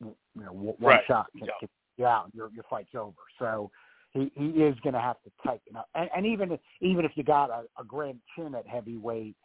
[0.00, 1.04] You know, one Right.
[1.06, 1.52] shot can, Yeah.
[1.58, 2.30] can you out.
[2.34, 3.16] Your your fight's over.
[3.38, 3.70] So
[4.12, 5.88] he he is going to have to tighten up.
[5.94, 9.36] And, and even if, even if you got a, a grand chin at heavyweight,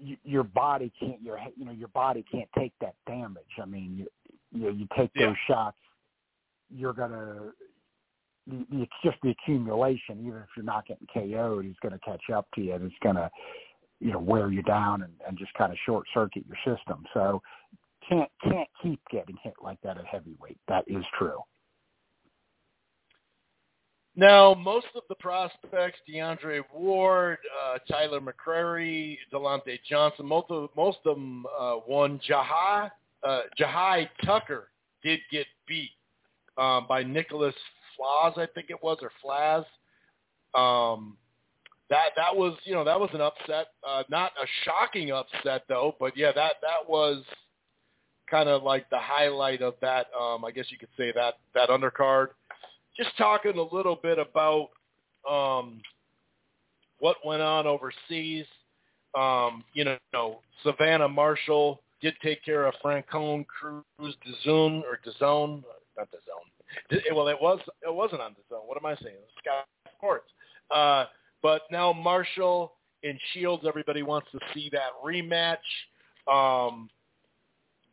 [0.00, 3.58] you, your body can't your you know your body can't take that damage.
[3.60, 4.06] I mean, you
[4.52, 5.26] you, you take Yeah.
[5.26, 5.78] those shots,
[6.70, 7.52] you're gonna
[8.72, 10.20] it's just the accumulation.
[10.20, 12.94] Even if you're not getting KO'd, he's going to catch up to you, and it's
[13.02, 13.30] going to,
[14.00, 17.04] you know, wear you down and, and just kind of short circuit your system.
[17.14, 17.42] So
[18.08, 20.58] can't can't keep getting hit like that at heavyweight.
[20.68, 21.38] That is true.
[24.16, 30.98] Now, most of the prospects, DeAndre Ward, uh, Tyler McCreary, Delonte Johnson, most of most
[31.04, 32.20] of them uh, won.
[32.28, 32.90] Jahi
[33.22, 34.70] uh, Jahi Tucker
[35.04, 35.90] did get beat
[36.56, 37.54] um, by Nicholas
[37.98, 39.64] Flaz, I think it was, or Flaz.
[40.58, 41.16] Um,
[41.90, 45.94] that that was you know that was an upset, uh, not a shocking upset though,
[45.98, 47.22] but yeah, that that was
[48.30, 50.06] kind of like the highlight of that.
[50.18, 52.28] Um, I guess you could say that that undercard.
[52.96, 54.70] Just talking a little bit about
[55.28, 55.80] um,
[56.98, 58.46] what went on overseas.
[59.18, 65.62] Um, you know, Savannah Marshall did take care of Franchon Crews DeZone or DeZone,
[65.96, 66.57] not DeZone.
[67.14, 68.66] Well, it was it wasn't on DAZN.
[68.66, 69.16] What am I saying?
[69.38, 69.62] Sky
[69.96, 70.30] Sports.
[70.70, 71.06] Uh,
[71.42, 72.72] but now Marshall
[73.04, 75.56] and Shields, everybody wants to see that rematch.
[76.30, 76.90] Um,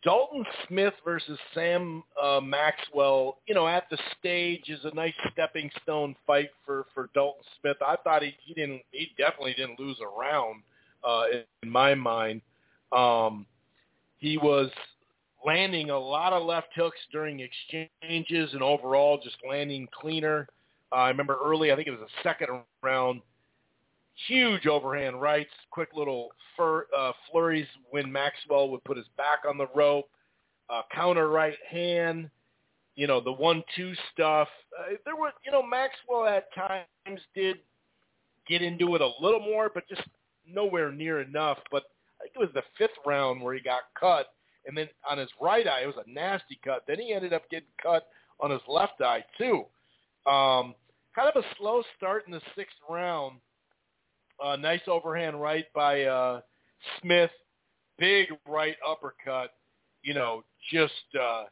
[0.03, 5.71] Dalton Smith versus Sam uh, Maxwell, you know, at the stage is a nice stepping
[5.82, 7.78] stone fight for for Dalton Smith.
[7.86, 10.61] I thought he he didn't he definitely didn't lose a round
[11.03, 12.41] uh, in, in my mind.
[12.91, 13.47] Um,
[14.17, 14.69] he was
[15.45, 20.47] landing a lot of left hooks during exchanges and overall just landing cleaner.
[20.91, 22.47] Uh, I remember early, I think it was the second
[22.81, 23.21] round,
[24.27, 29.57] huge overhand rights, quick little fur, uh, flurries when Maxwell would put his back on
[29.57, 30.09] the rope,
[30.69, 32.29] uh, counter right hand,
[32.95, 34.47] you know, the one-two stuff.
[34.79, 37.57] Uh, there was, you know, Maxwell at times did
[38.47, 40.03] get into it a little more, but just
[40.47, 41.57] nowhere near enough.
[41.71, 41.83] But
[42.19, 44.27] I think it was the fifth round where he got cut,
[44.68, 46.84] and then on his right eye, it was a nasty cut.
[46.88, 48.07] Then he ended up getting cut
[48.39, 49.66] on his left eye too.
[50.30, 50.76] Um,
[51.16, 53.39] kind of a slow start in the sixth round
[54.43, 56.41] uh, nice overhand right by uh,
[57.01, 57.32] Smith.
[57.97, 59.53] Big right uppercut.
[60.03, 61.45] You know, just uh,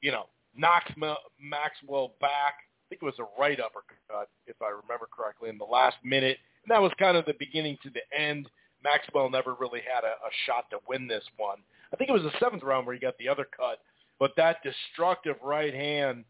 [0.00, 0.24] you know
[0.56, 2.54] knocks Ma- Maxwell back.
[2.60, 6.38] I think it was a right uppercut, if I remember correctly, in the last minute.
[6.64, 8.48] And that was kind of the beginning to the end.
[8.82, 11.58] Maxwell never really had a, a shot to win this one.
[11.94, 13.78] I think it was the seventh round where he got the other cut.
[14.18, 16.24] But that destructive right hand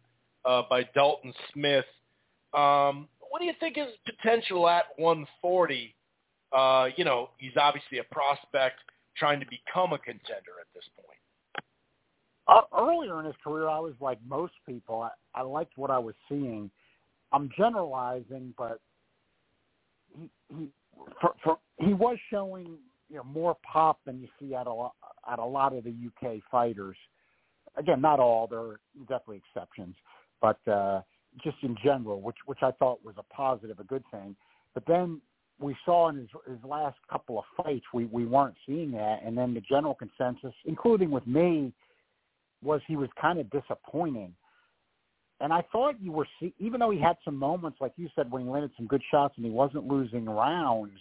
[0.45, 1.87] uh, by Dalton Smith
[2.55, 5.95] um, what do you think his potential at 140?
[6.53, 8.79] Uh, you know, he's obviously a prospect
[9.17, 11.67] trying to become a contender at this point.
[12.47, 15.03] Uh, earlier in his career, I was like most people.
[15.03, 16.71] I, I liked what I was seeing.
[17.33, 18.81] I'm generalizing, but
[20.17, 20.69] he he
[21.21, 22.77] for, for, he was showing
[23.11, 24.89] you know more pop than you see at a
[25.31, 26.97] at a lot of the UK fighters.
[27.77, 28.47] Again, not all.
[28.47, 29.97] There are definitely exceptions,
[30.41, 31.01] but uh,
[31.43, 34.37] just in general, which which I thought was a positive, a good thing.
[34.75, 35.21] But then
[35.59, 39.37] we saw in his his last couple of fights, we we weren't seeing that, and
[39.37, 41.73] then the general consensus, including with me,
[42.63, 44.35] was he was kind of disappointing.
[45.41, 48.31] And I thought you were see, even though he had some moments, like you said,
[48.31, 50.99] when he landed some good shots and he wasn't losing rounds.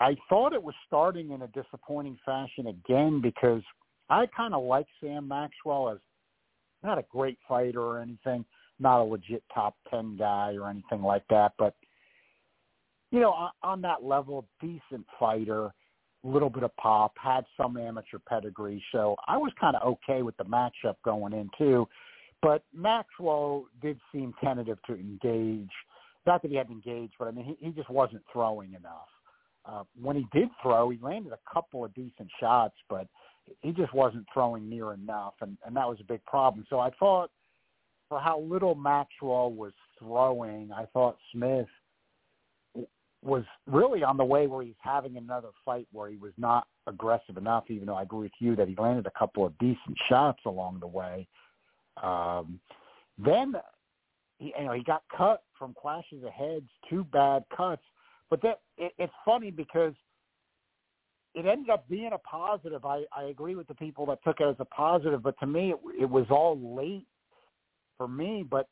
[0.00, 3.62] I thought it was starting in a disappointing fashion again because
[4.08, 5.98] I kind of like Sam Maxwell as
[6.82, 8.44] not a great fighter or anything,
[8.78, 11.74] not a legit top 10 guy or anything like that, but
[13.12, 15.74] you know, on, that level, decent fighter,
[16.22, 18.82] little bit of pop, had some amateur pedigree.
[18.92, 21.88] So I was kind of okay with the matchup going in too.
[22.40, 25.70] But Maxwell did seem tentative to engage.
[26.24, 29.08] Not that he hadn't engaged, but I mean, he, he just wasn't throwing enough.
[29.70, 33.06] Uh, when he did throw, he landed a couple of decent shots, but
[33.60, 36.64] he just wasn't throwing near enough, and, and that was a big problem.
[36.68, 37.30] So I thought
[38.08, 41.68] for how little Maxwell was throwing, I thought Smith
[43.22, 47.36] was really on the way where he's having another fight where he was not aggressive
[47.36, 50.40] enough, even though I agree with you that he landed a couple of decent shots
[50.46, 51.28] along the way.
[52.02, 52.58] Um,
[53.18, 53.54] then,
[54.38, 57.82] he, you know, he got cut from clashes of heads, two bad cuts.
[58.30, 59.92] But that it, it's funny because
[61.34, 62.84] it ended up being a positive.
[62.84, 65.72] I, I agree with the people that took it as a positive, but to me,
[65.72, 67.06] it, it was all late
[67.96, 68.68] for me, but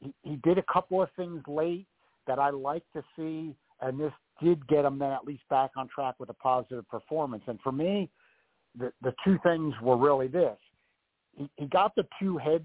[0.00, 1.86] he, he did a couple of things late
[2.26, 4.12] that I like to see, and this
[4.42, 7.42] did get him then at least back on track with a positive performance.
[7.46, 8.10] And for me,
[8.78, 10.56] the the two things were really this:
[11.36, 12.64] he, he got the two head,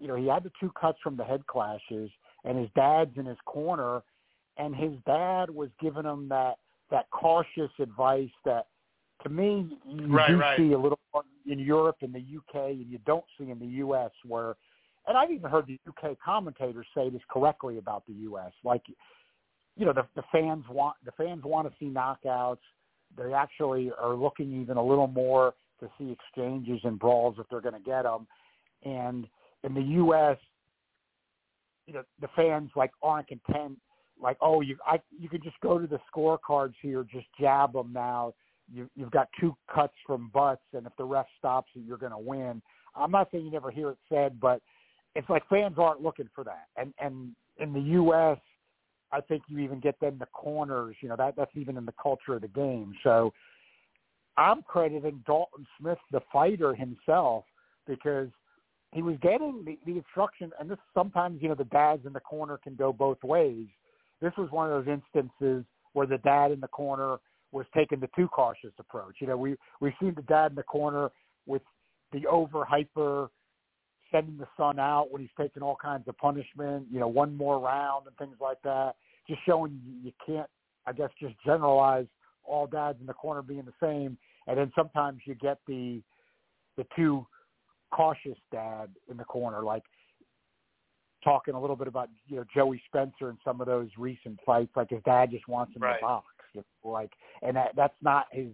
[0.00, 2.10] you know, he had the two cuts from the head clashes,
[2.44, 4.02] and his dad's in his corner,
[4.56, 6.56] and his dad was giving him that
[6.90, 8.66] that cautious advice that
[9.22, 10.58] to me you right, do right.
[10.58, 10.98] see a little
[11.46, 14.56] in Europe and the UK and you don't see in the US where
[15.06, 18.52] and I've even heard the UK commentators say this correctly about the US.
[18.64, 18.82] Like,
[19.76, 22.58] you know, the, the fans want the fans want to see knockouts.
[23.16, 27.60] They actually are looking even a little more to see exchanges and brawls if they're
[27.60, 28.26] going to get them.
[28.84, 29.26] And
[29.64, 30.36] in the U.S.,
[31.86, 33.78] you know, the fans like aren't content.
[34.20, 37.92] Like, oh, you I you can just go to the scorecards here, just jab them
[37.92, 38.34] now.
[38.72, 42.12] You, you've got two cuts from butts, and if the ref stops it, you're going
[42.12, 42.62] to win.
[42.94, 44.60] I'm not saying you never hear it said, but
[45.14, 46.66] it's like fans aren't looking for that.
[46.76, 48.38] And and in the U.S.,
[49.12, 50.96] I think you even get them the corners.
[51.00, 52.94] You know that that's even in the culture of the game.
[53.02, 53.32] So
[54.36, 57.44] I'm crediting Dalton Smith, the fighter himself,
[57.86, 58.28] because
[58.92, 60.52] he was getting the, the instruction.
[60.58, 63.66] And this sometimes you know the dads in the corner can go both ways.
[64.20, 67.18] This was one of those instances where the dad in the corner
[67.52, 69.16] was taking the too cautious approach.
[69.20, 71.10] You know, we we've seen the dad in the corner
[71.46, 71.62] with
[72.12, 73.28] the over hyper
[74.12, 77.58] sending the son out when he's taking all kinds of punishment, you know, one more
[77.58, 78.96] round and things like that.
[79.28, 80.48] Just showing you, can't,
[80.86, 82.06] I guess, just generalize
[82.44, 84.18] all dads in the corner being the same.
[84.46, 86.02] And then sometimes you get the
[86.76, 87.26] the too
[87.92, 89.82] cautious dad in the corner, like
[91.22, 94.70] talking a little bit about you know Joey Spencer and some of those recent fights.
[94.76, 95.98] Like his dad just wants him right.
[95.98, 96.26] to box,
[96.84, 97.12] like,
[97.42, 98.48] and that that's not his.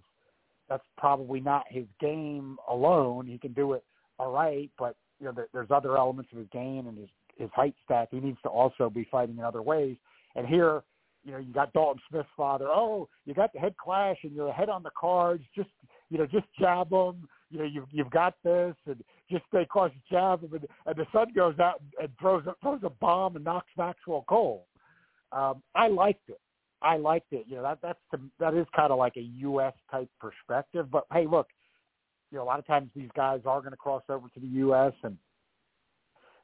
[0.69, 3.27] That's probably not his game alone.
[3.27, 3.85] He can do it
[4.19, 7.51] all right, but you know, there, there's other elements of his game and his his
[7.55, 8.09] height stack.
[8.11, 9.97] He needs to also be fighting in other ways.
[10.37, 10.83] And here,
[11.25, 12.67] you know, you got Dalton Smith's father.
[12.69, 15.45] Oh, you got the head clash and you're ahead on the cards.
[15.55, 15.69] Just
[16.09, 17.29] you know, just jab them.
[17.51, 20.53] You know, you've you've got this, and just stay cautious, jab them.
[20.55, 24.25] And, and the son goes out and throws a, throws a bomb and knocks Maxwell
[24.29, 24.67] Cole.
[25.33, 26.41] Um, I liked it.
[26.83, 27.45] I liked it.
[27.49, 29.75] You know, that that's the, that is kind of like a U.S.
[29.91, 30.91] type perspective.
[30.91, 31.49] But hey, look,
[32.31, 34.47] you know, a lot of times these guys are going to cross over to the
[34.47, 34.93] U.S.
[35.03, 35.17] and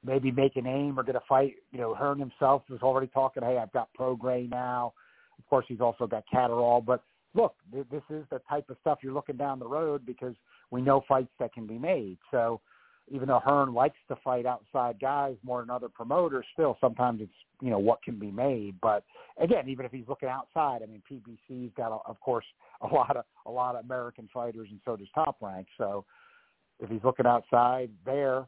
[0.05, 1.55] maybe make a name or get a fight.
[1.70, 4.94] You know, Hearn himself was already talking, hey, I've got Prograis now.
[5.38, 6.80] Of course, he's also got Catterall.
[6.80, 7.03] But
[7.34, 10.34] look, this is the type of stuff you're looking down the road because
[10.73, 12.18] we know fights that can be made.
[12.33, 12.61] So
[13.09, 17.33] even though Hearn likes to fight outside guys more than other promoters, still sometimes it's
[17.61, 18.75] you know what can be made.
[18.81, 19.05] But
[19.41, 22.47] again, even if he's looking outside, I mean PBC's got of course
[22.81, 25.68] a lot of a lot of American fighters, and so does Top Rank.
[25.79, 26.05] So
[26.81, 28.47] if he's looking outside there,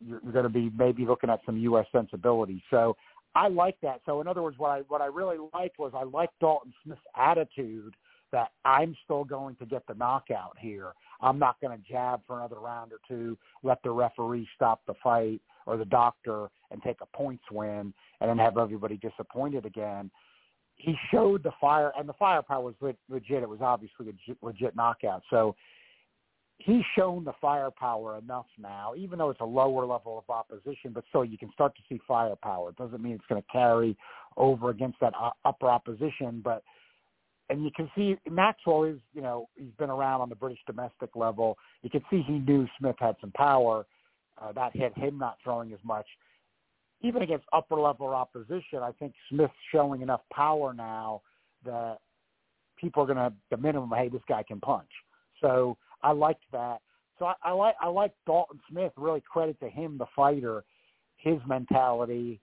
[0.00, 1.86] you're, you're going to be maybe looking at some U.S.
[1.92, 2.62] sensibility.
[2.70, 2.96] So
[3.34, 4.00] I like that.
[4.06, 7.00] So in other words, what I what I really liked was I liked Dalton Smith's
[7.16, 7.94] attitude
[8.32, 10.92] that I'm still going to get the knockout here.
[11.20, 14.94] I'm not going to jab for another round or two, let the referee stop the
[15.02, 20.10] fight or the doctor and take a points win and then have everybody disappointed again.
[20.76, 22.74] He showed the fire, and the firepower was
[23.08, 23.42] legit.
[23.42, 25.22] It was obviously a legit knockout.
[25.30, 25.56] So
[26.58, 31.04] he's shown the firepower enough now, even though it's a lower level of opposition, but
[31.08, 32.70] still you can start to see firepower.
[32.70, 33.96] It doesn't mean it's going to carry
[34.36, 36.62] over against that uh, upper opposition, but–
[37.48, 41.14] and you can see Maxwell is, you know, he's been around on the British domestic
[41.14, 41.56] level.
[41.82, 43.86] You can see he knew Smith had some power.
[44.40, 46.06] Uh, that hit him not throwing as much.
[47.02, 51.22] Even against upper level opposition, I think Smith's showing enough power now
[51.64, 51.98] that
[52.78, 53.90] people are going to the minimum.
[53.96, 54.88] Hey, this guy can punch.
[55.40, 56.80] So I liked that.
[57.18, 58.92] So I, I like I like Dalton Smith.
[58.96, 60.64] Really credit to him, the fighter.
[61.16, 62.40] His mentality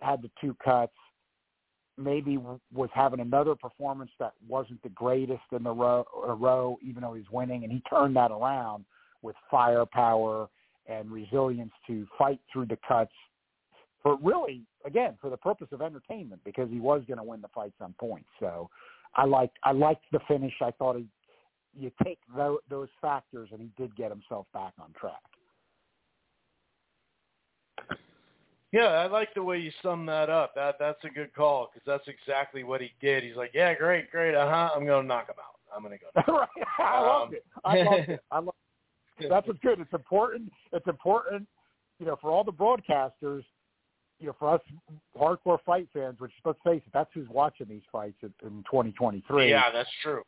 [0.00, 0.92] had the two cuts
[1.96, 7.02] maybe was having another performance that wasn't the greatest in the row, a row, even
[7.02, 8.84] though he's winning, and he turned that around
[9.22, 10.48] with firepower
[10.86, 13.12] and resilience to fight through the cuts
[14.04, 17.48] for really, again, for the purpose of entertainment because he was going to win the
[17.48, 18.28] fights on points.
[18.38, 18.68] So
[19.16, 20.52] I liked I liked the finish.
[20.60, 21.06] I thought he,
[21.74, 22.18] you take
[22.68, 25.22] those factors, and he did get himself back on track.
[28.74, 30.52] Yeah, I like the way you sum that up.
[30.56, 33.22] That that's a good call because that's exactly what he did.
[33.22, 34.70] He's like, yeah, great, great, uh huh.
[34.74, 35.60] I'm gonna knock him out.
[35.72, 36.32] I'm gonna go.
[36.40, 36.48] right.
[36.80, 37.44] I um, loved it.
[37.64, 38.20] I loved it.
[38.32, 38.54] I love.
[39.30, 39.78] That's what's good.
[39.78, 40.50] It's important.
[40.72, 41.46] It's important.
[42.00, 43.44] You know, for all the broadcasters,
[44.18, 44.60] you know, for us
[45.16, 49.50] hardcore fight fans, which let's face it, that's who's watching these fights in, in 2023.
[49.50, 50.22] Yeah, that's true.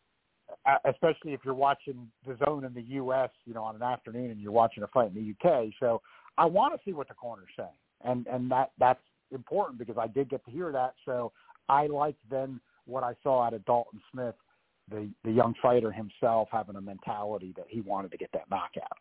[0.85, 4.53] Especially if you're watching DAZN in the U.S., you know, on an afternoon and you're
[4.53, 5.75] watching a fight in the U.K.
[5.81, 6.01] So
[6.39, 7.71] I want to see what the corner's saying
[8.05, 9.01] and and that that's
[9.33, 10.95] important because I did get to hear that.
[11.05, 11.33] So
[11.69, 14.35] I liked then what I saw out of Dalton Smith,
[14.91, 18.99] the the young fighter himself, having a mentality that he wanted to get that knockout.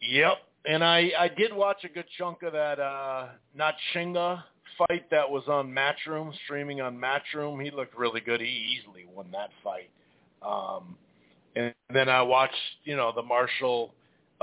[0.00, 4.42] Yep, and I I did watch a good chunk of that uh not Shinga
[4.78, 7.62] fight that was on Matchroom, streaming on Matchroom.
[7.62, 8.40] He looked really good.
[8.40, 9.90] He easily won that fight.
[10.42, 10.96] Um,
[11.56, 12.54] and then I watched,
[12.84, 13.94] you know, the Marshall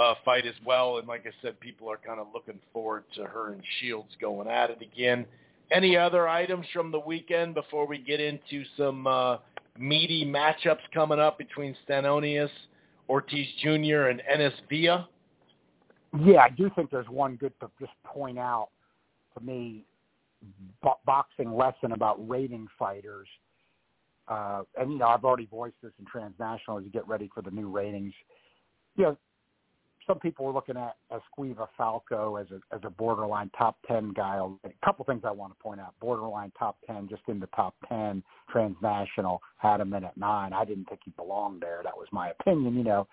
[0.02, 0.97] uh, fight as well.
[0.97, 4.47] And like I said, people are kind of looking forward to her and Shields going
[4.47, 5.26] at it again.
[5.72, 9.38] Any other items from the weekend before we get into some uh,
[9.78, 12.49] meaty matchups coming up between Stanionis,
[13.08, 15.08] Ortiz Jr., and Ennis Villa?
[16.26, 18.70] Yeah, I do think there's one good to just point out
[19.38, 19.86] to me
[20.82, 23.28] bo- boxing lesson about rating fighters.
[24.28, 27.41] Uh, and you know, I've already voiced this in transnational as you get ready for
[27.41, 28.14] the new ratings.
[28.97, 29.18] You know,
[30.08, 34.39] some people were looking at Esquiva Falcão as a as a borderline top ten guy.
[34.64, 37.76] A couple things I want to point out: borderline top ten, just in the top
[37.88, 38.24] ten.
[38.49, 40.54] Transnational had him in at nine.
[40.54, 41.82] I didn't think he belonged there.
[41.84, 42.76] That was my opinion.
[42.76, 43.08] You know,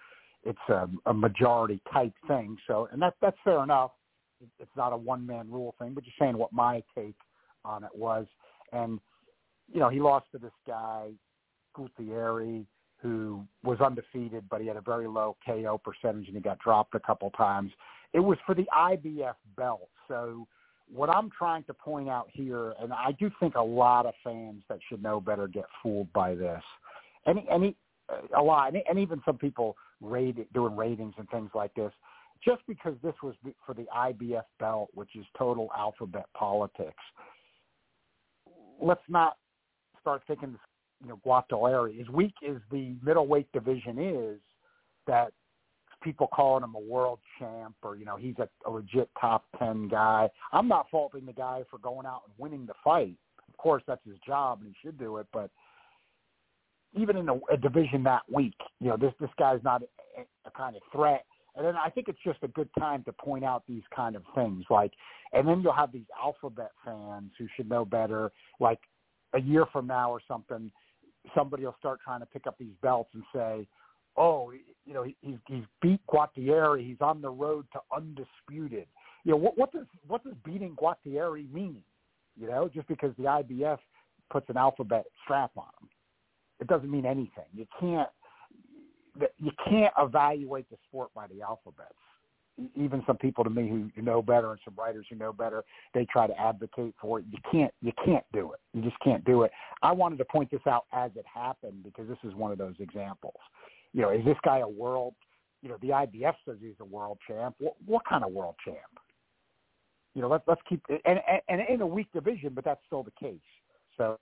[0.45, 2.57] it's a, a majority type thing.
[2.67, 3.93] So, and that that's fair enough.
[4.59, 7.17] It's not a one man rule thing, but just saying what my take
[7.65, 8.27] on it was.
[8.73, 9.01] And
[9.73, 11.11] you know, he lost to this guy
[11.77, 12.65] Gualtieri
[13.01, 16.95] who was undefeated, but he had a very low KO percentage and he got dropped
[16.95, 17.71] a couple times.
[18.13, 19.89] It was for the IBF belt.
[20.09, 20.47] So
[20.93, 24.63] what I'm trying to point out here, and I do think a lot of fans
[24.69, 26.63] that should know better get fooled by this.
[27.27, 27.77] Any, any,
[28.37, 31.93] a lot, and even some people rate doing ratings and things like this.
[32.45, 33.35] Just because this was
[33.67, 36.95] for the IBF belt, which is total alphabet politics,
[38.81, 39.37] let's not
[40.01, 40.61] start thinking this
[41.03, 42.01] you know Gualtieri.
[42.01, 44.41] As weak as the middleweight division is,
[45.07, 45.33] that
[46.03, 49.89] people calling him a world champ or you know he's a, a legit top ten
[49.89, 50.29] guy.
[50.53, 53.17] I'm not faulting the guy for going out and winning the fight.
[53.49, 55.27] Of course, that's his job and he should do it.
[55.33, 55.51] But
[56.95, 60.51] even in a, a division that weak, you know this this guy's not a, a
[60.51, 61.25] kind of threat.
[61.57, 64.23] And then I think it's just a good time to point out these kind of
[64.37, 64.65] things.
[64.71, 64.93] Like,
[65.33, 68.31] and then you'll have these alphabet fans who should know better.
[68.61, 68.79] Like
[69.35, 70.71] a year from now or something,
[71.35, 73.67] somebody will start trying to pick up these belts and say,
[74.17, 74.53] "Oh,
[74.85, 76.87] you know, he's he's beat Gualtieri.
[76.87, 78.87] He's on the road to undisputed."
[79.25, 81.83] You know, what, what does what does beating Gualtieri mean?
[82.37, 83.79] You know, just because the IBF
[84.31, 85.89] puts an alphabet strap on him,
[86.61, 87.45] it doesn't mean anything.
[87.55, 88.09] You can't
[89.39, 91.95] you can't evaluate the sport by the alphabets
[92.75, 96.05] even some people to me who know better and some writers who know better, they
[96.05, 97.25] try to advocate for it.
[97.31, 98.61] You can't you can't do it.
[98.75, 99.51] You just can't do it.
[99.83, 102.75] I wanted to point this out as it happened because this is one of those
[102.79, 103.37] examples.
[103.93, 105.15] You know, is this guy a world?
[105.63, 107.55] You know, the IBF says he's a world champ.
[107.59, 108.77] What, what kind of world champ?
[110.15, 113.03] You know, let's let's keep and, and and in a weak division, but that's still
[113.03, 113.39] the case.
[113.97, 114.19] So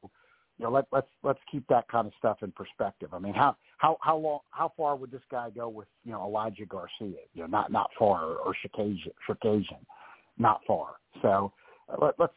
[0.58, 3.10] you know, let, let's let's keep that kind of stuff in perspective.
[3.12, 6.22] I mean, how how how long how far would this guy go with you know
[6.22, 7.18] Elijah Garcia?
[7.34, 9.84] You know, not not far or, or Chookagian,
[10.38, 10.94] not far.
[11.20, 11.52] So
[11.90, 12.32] uh, let, let's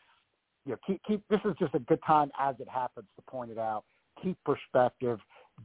[0.65, 1.23] you know keep keep.
[1.29, 3.83] This is just a good time as it happens to point it out.
[4.21, 5.19] Keep perspective.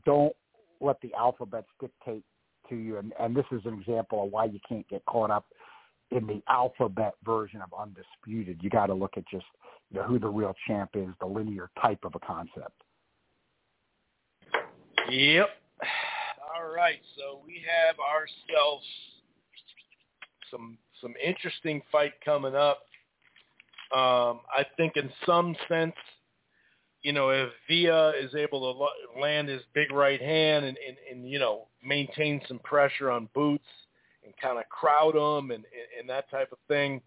[0.07, 0.35] Don't
[0.81, 2.23] let the alphabets dictate
[2.69, 2.99] to you.
[2.99, 5.47] And and this is an example of why you can't get caught up
[6.11, 8.61] in the alphabet version of undisputed.
[8.63, 9.47] You got to look at just
[9.91, 12.83] you know, who the real champ is, the linear type of a concept.
[15.11, 15.49] Yep.
[16.55, 18.85] All right, so we have ourselves
[20.51, 22.79] some some interesting fight coming up.
[23.95, 25.95] Um, I think in some sense,
[27.03, 31.29] you know, if Villa is able to land his big right hand and, and, and
[31.29, 33.67] you know maintain some pressure on Boots
[34.25, 37.01] and kind of crowd him and, and, and that type of thing,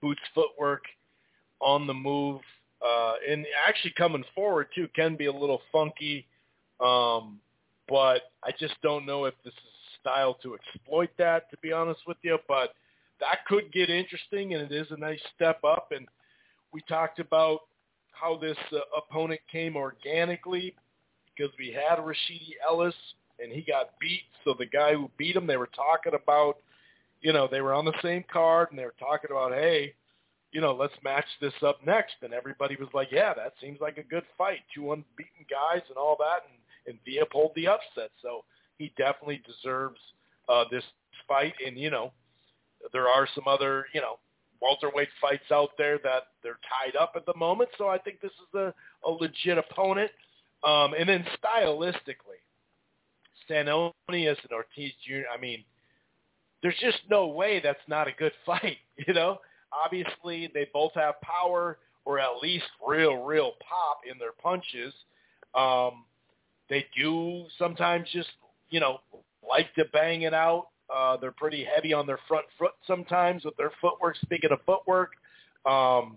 [0.00, 0.84] Boots' footwork
[1.60, 2.40] on the move
[2.84, 6.26] uh, and actually coming forward too can be a little funky.
[6.80, 7.40] Um,
[7.88, 12.00] but I just don't know if this is style to exploit that, to be honest
[12.06, 12.38] with you.
[12.46, 12.74] But
[13.20, 15.88] that could get interesting, and it is a nice step up.
[15.94, 16.06] And
[16.72, 17.60] we talked about
[18.12, 20.74] how this uh, opponent came organically
[21.34, 22.94] because we had Rashidi Ellis,
[23.40, 24.22] and he got beat.
[24.44, 26.58] So the guy who beat him, they were talking about,
[27.20, 29.94] you know, they were on the same card, and they were talking about, hey,
[30.52, 32.14] you know, let's match this up next.
[32.22, 34.60] And everybody was like, yeah, that seems like a good fight.
[34.74, 36.44] Two unbeaten guys and all that.
[36.48, 38.10] And, and Villa pulled the upset.
[38.22, 38.44] So
[38.78, 40.00] he definitely deserves
[40.48, 40.84] uh, this
[41.28, 41.54] fight.
[41.66, 42.12] And, you know,
[42.92, 44.18] there are some other, you know,
[44.62, 47.68] welterweight fights out there that they're tied up at the moment.
[47.76, 48.72] So I think this is a,
[49.04, 50.10] a legit opponent.
[50.64, 52.40] Um, and then stylistically,
[53.48, 55.64] Stanionis and Ortiz Jr., I mean,
[56.62, 59.38] there's just no way that's not a good fight, you know?
[59.84, 64.94] Obviously, they both have power or at least real, real pop in their punches.
[65.54, 66.04] Um,
[66.70, 68.28] they do sometimes just,
[68.70, 69.00] you know,
[69.48, 70.68] like to bang it out.
[70.94, 74.16] Uh, they're pretty heavy on their front foot sometimes with their footwork.
[74.22, 75.12] Speaking of footwork,
[75.66, 76.16] um,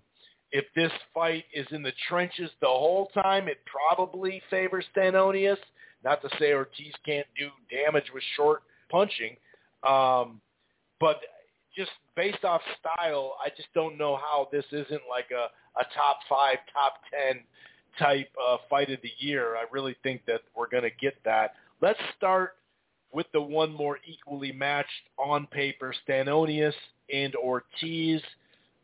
[0.52, 5.56] if this fight is in the trenches the whole time, it probably favors Stanionis.
[6.04, 9.36] Not to say Ortiz can't do damage with short punching,
[9.82, 10.40] Um,
[10.98, 11.20] but
[11.76, 15.48] just based off style, I just don't know how this isn't like a,
[15.80, 17.42] a top five, top ten
[17.98, 19.56] type uh, fight of the year.
[19.56, 21.54] I really think that we're going to get that.
[21.80, 22.56] Let's start
[23.12, 26.74] with the one more equally matched on paper, Stanionis
[27.12, 28.20] and Ortiz.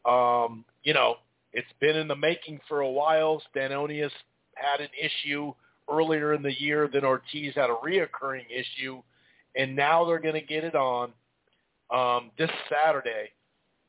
[0.04, 1.16] Um, you know,
[1.52, 3.42] it's been in the making for a while.
[3.54, 4.10] Stanionis
[4.54, 5.52] had an issue
[5.90, 9.02] earlier in the year, then Ortiz had a reoccurring issue,
[9.54, 11.12] and now they're going to get it on
[11.94, 13.30] um, this Saturday.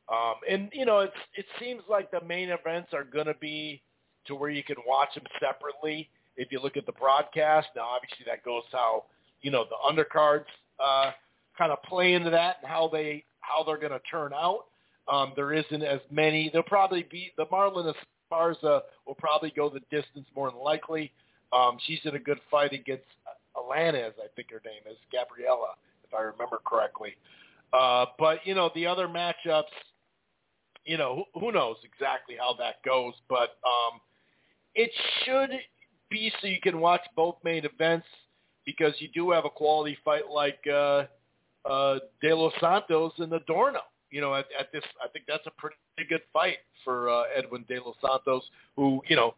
[0.09, 3.81] Um, and you know, it's it seems like the main events are going to be
[4.27, 6.09] to where you can watch them separately.
[6.37, 9.05] If you look at the broadcast, now obviously that goes how
[9.41, 10.45] you know the undercards
[10.79, 11.11] uh,
[11.57, 14.65] kind of play into that and how they how they're going to turn out.
[15.11, 16.49] Um, there isn't as many.
[16.51, 17.93] There'll probably be the Marlen
[18.31, 21.11] Esparza will probably go the distance more than likely.
[21.53, 23.05] Um, she's in a good fight against
[23.55, 27.15] Alaniz, I think her name is Gabriella, if I remember correctly.
[27.73, 29.63] Uh, but you know the other matchups,
[30.85, 33.99] you know who, who knows exactly how that goes, but um,
[34.75, 34.91] it
[35.23, 35.49] should
[36.09, 38.07] be so you can watch both main events
[38.65, 41.03] because you do have a quality fight like uh,
[41.69, 43.79] uh, De Los Santos and Adorno.
[44.11, 45.75] You know, at, at this, I think that's a pretty
[46.07, 48.43] good fight for uh, Edwin De Los Santos,
[48.77, 49.33] who you know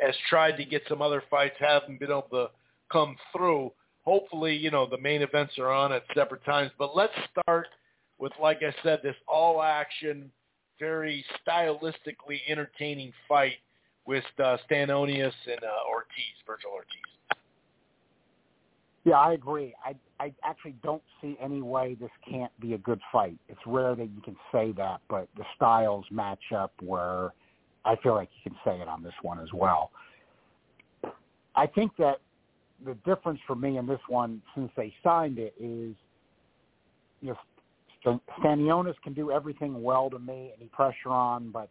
[0.00, 2.50] has tried to get some other fights, haven't been able to
[2.90, 3.72] come through.
[4.04, 6.70] Hopefully, you know, the main events are on at separate times.
[6.78, 7.68] But let's start
[8.18, 10.30] with, like I said, this all-action,
[10.78, 13.56] very stylistically entertaining fight
[14.06, 17.40] with uh, Stanionis and uh, Ortiz, Virgil Ortiz.
[19.04, 19.74] Yeah, I agree.
[19.84, 23.38] I I actually don't see any way this can't be a good fight.
[23.48, 27.32] It's rare that you can say that, but the styles match up where
[27.84, 29.90] I feel like you can say it on this one as well.
[31.56, 32.20] I think that
[32.84, 35.94] the difference for me in this one, since they signed it, is
[37.20, 37.36] you
[38.04, 41.68] know Stanionis can do everything well to me, any pressure on, but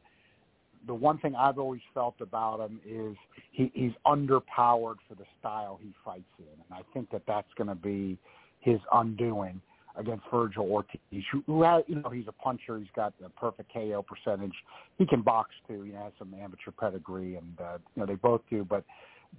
[0.87, 3.15] the one thing I've always felt about him is
[3.51, 7.67] he, he's underpowered for the style he fights in, and I think that that's going
[7.67, 8.17] to be
[8.59, 9.61] his undoing
[9.99, 10.99] against Virgil Ortiz,
[11.31, 12.79] who, who has, you know, he's a puncher.
[12.79, 14.53] He's got the perfect KO percentage.
[14.97, 15.85] He can box too.
[15.85, 18.63] Know, has some amateur pedigree, and uh, you know they both do.
[18.63, 18.83] But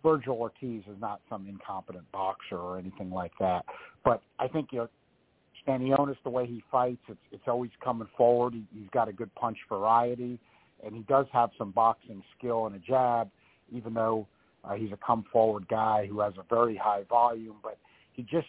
[0.02, 3.64] Virgil Ortiz is not some incompetent boxer or anything like that.
[4.04, 4.88] But I think you know,
[5.66, 8.54] Stanionis, the way he fights, it's it's always coming forward.
[8.54, 10.38] He, he's got a good punch variety
[10.84, 13.30] and he does have some boxing skill and a jab,
[13.72, 14.26] even though
[14.64, 17.56] uh, he's a come forward guy who has a very high volume.
[17.62, 17.78] But
[18.12, 18.48] he just,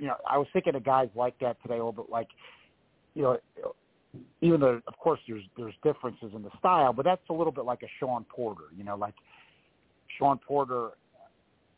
[0.00, 2.28] you know, I was thinking of guys like that today little like,
[3.14, 3.38] you know,
[4.40, 7.64] even though of course there's there's differences in the style, but that's a little bit
[7.64, 9.14] like a Shawn Porter, you know, like
[10.18, 10.90] Shawn Porter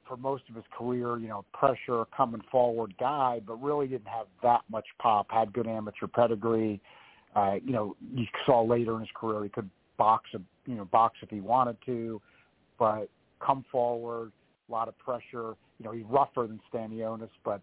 [0.06, 4.26] for most of his career, you know, pressure coming forward guy, but really didn't have
[4.42, 5.26] that much pop.
[5.30, 6.80] Had good amateur pedigree.
[7.34, 10.84] Uh, you know, you saw later in his career he could box, a, you know,
[10.86, 12.20] box if he wanted to,
[12.78, 13.08] but
[13.44, 14.32] come forward,
[14.68, 15.56] a lot of pressure.
[15.78, 17.62] You know, he's rougher than Stanionis, but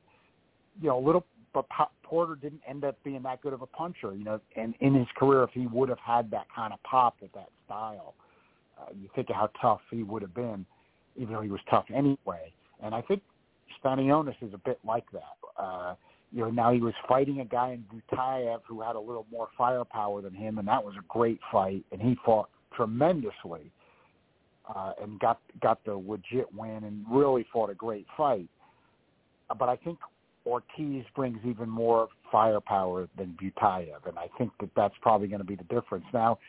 [0.82, 1.26] you know, little.
[1.52, 1.66] But
[2.04, 4.14] Porter didn't end up being that good of a puncher.
[4.14, 7.16] You know, and in his career, if he would have had that kind of pop
[7.22, 8.14] with that style,
[8.80, 10.66] uh, you think of how tough he would have been,
[11.18, 12.54] even though he was tough anyway.
[12.84, 13.22] And I think
[13.84, 15.62] Stanionis is a bit like that.
[15.62, 15.96] Uh,
[16.32, 19.48] you know, now he was fighting a guy in Butayev who had a little more
[19.58, 23.72] firepower than him, and that was a great fight, and he fought tremendously
[24.74, 28.48] uh, and got got the legit win and really fought a great fight.
[29.58, 29.98] But I think
[30.46, 35.46] Ortiz brings even more firepower than Butayev, and I think that that's probably going to
[35.46, 36.06] be the difference.
[36.14, 36.40] Now,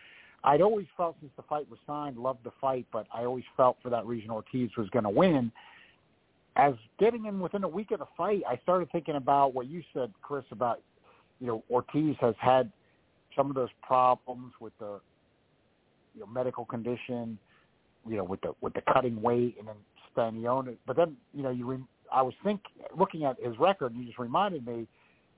[0.45, 3.77] I'd always felt since the fight was signed, loved the fight, but I always felt
[3.83, 5.53] for that reason Ortiz was going to win
[6.57, 9.83] as getting in within a week of the fight, I started thinking about what you
[9.95, 10.81] said, Chris, about
[11.41, 12.71] you know Ortiz has had
[13.37, 15.01] some of those problems with the
[16.15, 17.39] you know medical condition,
[18.07, 19.77] you know with the with the cutting weight, and then
[20.15, 20.77] Stanionis.
[20.87, 21.79] But then you know you re,
[22.13, 22.61] I was think
[22.99, 24.87] looking at his record, you just reminded me.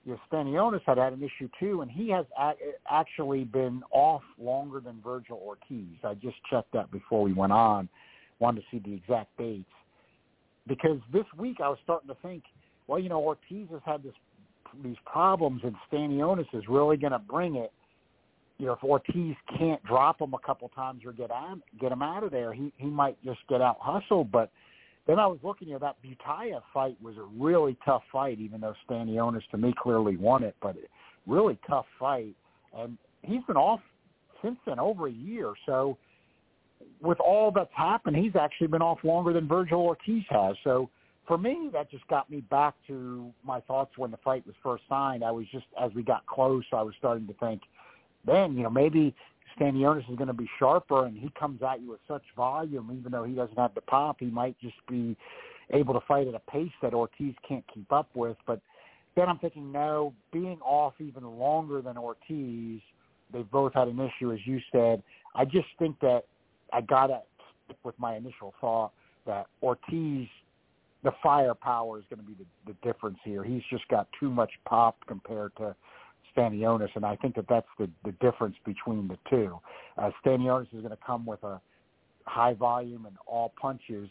[0.05, 2.55] You know, Stanionis had had an issue too, and he has a-
[2.91, 5.97] actually been off longer than Virgil Ortiz.
[6.03, 7.89] I just checked that before we went on.
[8.41, 9.71] Wanted to see the exact dates
[10.67, 12.45] because this week I was starting to think,
[12.87, 14.15] well, you know, Ortiz has had this
[14.83, 17.73] these problems, and Stanionis is really going to bring it.
[18.59, 22.01] You know, if Ortiz can't drop him a couple times or get out, get him
[22.01, 24.31] out of there, he he might just get out hustled.
[24.33, 24.51] But
[25.07, 28.75] then I was looking, know, that Butayev fight was a really tough fight, even though
[28.89, 30.77] Stanionis to me clearly won it, but
[31.27, 32.35] really tough fight,
[32.77, 33.81] and he's been off
[34.43, 35.53] since then over a year.
[35.67, 35.97] So
[37.01, 40.57] with all that's happened, he's actually been off longer than Virgil Ortiz has.
[40.65, 40.89] So
[41.27, 44.85] for me, that just got me back to my thoughts when the fight was first
[44.89, 45.25] signed.
[45.25, 47.63] I was just as we got close, I was starting to think,
[48.25, 49.15] then you know maybe
[49.59, 53.13] Stanionis is going to be sharper, and he comes at you with such volume, even
[53.13, 55.17] though he doesn't have the pop, he might just be
[55.73, 58.37] able to fight at a pace that Ortiz can't keep up with.
[58.47, 58.61] But
[59.17, 62.81] then I'm thinking, no, being off even longer than Ortiz,
[63.33, 65.03] they've both had an issue, as you said.
[65.35, 66.25] I just think that
[66.73, 67.21] I got to
[67.65, 68.93] stick with my initial thought
[69.27, 70.29] that Ortiz,
[71.05, 73.45] the firepower is going to be the, the difference here.
[73.45, 75.75] He's just got too much pop compared to
[76.37, 79.59] Stanionis, and I think that that's the, the difference between the two.
[79.99, 81.61] Uh, Stanionis is going to come with a
[82.27, 84.09] high volume and all punches,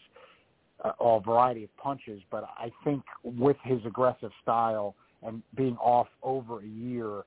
[0.83, 6.07] uh, all variety of punches, but I think with his aggressive style and being off
[6.23, 7.23] over a year,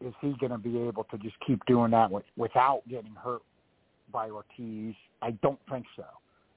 [0.00, 3.42] is he going to be able to just keep doing that with, without getting hurt
[4.12, 4.94] by Ortiz?
[5.22, 6.04] I don't think so.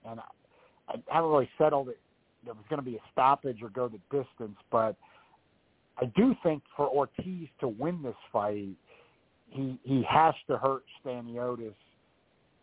[0.06, 2.00] And I, I haven't really settled it.
[2.46, 4.96] There was going to be a stoppage or go the distance, but
[6.00, 8.76] I do think for Ortiz to win this fight,
[9.50, 11.74] he he has to hurt Stanionis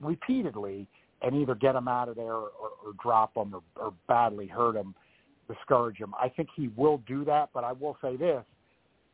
[0.01, 0.87] repeatedly
[1.23, 4.77] and either get him out of there or, or drop him or, or badly hurt
[4.77, 4.95] him,
[5.49, 6.13] discourage him.
[6.21, 8.45] I think he will do that, but I will say this: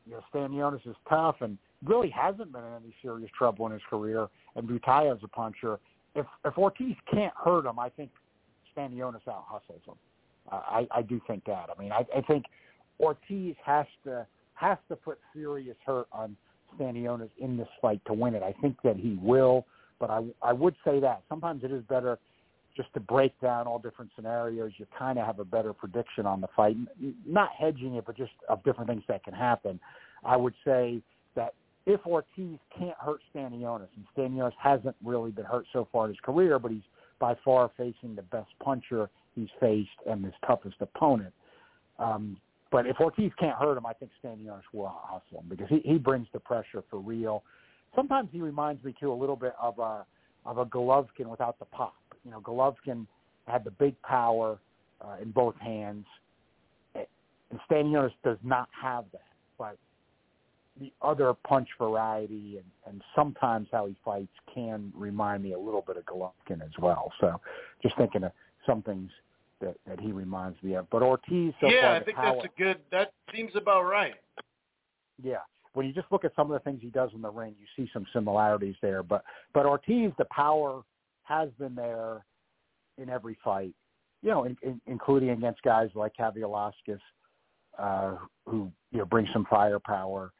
[0.06, 3.82] you know, Stanionis is tough and really hasn't been in any serious trouble in his
[3.88, 5.78] career, and Butaev's a puncher.
[6.14, 8.10] If if Ortiz can't hurt him, I think
[8.76, 9.94] Stanionis out hustles him.
[10.50, 11.70] Uh, I I do think that.
[11.74, 12.44] I mean, I, I think
[13.00, 16.36] Ortiz has to has to put serious hurt on
[16.76, 18.42] Stanionis in this fight to win it.
[18.42, 19.66] I think that he will,
[19.98, 22.18] but I I would say that sometimes it is better
[22.76, 24.72] just to break down all different scenarios.
[24.76, 26.76] You kind of have a better prediction on the fight,
[27.26, 29.80] not hedging it, but just of different things that can happen.
[30.24, 31.02] I would say
[31.34, 31.54] that
[31.86, 36.20] if Ortiz can't hurt Stanionis, and Stanionis hasn't really been hurt so far in his
[36.20, 36.82] career, but he's
[37.18, 41.32] by far facing the best puncher he's faced and his toughest opponent.
[41.98, 42.36] Um,
[42.70, 45.98] but if Ortiz can't hurt him, I think Stanionis will hustle him because he, he
[45.98, 47.42] brings the pressure for real.
[47.96, 50.04] Sometimes he reminds me too a little bit of a
[50.46, 51.94] of a Golovkin without the pop.
[52.24, 53.06] You know, Golovkin
[53.46, 54.58] had the big power
[55.00, 56.06] uh, in both hands,
[56.94, 59.22] and Stanionis does not have that.
[59.58, 59.76] But
[60.78, 65.82] the other punch variety and, and sometimes how he fights can remind me a little
[65.86, 67.12] bit of Golovkin as well.
[67.20, 67.38] So
[67.82, 68.32] just thinking of
[68.64, 69.10] some things–
[69.60, 70.88] that that he reminds me of.
[70.90, 72.78] But Ortiz, so yeah, I think that's a good.
[72.90, 74.14] That seems about right.
[75.22, 75.38] Yeah,
[75.74, 77.66] when you just look at some of the things he does in the ring, you
[77.76, 79.02] see some similarities there.
[79.02, 79.24] But
[79.54, 80.82] but Ortiz, the power
[81.24, 82.24] has been there
[82.98, 83.74] in every fight.
[84.22, 87.00] You know, in, in, including against guys like Kavaliauskas,
[87.78, 88.16] uh,
[88.46, 90.32] who you know bring some firepower.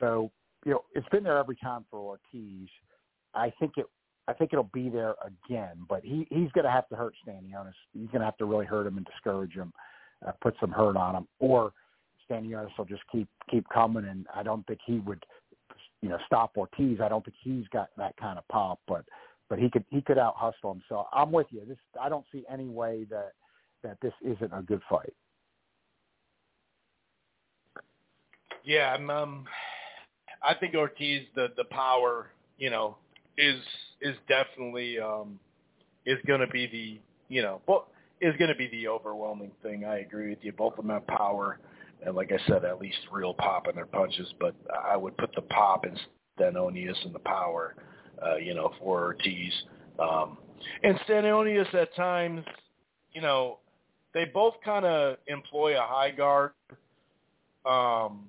[0.00, 0.30] So
[0.64, 2.68] you know, it's been there every time for Ortiz.
[3.34, 3.86] I think it
[4.28, 7.72] I think it'll be there again, but he he's going to have to hurt Stanionis.
[7.92, 9.72] He's going to have to really hurt him and discourage him,
[10.26, 11.72] uh, put some hurt on him, or
[12.28, 14.04] Stanionis will just keep keep coming.
[14.04, 15.24] And I don't think he would,
[16.02, 17.00] you know, stop Ortiz.
[17.00, 19.04] I don't think he's got that kind of pop, but
[19.48, 20.82] but he could he could out hustle him.
[20.88, 21.62] So I'm with you.
[21.66, 23.32] This I don't see any way that
[23.82, 25.14] that this isn't a good fight.
[28.64, 29.44] Yeah, I'm, um,
[30.42, 32.26] I think Ortiz the the power,
[32.58, 32.96] you know,
[33.38, 33.60] is
[34.00, 35.38] is definitely um,
[36.04, 37.88] is going to be the you know well
[38.20, 39.84] is going to be the overwhelming thing.
[39.84, 40.52] I agree with you.
[40.52, 41.58] Both of them have power,
[42.04, 44.32] and like I said, at least real pop in their punches.
[44.40, 44.54] But
[44.84, 45.96] I would put the pop in
[46.38, 47.74] Stanionis and the power,
[48.24, 49.52] uh, you know, for Ortiz.
[49.98, 50.38] Um,
[50.82, 52.44] and Stanionis at times,
[53.12, 53.58] you know,
[54.14, 56.52] they both kind of employ a high guard.
[57.66, 58.28] Um,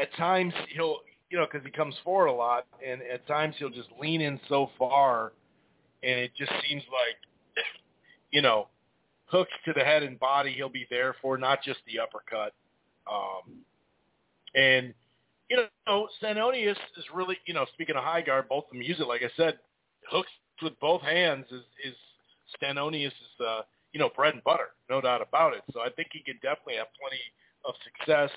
[0.00, 0.98] at times he'll
[1.30, 4.40] you know, because he comes forward a lot, and at times he'll just lean in
[4.48, 5.32] so far,
[6.02, 7.64] and it just seems like,
[8.30, 8.68] you know,
[9.26, 12.54] hooks to the head and body he'll be there for, not just the uppercut.
[13.10, 13.58] Um,
[14.54, 14.94] and
[15.50, 15.56] you
[15.86, 19.08] know, Stanionis is really, you know, speaking of high guard, both of them use it.
[19.08, 19.58] Like I said,
[20.10, 20.30] hooks
[20.62, 21.94] with both hands is is
[22.60, 23.60] Stanionis is uh,
[23.92, 25.62] you know bread and butter, no doubt about it.
[25.72, 27.20] So I think he could definitely have plenty
[27.64, 28.30] of success.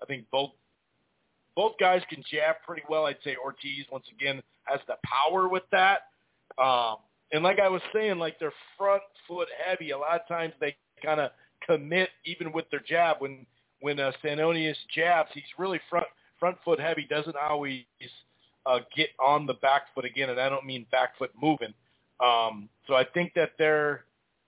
[0.00, 0.50] I think both
[1.54, 3.06] both guys can jab pretty well.
[3.06, 6.02] I'd say Ortiz once again has the power with that.
[6.62, 6.96] Um,
[7.32, 9.90] and like I was saying, like they're front foot heavy.
[9.90, 11.30] A lot of times they kind of
[11.66, 13.16] commit even with their jab.
[13.20, 13.46] When
[13.80, 16.06] when uh, Stanionis jabs, he's really front
[16.38, 17.06] front foot heavy.
[17.08, 17.84] Doesn't always
[18.66, 21.74] uh, get on the back foot again, and I don't mean back foot moving.
[22.24, 24.04] Um, so I think that they're.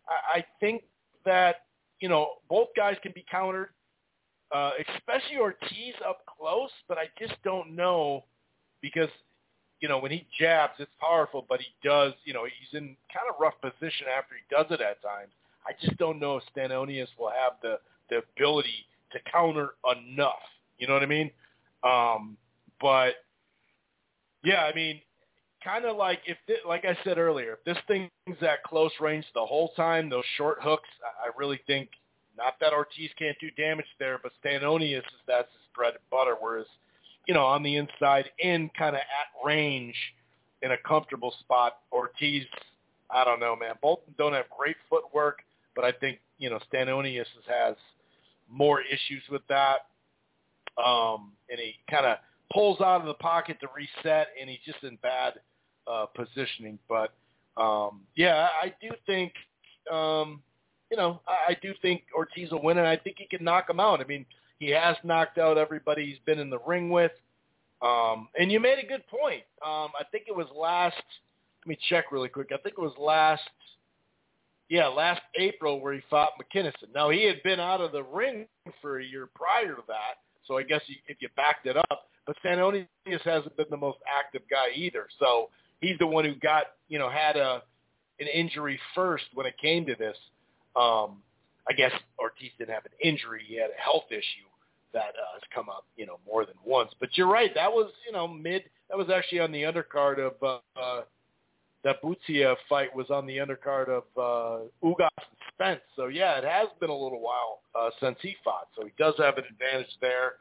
[0.09, 0.83] I, I think
[1.25, 1.63] that
[2.01, 3.71] you know both guys can be countered
[4.55, 8.25] uh, especially Ortiz up close, but I just don't know
[8.81, 9.09] because,
[9.81, 13.27] you know, when he jabs, it's powerful, but he does, you know, he's in kind
[13.29, 15.33] of rough position after he does it at times.
[15.67, 17.79] I just don't know if Stanionis will have the
[18.11, 20.43] the ability to counter enough.
[20.79, 21.31] You know what I mean?
[21.83, 22.37] Um,
[22.81, 23.15] but
[24.45, 25.01] yeah, I mean,
[25.65, 28.11] kind of like if, it, like I said earlier, if this thing's
[28.43, 31.89] at close range the whole time, those short hooks, I, I really think
[32.37, 36.37] not that Ortiz can't do damage there, but Stanionis is that's his bread and butter.
[36.41, 36.67] Whereas,
[37.27, 39.95] you know, on the inside, in kind of at range,
[40.63, 42.45] in a comfortable spot, Ortiz,
[43.11, 43.75] I don't know, man.
[43.83, 45.41] Both don't have great footwork,
[45.77, 47.77] but I think you know Stanionis has
[48.51, 49.87] more issues with that,
[50.85, 52.19] um, and he kind of
[52.53, 55.35] pulls out of the pocket to reset, and he's just in bad
[55.87, 56.79] uh, positioning.
[56.89, 57.13] But
[57.57, 59.33] um, yeah, I do think,
[59.93, 60.43] um,
[60.91, 63.69] you know, I, I do think Ortiz will win, and I think he can knock
[63.69, 64.01] him out.
[64.01, 64.27] I mean,
[64.59, 67.13] he has knocked out everybody he's been in the ring with.
[67.83, 69.43] Um, and you made a good point.
[69.65, 70.97] Um, I think it was last.
[71.63, 72.49] Let me check really quick.
[72.53, 73.43] I think it was last.
[74.71, 76.95] Yeah, last April where he fought McKinson.
[76.95, 78.47] Now he had been out of the ring
[78.81, 82.09] for a year prior to that, so I guess you, if you backed it up,
[82.27, 82.87] but Stanionis
[83.25, 85.07] hasn't been the most active guy either.
[85.19, 85.51] So
[85.83, 87.63] he's the one who got, you know, had a
[88.21, 90.17] an injury first when it came to this.
[90.77, 91.23] Um,
[91.69, 94.49] I guess Ortiz didn't have an injury; he had a health issue
[94.93, 96.91] that uh, has come up, you know, more than once.
[97.01, 98.65] But you're right; that was, you know, mid.
[98.91, 101.03] That was actually on the undercard of uh, uh,
[101.85, 105.81] that Butaev fight was on the undercard of uh, Ugas and Spence.
[105.97, 108.69] So yeah, it has been a little while uh, since he fought.
[108.77, 110.35] So he does have an advantage there.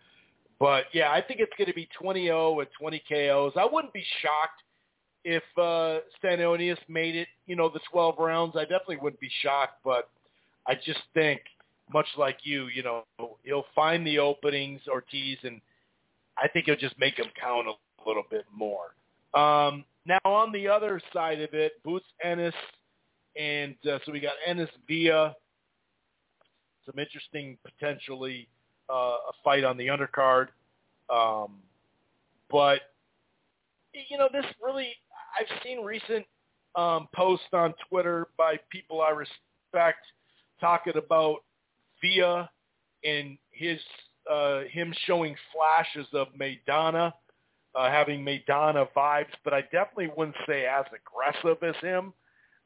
[0.60, 3.54] But yeah, I think it's going to be 20-0 with 20 KOs.
[3.58, 4.62] I wouldn't be shocked
[5.26, 8.56] if uh, Stanionis made it, you know, the 12 rounds.
[8.56, 10.10] I definitely wouldn't be shocked, but
[10.68, 11.42] I just think,
[11.92, 13.04] much like you, you know,
[13.44, 15.60] he'll find the openings, Ortiz, and
[16.38, 18.96] I think he'll just make him count a little bit more.
[19.34, 22.54] Um, now on the other side of it, Boots Ennis,
[23.40, 25.36] and uh, so we got Ennis via
[26.86, 28.48] some interesting potentially
[28.90, 30.48] uh, a fight on the undercard.
[31.10, 31.56] Um,
[32.50, 32.82] but
[33.94, 34.90] you know, this really
[35.40, 36.26] I've seen recent
[36.76, 40.06] um, posts on Twitter by people I respect
[40.64, 41.40] talking about
[42.02, 42.50] Villa
[43.04, 43.80] and his
[44.32, 47.12] uh, him showing flashes of Maidana,
[47.76, 52.14] uh, having Maidana vibes, but I definitely wouldn't say as aggressive as him.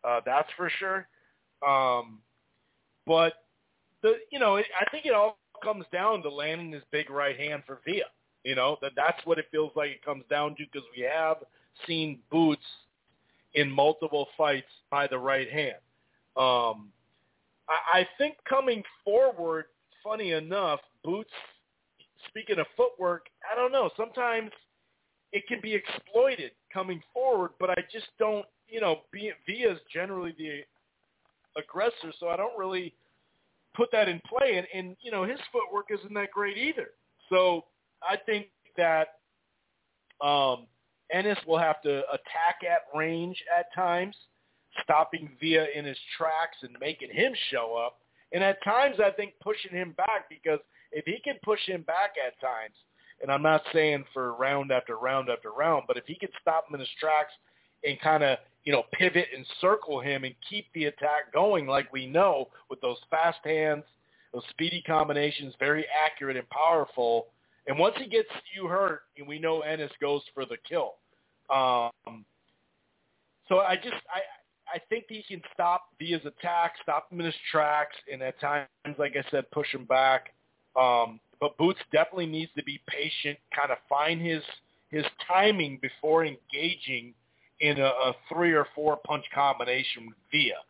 [0.03, 1.07] Uh, that's for sure.
[1.67, 2.19] Um,
[3.07, 3.33] but
[4.03, 7.63] the you know, I think it all comes down to landing his big right hand
[7.65, 8.05] for Villa.
[8.43, 11.37] You know, that that's what it feels like it comes down to because we have
[11.87, 12.61] seen Boots
[13.55, 15.77] in multiple fights by the right hand.
[16.35, 16.91] Um,
[17.69, 19.65] I, think coming forward,
[20.03, 21.31] funny enough, Boots,
[22.29, 24.51] speaking of footwork, I don't know, sometimes
[25.33, 30.61] it can be exploited coming forward, but I just don't, you know, Villa's generally the
[31.59, 32.93] aggressor, so I don't really–
[33.77, 34.57] put that in play.
[34.57, 36.89] And, and you know, his footwork isn't that great either.
[37.29, 37.65] So
[38.01, 39.09] I think that
[40.19, 40.65] um,
[41.13, 44.15] Ennis will have to attack at range at times,
[44.83, 47.99] stopping Villa in his tracks and making him show up.
[48.31, 50.59] And at times, I think pushing him back because
[50.91, 52.75] if he can push him back at times,
[53.21, 56.67] and I'm not saying for round after round after round, but if he can stop
[56.69, 57.33] him in his tracks
[57.83, 58.37] and kind of
[58.67, 62.81] you know, pivot and circle him and keep the attack going like we know with
[62.81, 63.85] those fast hands,
[64.33, 67.27] those speedy combinations, very accurate and powerful.
[67.65, 70.95] And once he gets you hurt, and we know Ennis goes for the kill.
[71.49, 72.25] Um,
[73.47, 74.19] so I just I
[74.73, 78.67] I think he can stop Villa's attack, stop him in his tracks, and at times,
[78.97, 80.33] like I said, push him back.
[80.79, 84.43] Um, but Boots definitely needs to be patient, kind of find his
[84.89, 87.13] his timing before engaging
[87.59, 90.61] in a, a three or four punch combination with Villa.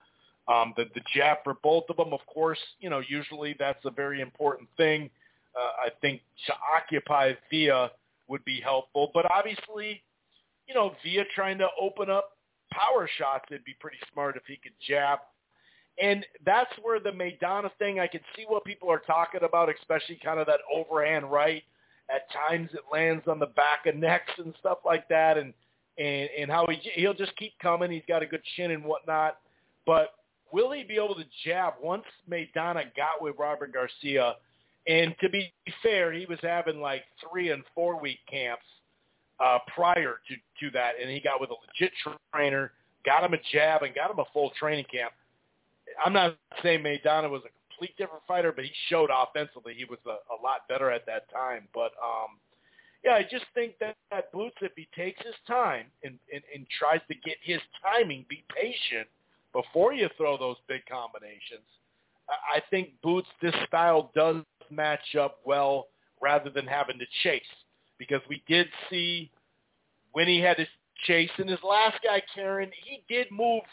[0.48, 3.92] Um, the, the jab for both of them, of course, you know, usually that's a
[3.92, 5.10] very important thing.
[5.56, 7.92] Uh, I think to occupy Villa
[8.28, 10.02] would be helpful, but obviously,
[10.68, 12.37] you know, Villa trying to open up
[12.78, 15.20] power shots, it'd be pretty smart if he could jab.
[16.02, 20.20] And that's where the Maidana thing, I can see what people are talking about, especially
[20.24, 21.64] kind of that overhand right.
[22.14, 25.38] At times it lands on the back of necks and stuff like that.
[25.38, 25.54] And
[25.98, 27.92] and and how he he'll just keep coming.
[27.92, 29.40] He's got a good chin and whatnot,
[29.86, 30.14] but
[30.52, 34.36] will he be able to jab once Maidana got with Robert Garcia?
[34.88, 35.52] And to be
[35.84, 38.64] fair, he was having like three and four week camps
[39.40, 41.94] uh, prior to to that, and he got with a legit
[42.34, 42.72] trainer,
[43.06, 45.14] got him a jab, and got him a full training camp.
[46.04, 50.00] I'm not saying Maidana was a complete different fighter, but he showed offensively he was
[50.06, 51.68] a, a lot better at that time.
[51.74, 52.38] But um,
[53.04, 56.66] yeah, I just think that, that Boots, if he takes his time and, and, and
[56.78, 59.08] tries to get his timing, be patient
[59.54, 61.66] before you throw those big combinations.
[62.30, 65.88] I think Boots, this style does match up well
[66.22, 67.42] rather than having to chase
[67.98, 69.32] because we did see
[70.12, 70.66] when he had to
[71.06, 73.64] chase in his last guy, Karen, he did move,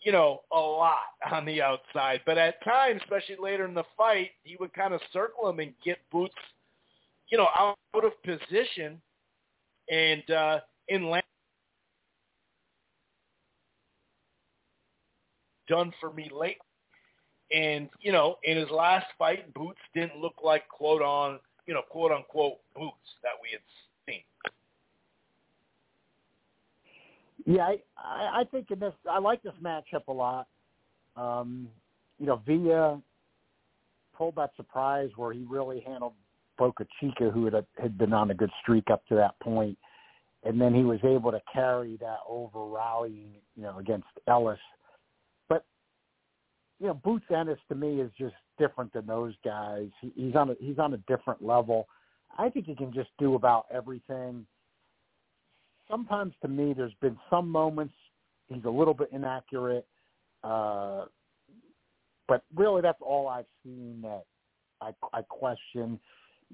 [0.00, 0.98] you know, a lot
[1.32, 2.20] on the outside.
[2.26, 5.72] But at times, especially later in the fight, he would kind of circle him and
[5.84, 6.34] get Boots,
[7.28, 9.00] you know, out of position
[9.90, 11.24] and uh, in land.
[15.66, 16.58] Done for me late.
[17.54, 21.82] And, you know, in his last fight, Boots didn't look like quote on, you know,
[21.88, 23.60] quote unquote Boots that we had
[24.06, 24.22] seen.
[27.46, 30.46] Yeah, I, I think in this, I like this matchup a lot.
[31.16, 31.68] Um,
[32.18, 33.00] you know, Villa
[34.16, 36.14] pulled that surprise where he really handled
[36.56, 39.76] Boca Chica, who had had been on a good streak up to that point,
[40.44, 44.58] and then he was able to carry that over rallying, you know, against Ellis.
[45.48, 45.64] But
[46.78, 49.88] you know, Boots Ennis to me is just different than those guys.
[50.00, 51.88] He, he's on a he's on a different level.
[52.36, 54.46] I think he can just do about everything
[55.90, 57.94] sometimes to me there's been some moments
[58.48, 59.86] he's a little bit inaccurate,
[60.42, 61.04] uh,
[62.28, 64.24] but really that's all I've seen that
[64.80, 65.98] I, I question.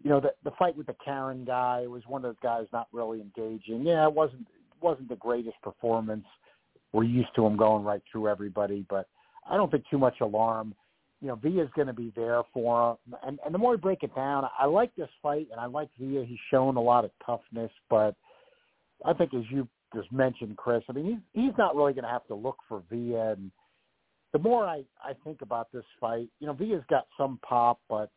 [0.03, 2.89] You know, the, the fight with the Karen guy was one of those guys not
[2.93, 3.87] really engaging.
[3.87, 4.47] Yeah, it wasn't
[4.81, 6.25] wasn't the greatest performance.
[6.93, 9.09] We're used to him going right through everybody, but
[9.49, 10.75] I don't think too much alarm.
[11.21, 14.03] You know, Villa's going to be there for him, and and the more we break
[14.03, 16.25] it down, I like this fight, and I like Villa.
[16.25, 18.15] He's shown a lot of toughness, but
[19.05, 22.11] I think as you just mentioned, Chris, I mean, he's he's not really going to
[22.11, 23.33] have to look for Villa.
[23.33, 23.51] And
[24.33, 28.11] the more I I think about this fight, you know, Villa's got some pop, but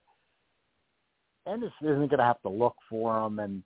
[1.48, 3.40] Ennis isn't going to have to look for him.
[3.40, 3.64] And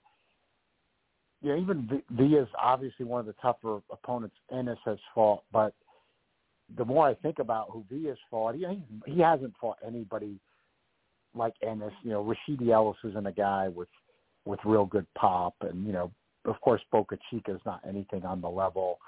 [1.42, 5.74] you know, even Villa's obviously one of the tougher opponents Ennis has fought, but
[6.76, 8.66] the more I think about who Villa's fought, he
[9.06, 10.38] he hasn't fought anybody
[11.34, 11.92] like Ennis.
[12.02, 13.88] You know, Rashidi Ellis isn't a guy with
[14.44, 16.10] with real good pop, and you know,
[16.44, 18.98] of course, Boca Chica is not anything on the level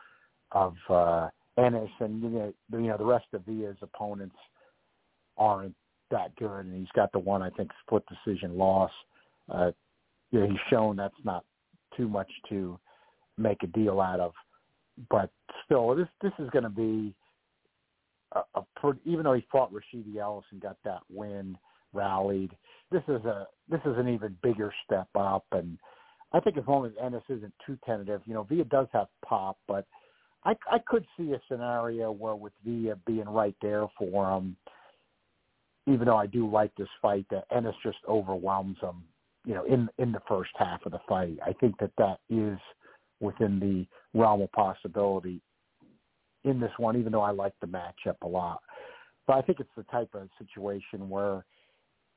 [0.53, 1.29] of uh,
[1.59, 4.37] Ennis, and you know, you know the rest of Villa's opponents
[5.37, 5.75] aren't
[6.11, 8.91] that good, and he's got the one I think split decision loss.
[9.53, 9.71] Uh,
[10.31, 11.45] you know, he's shown that's not
[11.97, 12.79] too much to
[13.37, 14.33] make a deal out of,
[15.11, 15.31] but
[15.65, 17.15] still, this this is going to be
[18.33, 21.57] a, a even though he fought Rashidi Ellis and got that win,
[21.93, 22.57] rallied.
[22.91, 25.79] This is a this is an even bigger step up, and
[26.33, 29.59] I think as long as Ennis isn't too tentative, you know, Villa does have pop,
[29.67, 29.87] but
[30.45, 34.57] I, I could see a scenario where with Villa being right there for him,
[35.87, 39.03] even though I do like this fight, that Ennis just overwhelms him,
[39.45, 41.39] you know, in in the first half of the fight.
[41.45, 42.59] I think that that is
[43.21, 43.87] within the
[44.19, 45.43] realm of possibility
[46.45, 48.61] in this one, even though I like the matchup a lot.
[49.27, 51.45] But I think it's the type of situation where,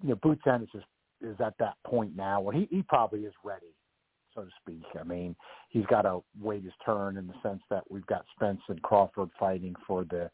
[0.01, 0.83] you know, Boots Ennis is
[1.21, 3.73] is at that point now where he, he probably is ready
[4.33, 4.83] so to speak.
[4.99, 5.35] I mean,
[5.69, 9.29] he's got to wait his turn in the sense that we've got Spence and Crawford
[9.39, 10.29] fighting for the,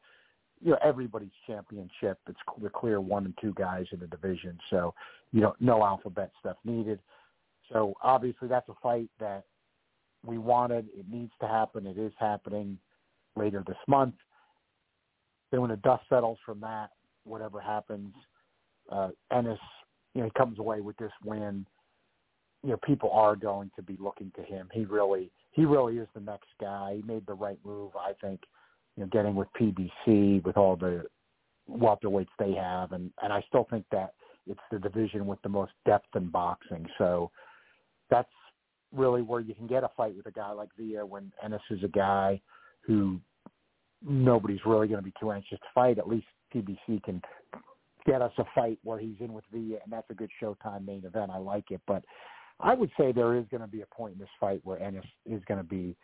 [0.61, 2.17] you know, everybody's championship.
[2.27, 4.57] It's the clear one and two guys in the division.
[4.69, 4.93] So,
[5.31, 6.99] you know, no alphabet stuff needed.
[7.71, 9.43] So obviously that's a fight that
[10.25, 10.87] we wanted.
[10.95, 11.85] It needs to happen.
[11.85, 12.77] It is happening
[13.39, 14.15] later this month.
[15.51, 16.89] Then when the dust settles from that,
[17.23, 18.13] whatever happens,
[18.91, 19.59] uh, Ennis,
[20.13, 21.65] you know, he comes away with this win
[22.63, 24.69] you know people are going to be looking to him.
[24.73, 26.95] He really he really is the next guy.
[26.97, 28.41] He made the right move, I think.
[28.97, 31.05] You know, getting with PBC with all the
[31.69, 34.13] welterweights they have, and and I still think that
[34.47, 36.85] it's the division with the most depth in boxing.
[36.97, 37.31] So
[38.09, 38.29] that's
[38.91, 41.83] really where you can get a fight with a guy like Villa when Ennis is
[41.83, 42.41] a guy
[42.81, 43.19] who
[44.05, 45.97] nobody's really going to be too anxious to fight.
[45.97, 47.21] At least PBC can
[48.05, 51.03] get us a fight where he's in with Villa, and that's a good Showtime main
[51.05, 51.31] event.
[51.31, 52.03] I like it, but
[52.59, 55.05] I would say there is going to be a point in this fight where Ennis
[55.25, 55.95] is going to be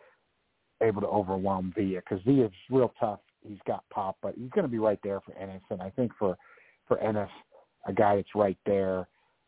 [0.81, 3.19] able to overwhelm Villa because Villa is real tough.
[3.47, 5.61] He's got pop, but he's going to be right there for Ennis.
[5.69, 6.37] And I think for
[6.87, 7.29] for Ennis,
[7.87, 9.07] a guy that's right there,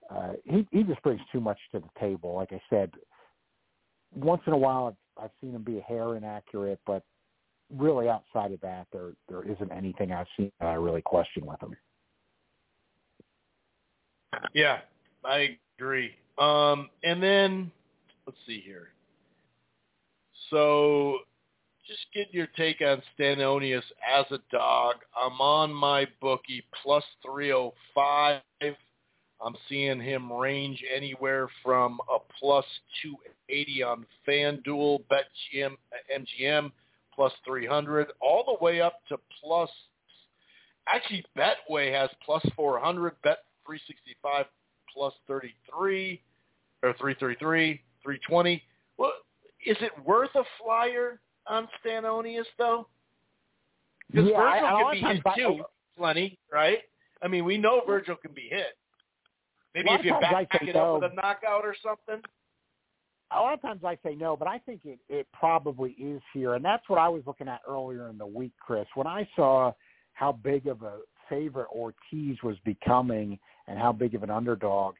[0.09, 2.35] uh, he he just brings too much to the table.
[2.35, 2.91] Like I said,
[4.15, 4.87] once in a while
[5.17, 7.03] I've, I've seen him be a hair inaccurate, but
[7.75, 11.61] really outside of that, there there isn't anything I've seen that I really question with
[11.61, 11.75] him.
[14.53, 14.79] Yeah,
[15.23, 16.11] I agree.
[16.37, 17.71] Um, and then
[18.25, 18.89] let's see here.
[20.49, 21.19] So
[21.87, 23.81] just get your take on Stanionis
[24.17, 24.97] as a dog.
[25.19, 28.41] I'm on my bookie plus 305.
[29.39, 32.65] I'm seeing him range anywhere from a plus
[33.03, 35.75] 280 on FanDuel, BetGM,
[36.13, 36.71] MGM,
[37.17, 39.69] plus 300, all the way up to plus.
[40.87, 44.45] Actually, Betway has plus 400, Bet 365
[44.93, 46.21] plus 33
[46.83, 48.63] or 333, 320.
[48.97, 49.11] Well,
[49.65, 52.87] is it worth a flyer on Stanionis though?
[54.09, 55.65] Because Yeah, I- Virgil I- can be hit I- too,
[55.97, 56.83] plenty, right?
[57.21, 58.77] I mean, we know Virgil can be hit.
[59.73, 62.23] Maybe if you back it up with a knockout or something.
[63.31, 66.53] A lot of times I say no, but I think it, it probably is here.
[66.55, 68.85] And that's what I was looking at earlier in the week, Chris.
[68.95, 69.73] When I saw
[70.13, 70.99] how big of a
[71.29, 73.37] favorite Ortiz was becoming
[73.67, 74.95] and how big of an underdog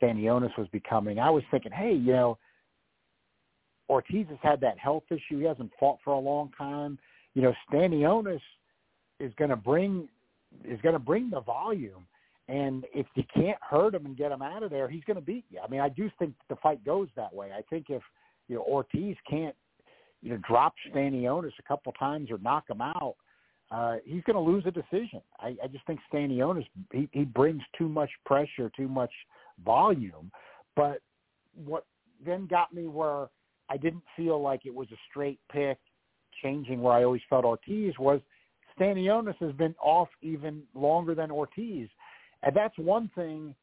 [0.00, 2.38] Stanionis was becoming, I was thinking, hey, you know,
[3.88, 5.38] Ortiz has had that health issue.
[5.38, 6.98] He hasn't fought for a long time.
[7.34, 8.40] You know, Stanionis
[9.20, 10.08] is going to bring
[10.64, 12.06] is going to bring the volume.
[12.48, 15.22] And if you can't hurt him and get him out of there, he's going to
[15.22, 15.60] beat you.
[15.64, 17.50] I mean, I do think the fight goes that way.
[17.56, 18.02] I think if
[18.48, 19.54] you know Ortiz can't
[20.20, 23.16] you know drop Stanionis a couple times or knock him out,
[23.70, 25.22] uh, he's going to lose a decision.
[25.40, 29.12] I, I just think Stanionis he, he brings too much pressure, too much
[29.64, 30.30] volume.
[30.76, 30.98] But
[31.54, 31.86] what
[32.24, 33.28] then got me where
[33.70, 35.78] I didn't feel like it was a straight pick,
[36.42, 38.20] changing where I always felt Ortiz was
[38.78, 41.88] Stanionis has been off even longer than Ortiz.
[42.44, 43.54] And that's one thing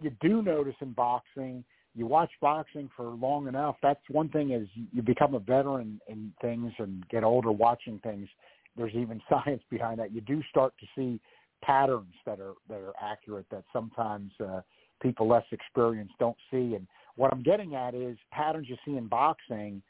[0.00, 1.64] you do notice in boxing.
[1.94, 3.76] You watch boxing for long enough.
[3.82, 8.28] That's one thing is you become a veteran in things and get older watching things.
[8.76, 10.12] There's even science behind that.
[10.12, 11.20] You do start to see
[11.62, 14.60] patterns that are that are accurate that sometimes uh,
[15.02, 16.74] people less experienced don't see.
[16.74, 16.86] And
[17.16, 19.82] what I'm getting at is patterns you see in boxing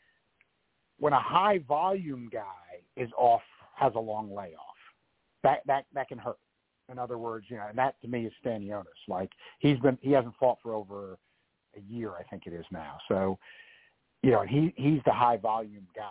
[0.98, 2.42] when a high volume guy
[2.96, 3.42] is off
[3.76, 4.60] has a long layoff.
[5.42, 6.38] That that that can hurt.
[6.90, 8.84] In other words, you know, and that to me is Stanionis.
[9.08, 11.18] Like he's been he hasn't fought for over
[11.76, 12.98] a year, I think it is now.
[13.08, 13.38] So,
[14.22, 16.10] you know, he he's the high volume guy.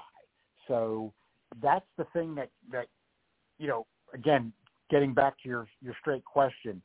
[0.68, 1.14] So
[1.62, 2.88] that's the thing that that
[3.58, 4.54] you know, again,
[4.90, 6.82] getting back to your your straight question,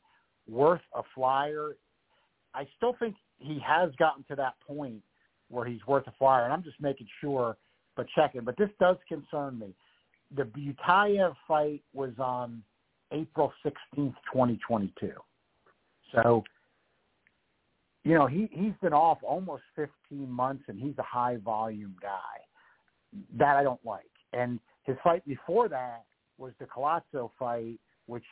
[0.47, 1.75] worth a flyer.
[2.53, 5.01] I still think he has gotten to that point
[5.49, 7.57] where he's worth a flyer, and I'm just making sure,
[7.95, 8.41] but checking.
[8.41, 9.73] But this does concern me.
[10.35, 12.63] The Butaev fight was on
[13.11, 15.11] April 16th, 2022.
[16.13, 16.43] So,
[18.03, 22.09] you know, he, he's been off almost 15 months, and he's a high-volume guy.
[23.37, 24.03] That I don't like.
[24.33, 26.03] And his fight before that
[26.37, 28.25] was the Collazo fight, which,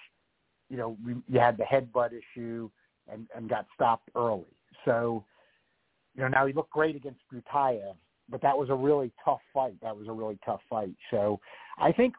[0.69, 0.97] you know,
[1.27, 2.69] you had the headbutt issue
[3.11, 4.45] and, and got stopped early.
[4.85, 5.23] So,
[6.15, 7.95] you know, now he looked great against Butaev,
[8.29, 9.75] but that was a really tough fight.
[9.81, 10.95] That was a really tough fight.
[11.11, 11.39] So
[11.77, 12.13] I think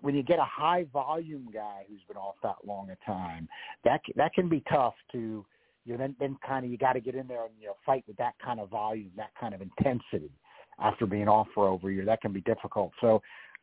[0.00, 3.48] when you get a high volume guy who's been off that long a time,
[3.84, 5.44] that that can be tough to
[5.84, 7.76] you know then then kind of you got to get in there and you know
[7.84, 10.30] fight with that kind of volume, that kind of intensity
[10.78, 12.04] after being off for over a year.
[12.04, 12.92] That can be difficult.
[13.00, 13.20] So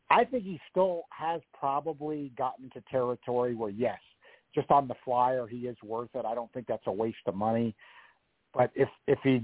[0.09, 3.99] I think he still has probably gotten to territory where yes,
[4.53, 6.25] just on the flyer he is worth it.
[6.25, 7.75] I don't think that's a waste of money.
[8.53, 9.43] But if if he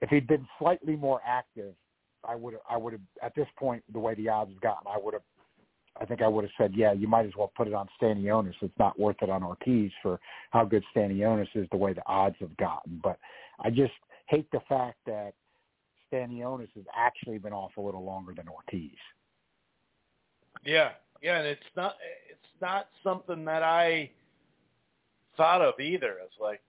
[0.00, 1.74] if he'd been slightly more active,
[2.24, 4.98] I would I would have at this point the way the odds have gotten, I
[4.98, 5.22] would have
[6.00, 8.54] I think I would have said, yeah, you might as well put it on Stanionis.
[8.60, 10.20] It's not worth it on Ortiz for
[10.50, 13.00] how good Stanionis is the way the odds have gotten.
[13.02, 13.18] But
[13.60, 13.92] I just
[14.26, 15.34] hate the fact that
[16.12, 18.90] Stanionis has actually been off a little longer than Ortiz.
[20.64, 20.90] Yeah,
[21.22, 21.96] yeah, and it's not
[22.30, 24.10] it's not something that I
[25.36, 26.16] thought of either.
[26.24, 26.60] It's like,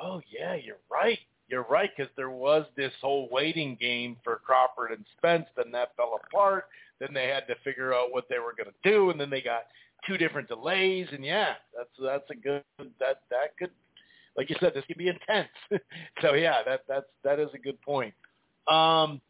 [0.00, 1.18] oh yeah, you're right,
[1.52, 5.94] you're right, because there was this whole waiting game for Crawford and Spence, then that
[5.96, 6.64] fell apart.
[6.98, 9.42] Then they had to figure out what they were going to do, and then they
[9.42, 9.66] got
[10.06, 11.06] two different delays.
[11.12, 12.64] And yeah, that's that's a good
[12.98, 13.70] that that could,
[14.36, 15.48] like you said, this could be intense.
[16.22, 18.14] so yeah, that that's that is a good point.
[18.66, 19.20] Um,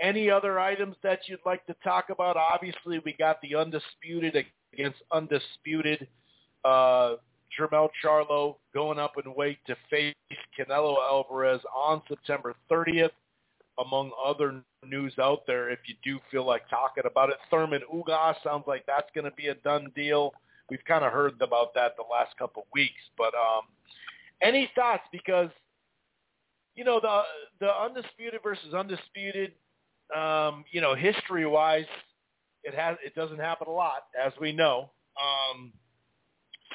[0.00, 2.36] any other items that you'd like to talk about?
[2.36, 4.36] Obviously, we got the undisputed
[4.72, 6.06] against undisputed.
[6.64, 7.16] Uh,
[7.58, 10.14] Jermell Charlo going up in weight to face
[10.58, 13.10] Canelo Alvarez on September 30th.
[13.78, 18.36] Among other news out there, if you do feel like talking about it, Thurman Ugas
[18.42, 20.32] sounds like that's going to be a done deal.
[20.70, 23.64] We've kind of heard about that the last couple of weeks, but um,
[24.42, 25.02] any thoughts?
[25.12, 25.50] Because
[26.74, 27.20] you know the
[27.60, 29.52] the undisputed versus undisputed
[30.14, 31.86] um, you know, history-wise,
[32.62, 34.90] it has it doesn't happen a lot, as we know.
[35.20, 35.72] Um,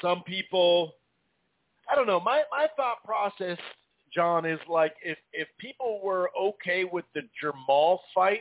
[0.02, 0.92] some people,
[1.90, 2.20] I don't know.
[2.20, 3.58] My my thought process,
[4.12, 8.40] John, is like if if people were okay with the Jermall fight,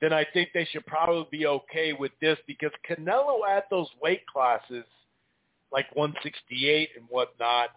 [0.00, 4.26] then I think they should probably be okay with this because Canelo at those weight
[4.26, 4.84] classes,
[5.72, 7.70] like 168 and whatnot,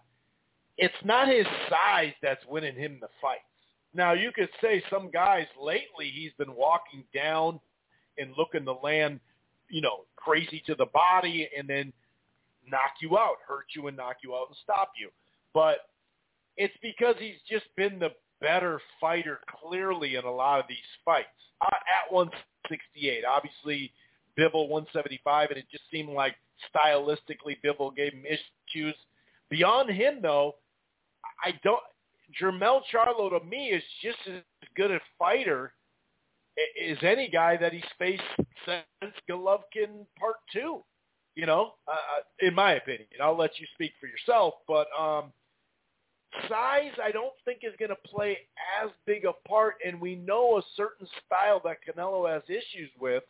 [0.78, 3.38] it's not his size that's winning him the fight.
[3.94, 7.60] Now you could say some guys lately he's been walking down
[8.18, 9.20] and looking to land,
[9.68, 11.92] you know, crazy to the body and then
[12.70, 15.10] knock you out, hurt you and knock you out and stop you.
[15.54, 15.78] But
[16.56, 18.10] it's because he's just been the
[18.40, 21.28] better fighter clearly in a lot of these fights.
[21.60, 23.92] Uh, at 168, obviously
[24.38, 26.34] Bivol 175, and it just seemed like
[26.74, 28.94] stylistically Bivol gave him issues.
[29.50, 30.56] Beyond him, though,
[31.44, 31.82] I don't.
[32.40, 34.42] Jermell Charlo to me is just as
[34.74, 35.74] good a fighter
[36.88, 38.22] as any guy that he's faced
[38.64, 40.82] since Golovkin Part Two.
[41.34, 45.32] You know, uh, in my opinion, I'll let you speak for yourself, but um,
[46.48, 48.38] size I don't think is going to play
[48.82, 53.22] as big a part, and we know a certain style that Canelo has issues with,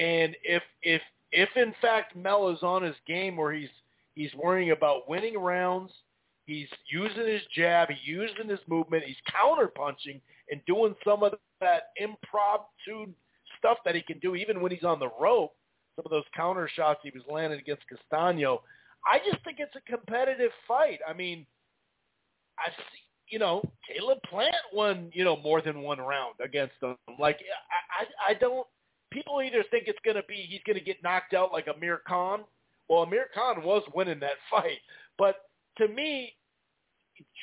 [0.00, 1.02] and if if
[1.32, 3.68] if in fact Mel is on his game where he's
[4.14, 5.90] he's worrying about winning rounds,
[6.46, 10.20] he's using his jab, he's using his movement, he's counter punching
[10.50, 13.12] and doing some of that impromptu
[13.58, 15.54] stuff that he can do even when he's on the rope
[15.96, 18.58] some of those counter shots he was landing against Castaño.
[19.06, 21.00] I just think it's a competitive fight.
[21.08, 21.46] I mean,
[22.58, 22.72] I've
[23.28, 26.96] you know, Caleb Plant won, you know, more than one round against them.
[27.18, 27.38] Like,
[27.98, 28.66] I, I, I don't.
[29.10, 32.02] People either think it's going to be he's going to get knocked out like Amir
[32.06, 32.40] Khan.
[32.88, 34.78] Well, Amir Khan was winning that fight,
[35.18, 35.36] but
[35.78, 36.34] to me,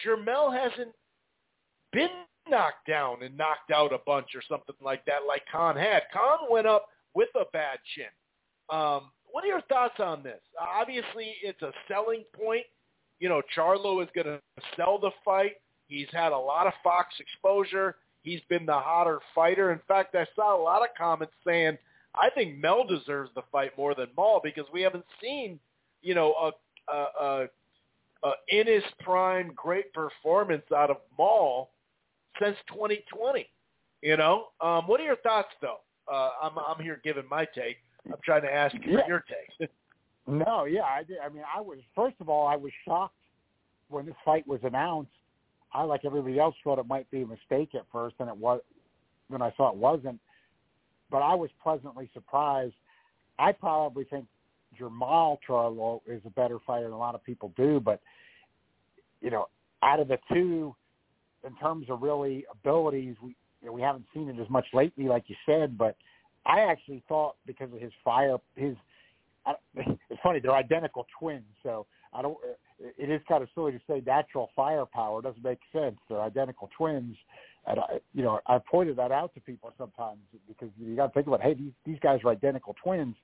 [0.06, 0.94] Jermell hasn't
[1.92, 2.10] been
[2.50, 6.04] knocked down and knocked out a bunch or something like that, like Khan had.
[6.14, 8.06] Khan went up with a bad chin.
[8.72, 10.40] Um, what are your thoughts on this?
[10.60, 12.66] Obviously, it's a selling point.
[13.20, 14.40] You know, Charlo is going to
[14.76, 15.54] sell the fight.
[15.88, 17.98] He's had a lot of Fox exposure.
[18.24, 19.72] He's been the hotter fighter.
[19.72, 21.78] In fact, I saw a lot of comments saying,
[22.14, 25.60] I think Mel deserves the fight more than Maul because we haven't seen,
[26.02, 27.48] you know, a, a, a,
[28.24, 31.72] a in his prime great performance out of Maul
[32.42, 33.48] since 2020.
[34.02, 35.80] You know, um, what are your thoughts though?
[36.12, 37.78] Uh, I'm I'm here giving my take.
[38.08, 39.08] I'm trying to ask you yeah.
[39.08, 39.24] your
[39.60, 39.70] take.
[40.28, 41.18] no, yeah, I did.
[41.20, 43.16] I mean, I was first of all, I was shocked
[43.90, 45.12] when this fight was announced.
[45.74, 48.62] I, like everybody else, thought it might be a mistake at first, and it was.
[49.30, 50.20] When I saw it wasn't,
[51.10, 52.74] but I was pleasantly surprised.
[53.40, 54.26] I probably think
[54.78, 58.02] Jermall Charlo is a better fighter than a lot of people do, but
[59.22, 59.48] you know,
[59.84, 60.76] out of the two,
[61.48, 65.06] in terms of really abilities, we you know, we haven't seen it as much lately,
[65.06, 65.96] like you said, but
[66.46, 68.76] I actually thought because of his fire, his
[69.46, 72.38] I, it's funny they're identical twins, so I don't.
[72.98, 75.20] It is kind of silly to say natural firepower.
[75.20, 75.98] It doesn't make sense.
[76.10, 77.16] They're identical twins,
[77.68, 81.14] and I, you know, I pointed that out to people sometimes because you got to
[81.14, 83.16] think about, hey, these these guys are identical twins,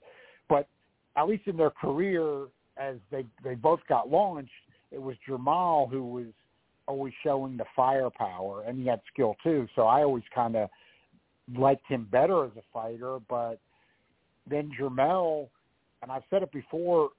[0.48, 0.68] but
[1.16, 2.46] at least in their career,
[2.78, 4.52] as they they both got launched,
[4.92, 6.28] it was Jermall who was
[6.88, 9.68] always showing the firepower, and he had skill too.
[9.76, 10.70] So I always kind of
[11.56, 13.60] liked him better as a fighter, but
[14.50, 15.50] then Jermell,
[16.02, 17.10] and I've said it before,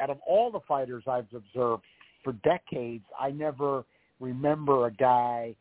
[0.00, 1.82] out of all the fighters I've observed
[2.22, 3.84] for decades, I never
[4.20, 5.54] remember a guy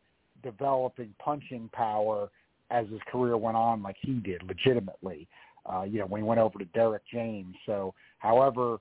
[0.43, 2.29] developing punching power
[2.71, 5.27] as his career went on like he did, legitimately.
[5.65, 7.55] Uh, you know, when he went over to Derrick James.
[7.65, 8.77] So, however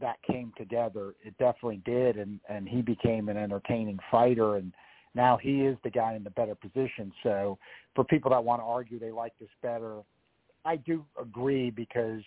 [0.00, 4.72] that came together, it definitely did, and and he became an entertaining fighter and
[5.14, 7.12] now he is the guy in the better position.
[7.22, 7.58] So
[7.94, 10.02] for people that want to argue they like this better,
[10.64, 12.22] I do agree because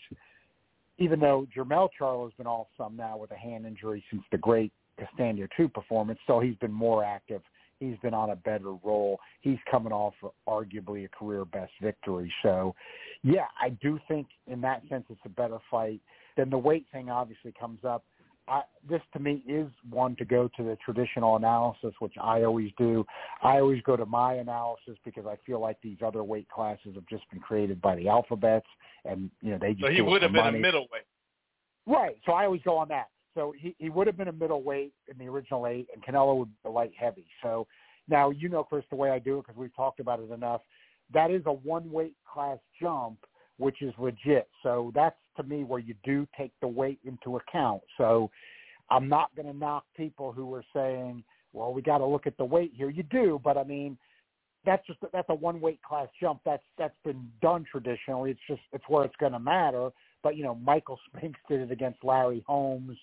[0.98, 4.38] even though Jermell Charlo has been off some now with a hand injury since the
[4.38, 7.42] great Castaño 2 performance, so he's been more active.
[7.80, 9.20] He's been on a better roll.
[9.42, 10.14] He's coming off
[10.48, 12.32] arguably a career best victory.
[12.42, 12.74] So,
[13.22, 16.00] yeah, I do think in that sense it's a better fight.
[16.38, 18.06] Then the weight thing obviously comes up.
[18.48, 22.72] I, this to me is one to go to the traditional analysis, which I always
[22.78, 23.06] do.
[23.42, 27.08] I always go to my analysis because I feel like these other weight classes have
[27.08, 28.68] just been created by the alphabets,
[29.04, 29.86] and you know they just.
[29.86, 30.60] So he would have been money.
[30.60, 31.08] a middleweight.
[31.88, 32.18] Right.
[32.26, 33.08] So I always go on that.
[33.34, 36.50] So he he would have been a middleweight in the original eight, and Canelo would
[36.50, 37.26] be a light heavy.
[37.42, 37.68] So
[38.08, 40.62] now you know, Chris, the way I do it because we've talked about it enough.
[41.14, 43.20] That is a one weight class jump
[43.58, 44.50] which is legit.
[44.64, 47.82] So that's to me where you do take the weight into account.
[47.98, 48.30] So
[48.90, 52.38] I'm not going to knock people who are saying, well, we got to look at
[52.38, 52.90] the weight here.
[52.90, 53.98] You do, but I mean,
[54.66, 56.42] that's just that's a one weight class jump.
[56.44, 58.32] That's that's been done traditionally.
[58.32, 59.90] It's just it's where it's going to matter.
[60.24, 62.98] But you know, Michael Spinks did it against Larry Holmes.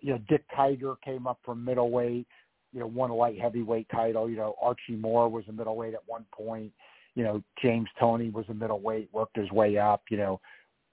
[0.00, 2.26] You know, Dick Tiger came up from middleweight.
[2.72, 4.28] You know, won a light heavyweight title.
[4.28, 6.72] You know, Archie Moore was a middleweight at one point
[7.16, 10.02] you know, James Toney was a middleweight, worked his way up.
[10.10, 10.40] You know,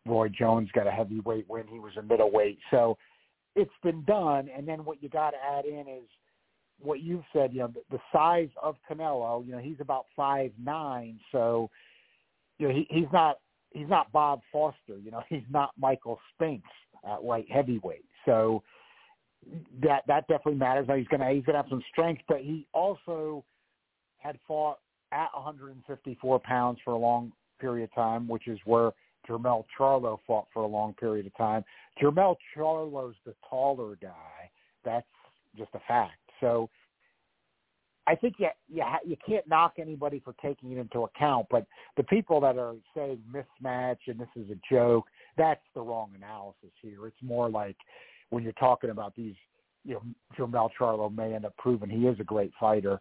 [0.06, 1.66] Roy Jones got a heavyweight win.
[1.68, 2.60] He was a middleweight.
[2.72, 2.98] So
[3.56, 4.50] it's been done.
[4.56, 6.08] And then what you got to add in is
[6.82, 10.52] what you've said, you know, the, the size of Canelo, you know, he's about five
[10.62, 11.20] nine.
[11.32, 11.70] So,
[12.58, 13.40] you know, he, he's not
[13.72, 16.70] he's not Bob Foster, you know, he's not Michael Spinks
[17.10, 18.06] at light heavyweight.
[18.26, 18.64] So
[19.82, 20.88] that that definitely matters.
[20.88, 23.44] Now he's gonna he's gonna have some strength, but he also
[24.18, 24.80] had fought
[25.12, 28.92] at 154 pounds for a long period of time, which is where
[29.28, 31.64] Jermell Charlo fought for a long period of time.
[32.02, 34.50] Jermell Charlo's the taller guy.
[34.84, 35.08] That's
[35.58, 36.20] just a fact.
[36.40, 36.70] So
[38.06, 42.04] I think you you, you can't knock anybody for taking it into account, but the
[42.04, 45.06] people that are saying mismatch and this is a joke,
[45.38, 47.08] that's the wrong analysis here.
[47.08, 47.78] It's more like
[48.30, 49.36] when you're talking about these,
[49.86, 50.02] you know,
[50.38, 53.00] Jermell Charlo may end up proving he is a great fighter.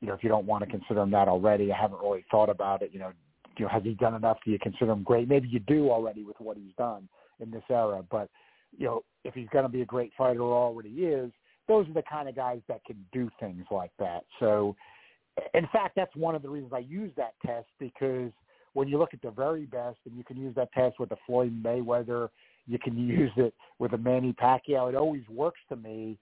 [0.00, 2.50] You know, if you don't want to consider him that already, I haven't really thought
[2.50, 2.90] about it.
[2.92, 3.12] You know,
[3.58, 4.38] you know, has he done enough?
[4.44, 5.28] Do you consider him great?
[5.28, 7.08] Maybe you do already with what he's done
[7.40, 8.28] in this era, but
[8.76, 11.30] you know, if he's going to be a great fighter, already is,
[11.68, 14.24] those are the kind of guys that can do things like that.
[14.40, 14.76] So,
[15.54, 18.30] in fact, that's one of the reasons I use that test because
[18.74, 21.16] when you look at the very best, and you can use that test with the
[21.26, 22.28] Floyd Mayweather,
[22.66, 24.88] you can use it with a Manny Pacquiao.
[24.88, 26.18] It always works to me.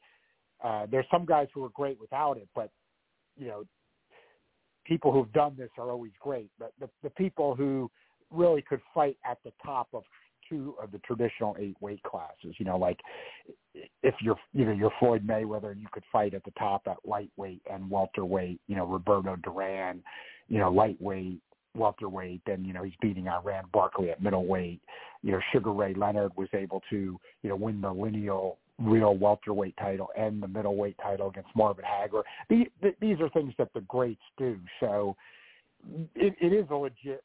[0.62, 2.70] Uh, there's some guys who are great without it, but
[3.36, 3.64] you know,
[4.84, 6.50] people who've done this are always great.
[6.58, 7.90] But the, the people who
[8.30, 10.04] really could fight at the top of
[10.48, 12.54] two of the traditional eight weight classes.
[12.58, 12.98] You know, like
[14.02, 16.96] if you're you know you're Floyd Mayweather, and you could fight at the top at
[17.04, 18.60] lightweight and welterweight.
[18.66, 20.02] You know, Roberto Duran,
[20.48, 21.40] you know, lightweight,
[21.74, 22.42] welterweight.
[22.46, 24.80] Then you know he's beating Iran Barkley at middleweight.
[25.22, 29.76] You know, Sugar Ray Leonard was able to you know win the lineal real welterweight
[29.76, 32.22] title and the middleweight title against Marvin Hagler.
[32.48, 32.66] These,
[33.00, 34.58] these are things that the greats do.
[34.80, 35.16] So
[36.14, 37.22] it, it is a legit.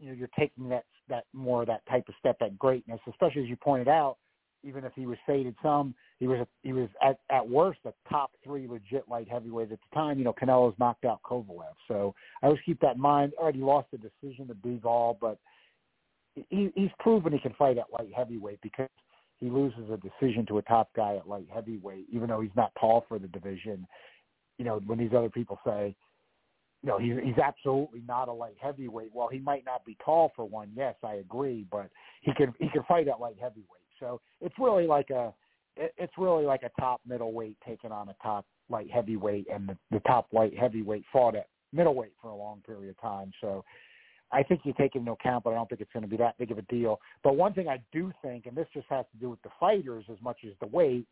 [0.00, 3.42] You know, you're taking that that more of that type of step at greatness, especially
[3.42, 4.16] as you pointed out.
[4.64, 8.30] Even if he was faded some, he was he was at at worst a top
[8.42, 10.18] three legit light heavyweight at the time.
[10.18, 13.34] You know, Canelo's knocked out Kovalev, so I always keep that in mind.
[13.38, 15.38] Already lost the decision to Bivol, but
[16.48, 18.88] he, he's proven he can fight at light heavyweight because
[19.40, 22.72] he loses a decision to a top guy at light heavyweight, even though he's not
[22.78, 23.86] tall for the division.
[24.58, 25.94] You know, when these other people say,
[26.82, 29.10] you know, he's he's absolutely not a light heavyweight.
[29.14, 30.70] Well, he might not be tall for one.
[30.76, 31.90] Yes, I agree, but
[32.20, 33.66] he can he can fight at light heavyweight.
[33.98, 35.32] So it's really like a
[35.76, 40.00] it's really like a top middleweight taking on a top light heavyweight, and the, the
[40.00, 43.32] top light heavyweight fought at middleweight for a long period of time.
[43.40, 43.64] So
[44.32, 46.16] I think you take it into account, but I don't think it's going to be
[46.16, 47.00] that big of a deal.
[47.22, 50.04] But one thing I do think, and this just has to do with the fighters
[50.10, 51.06] as much as the weight,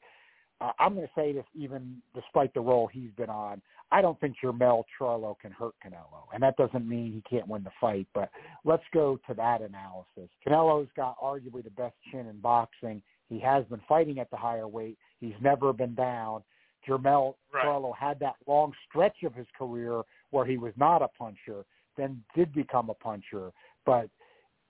[0.61, 3.61] uh, I'm going to say this even despite the role he's been on.
[3.91, 7.63] I don't think Jermell Charlo can hurt Canelo, and that doesn't mean he can't win
[7.63, 8.07] the fight.
[8.15, 8.31] But
[8.65, 10.31] let's go to that analysis.
[10.47, 13.03] Canelo's got arguably the best chin in boxing.
[13.29, 14.97] He has been fighting at the higher weight.
[15.21, 16.43] He's never been down.
[16.89, 17.65] Jermell right.
[17.65, 21.65] Charlo had that long stretch of his career where he was not a puncher,
[21.97, 23.53] then did become a puncher.
[23.85, 24.09] But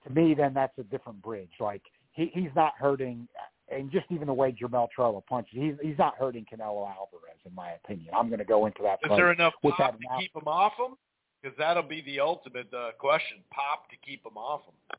[0.05, 1.51] to me, then that's a different bridge.
[1.59, 1.81] Like
[2.11, 3.27] he, he's not hurting
[3.71, 7.53] and just even the way Jermell Charlo punches, he's he's not hurting Canelo Alvarez, in
[7.55, 8.09] my opinion.
[8.15, 8.99] I'm going to go into that.
[9.03, 10.95] Is there enough pop to keep him off him?
[11.41, 14.97] Because that'll be the ultimate uh, question: pop to keep him off him.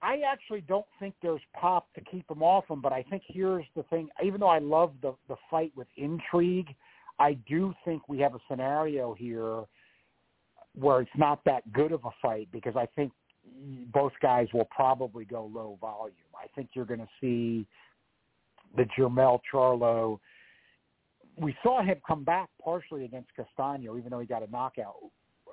[0.00, 3.64] I actually don't think there's pop to keep him off him, but I think here's
[3.74, 4.08] the thing.
[4.24, 6.74] Even though I love the the fight with intrigue,
[7.18, 9.64] I do think we have a scenario here
[10.78, 13.12] where it's not that good of a fight because I think
[13.92, 16.14] both guys will probably go low volume.
[16.36, 17.66] I think you're going to see
[18.76, 20.18] the Jermell Charlo.
[21.36, 24.96] We saw him come back partially against Castaño, even though he got a knockout.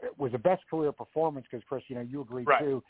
[0.04, 2.60] It was a best career performance because, Chris, you know, you agree right.
[2.60, 2.84] too.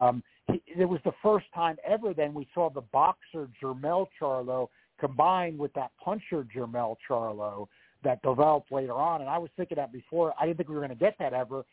[0.00, 4.68] Um, he, it was the first time ever then we saw the boxer Jermell Charlo
[4.98, 7.68] combined with that puncher Jermell Charlo
[8.04, 9.20] that developed later on.
[9.20, 10.32] And I was thinking that before.
[10.40, 11.64] I didn't think we were going to get that ever,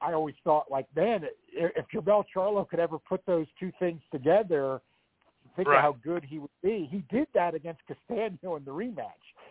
[0.00, 4.80] I always thought like, man, if Jermell Charlo could ever put those two things together,
[5.56, 5.78] think right.
[5.78, 6.88] of how good he would be.
[6.90, 9.10] He did that against Castaño in the rematch.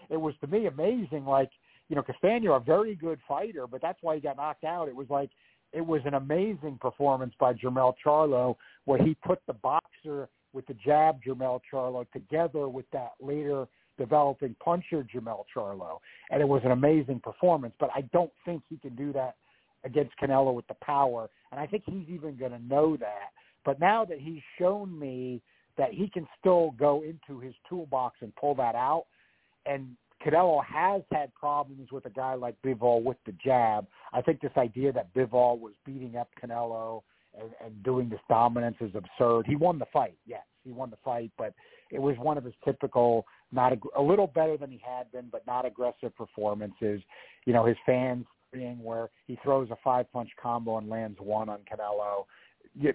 [0.09, 1.25] It was to me amazing.
[1.25, 1.49] Like,
[1.89, 4.87] you know, Castaño, a very good fighter, but that's why he got knocked out.
[4.87, 5.31] It was like
[5.73, 8.55] it was an amazing performance by Jermell Charlo
[8.85, 13.67] where he put the boxer with the jab Jermell Charlo together with that later
[13.97, 15.99] developing puncher Jermell Charlo.
[16.29, 19.35] And it was an amazing performance, but I don't think he can do that
[19.85, 21.29] against Canelo with the power.
[21.51, 23.29] And I think he's even going to know that.
[23.63, 25.41] But now that he's shown me
[25.77, 29.05] that he can still go into his toolbox and pull that out,
[29.65, 29.95] and
[30.25, 33.85] Canelo has had problems with a guy like Bivol with the jab.
[34.13, 37.01] I think this idea that Bivol was beating up Canelo
[37.39, 39.45] and, and doing this dominance is absurd.
[39.47, 41.53] He won the fight, yes, he won the fight, but
[41.91, 45.27] it was one of his typical, not a, a little better than he had been,
[45.31, 47.01] but not aggressive performances.
[47.45, 48.25] You know, his fans
[48.55, 52.25] being where he throws a five punch combo and lands one on Canelo.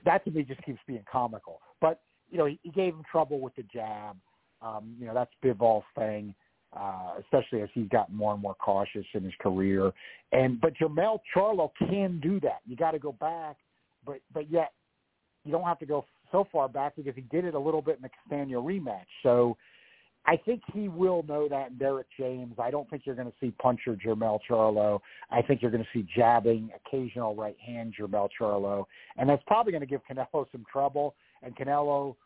[0.05, 1.61] that to me just keeps being comical.
[1.81, 2.01] But
[2.31, 4.17] you know, he, gave him trouble with the jab.
[4.63, 6.35] Um, you know, that's Bivol thing,
[6.77, 9.93] uh, especially as he's gotten more and more cautious in his career.
[10.33, 12.61] And but Jermell Charlo can do that.
[12.67, 13.57] You got to go back,
[14.05, 14.73] but but yet
[15.45, 17.97] you don't have to go so far back because he did it a little bit
[17.97, 19.07] in the Castano rematch.
[19.23, 19.57] So
[20.27, 22.55] I think he will know that Derrick James.
[22.59, 25.01] I don't think you're going to see puncher Jermell Charlo.
[25.31, 28.85] I think you're going to see jabbing, occasional right hand Jermell Charlo.
[29.17, 31.15] And that's probably going to give Canelo some trouble.
[31.43, 32.17] And Canelo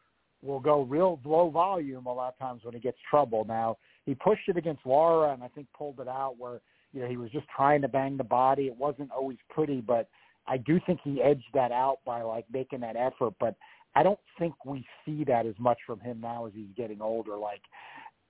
[0.43, 3.45] will go real low volume a lot of times when he gets trouble.
[3.47, 6.61] Now, he pushed it against Lara and I think pulled it out where,
[6.93, 8.67] you know, he was just trying to bang the body.
[8.67, 10.09] It wasn't always pretty, but
[10.47, 13.35] I do think he edged that out by like making that effort.
[13.41, 13.55] But
[13.95, 17.37] I don't think we see that as much from him now as he's getting older.
[17.37, 17.63] Like,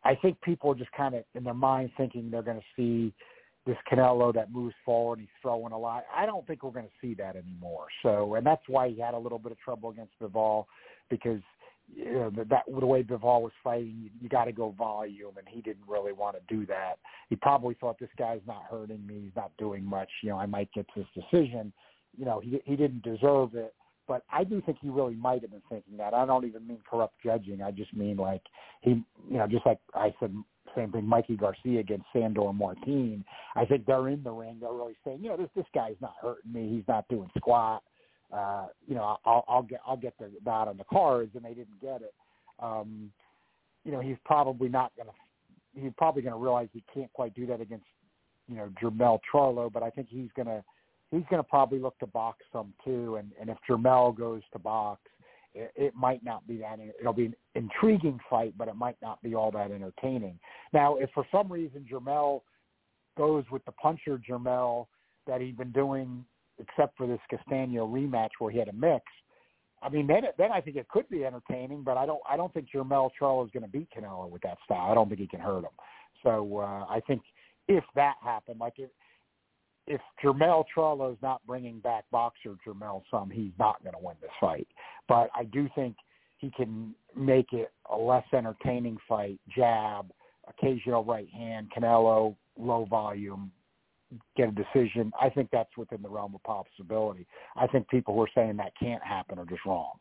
[0.04, 3.14] I think people are just kind of in their mind thinking they're going to see
[3.66, 5.20] this Canelo that moves forward.
[5.20, 6.04] He's throwing a lot.
[6.14, 7.86] I don't think we're going to see that anymore.
[8.02, 10.66] So, and that's why he had a little bit of trouble against Bivol
[11.08, 11.40] because
[11.94, 15.46] you know, that the way Bivol was fighting, you, you got to go volume, and
[15.48, 16.94] he didn't really want to do that.
[17.28, 19.20] He probably thought this guy's not hurting me.
[19.24, 20.08] He's not doing much.
[20.22, 21.72] You know, I might get this decision.
[22.16, 23.74] You know, he he didn't deserve it
[24.06, 26.14] but I do think he really might have been thinking that.
[26.14, 27.62] I don't even mean corrupt judging.
[27.62, 28.42] I just mean like
[28.80, 28.90] he,
[29.30, 30.34] you know, just like I said,
[30.76, 31.06] same thing.
[31.06, 33.24] Mikey Garcia against Sandor Martin.
[33.54, 34.58] I think they're in the ring.
[34.60, 36.68] They're really saying, you know, this this guy's not hurting me.
[36.68, 37.82] He's not doing squat.
[38.32, 41.54] Uh, you know, I'll, I'll get I'll get the, that on the cards, and they
[41.54, 42.14] didn't get it.
[42.60, 43.10] Um,
[43.84, 45.14] you know, he's probably not going to.
[45.80, 47.86] He's probably going to realize he can't quite do that against,
[48.48, 49.72] you know, Jermell Charlo.
[49.72, 50.62] But I think he's going to
[51.14, 53.16] he's going to probably look to box some too.
[53.16, 55.00] And, and if Jermell goes to box,
[55.54, 56.78] it, it might not be that.
[57.00, 60.38] It'll be an intriguing fight, but it might not be all that entertaining.
[60.72, 62.42] Now, if for some reason Jermell
[63.16, 64.86] goes with the puncher Jermell
[65.26, 66.24] that he'd been doing,
[66.58, 69.04] except for this Castano rematch where he had a mix.
[69.82, 72.52] I mean, then then I think it could be entertaining, but I don't I don't
[72.54, 74.90] think Jermell Charlo is going to beat Canelo with that style.
[74.90, 75.70] I don't think he can hurt him.
[76.22, 77.22] So uh, I think
[77.68, 78.90] if that happened, like if
[79.86, 84.16] if Jermell Charlo is not bringing back boxer Jermell some, he's not going to win
[84.20, 84.66] this fight.
[85.08, 85.96] But I do think
[86.38, 89.40] he can make it a less entertaining fight.
[89.54, 90.10] Jab,
[90.48, 93.50] occasional right hand, Canelo, low volume,
[94.36, 95.12] get a decision.
[95.20, 97.26] I think that's within the realm of possibility.
[97.56, 99.94] I think people who are saying that can't happen are just wrong.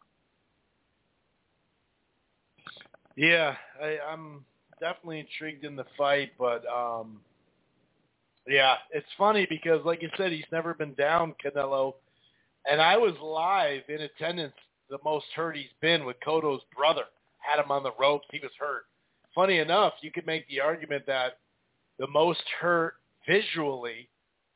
[3.16, 4.44] Yeah, I, I'm
[4.80, 7.20] definitely intrigued in the fight, but um,
[8.48, 11.94] yeah, it's funny because, like you said, he's never been down, Canelo.
[12.70, 14.54] And I was live in attendance
[14.90, 17.04] the most hurt he's been with Cotto's brother.
[17.40, 18.28] Had him on the ropes.
[18.32, 18.84] He was hurt.
[19.34, 21.40] Funny enough, you could make the argument that
[22.00, 22.96] the most hurt
[23.28, 24.10] visually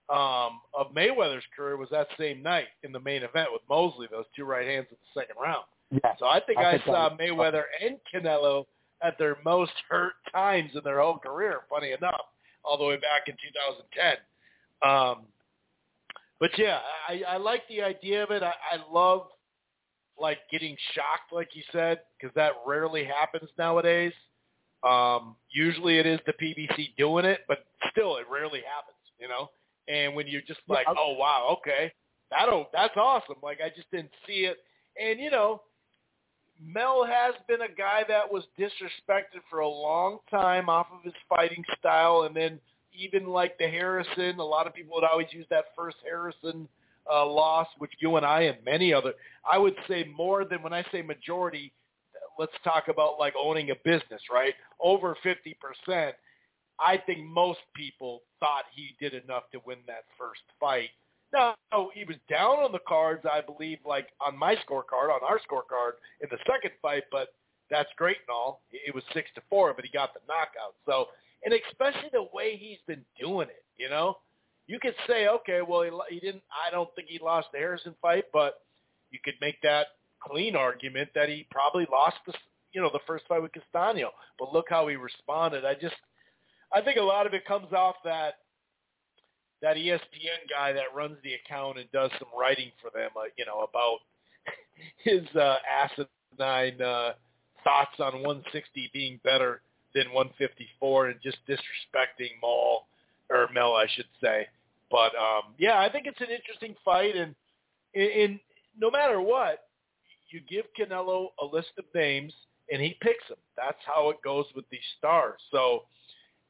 [0.09, 4.25] um, of Mayweather's career was that same night in the main event with Mosley, those
[4.35, 5.65] two right hands in the second round.
[5.91, 8.65] Yeah, so I think I, I saw Mayweather and Canelo
[9.01, 12.21] at their most hurt times in their whole career, funny enough
[12.67, 14.89] all the way back in 2010.
[14.89, 15.25] Um,
[16.39, 18.43] but yeah, I, I like the idea of it.
[18.43, 19.27] I, I love
[20.19, 24.13] like getting shocked, like you said, because that rarely happens nowadays.
[24.83, 29.49] Um, usually it is the PBC doing it, but still, it rarely happens, you know.
[29.87, 31.91] And when you're just like, Yeah, oh wow, okay,
[32.29, 33.37] that'll that's awesome.
[33.41, 34.57] Like I just didn't see it,
[35.01, 35.61] and you know,
[36.63, 41.13] Mel has been a guy that was disrespected for a long time off of his
[41.29, 42.59] fighting style, and then
[42.93, 46.67] even like the Harrison, a lot of people would always use that first Harrison
[47.11, 49.13] uh, loss, which you and I and many other,
[49.49, 51.71] I would say more than when I say majority.
[52.39, 54.53] Let's talk about like owning a business, right?
[54.79, 56.15] Over fifty percent.
[56.79, 60.89] I think most people thought he did enough to win that first fight.
[61.33, 61.55] No,
[61.93, 65.99] he was down on the cards, I believe, like on my scorecard, on our scorecard
[66.21, 67.29] in the second fight, but
[67.69, 68.61] that's great and all.
[68.71, 70.75] It was six to four, but he got the knockout.
[70.85, 71.07] So,
[71.43, 74.17] and especially the way he's been doing it, you know,
[74.67, 76.43] you could say, okay, well, he, he didn't.
[76.51, 78.61] I don't think he lost the Harrison fight, but
[79.11, 79.87] you could make that
[80.21, 82.33] clean argument that he probably lost the,
[82.73, 84.11] you know, the first fight with Castano.
[84.39, 85.65] But look how he responded.
[85.65, 85.95] I just,
[86.73, 88.35] I think a lot of it comes off that
[89.61, 93.45] that ESPN guy that runs the account and does some writing for them, uh, you
[93.45, 93.99] know, about
[95.03, 97.13] his uh, asinine uh,
[97.63, 99.61] thoughts on 160 being better
[99.95, 102.87] than 154 and just disrespecting Maul
[103.29, 104.47] or Mel, I should say.
[104.91, 107.35] But um, yeah, I think it's an interesting fight, and
[107.93, 108.39] in
[108.79, 109.67] no matter what,
[110.29, 112.33] you give Canelo a list of names
[112.71, 113.37] and he picks them.
[113.55, 115.39] That's how it goes with these stars.
[115.51, 115.83] So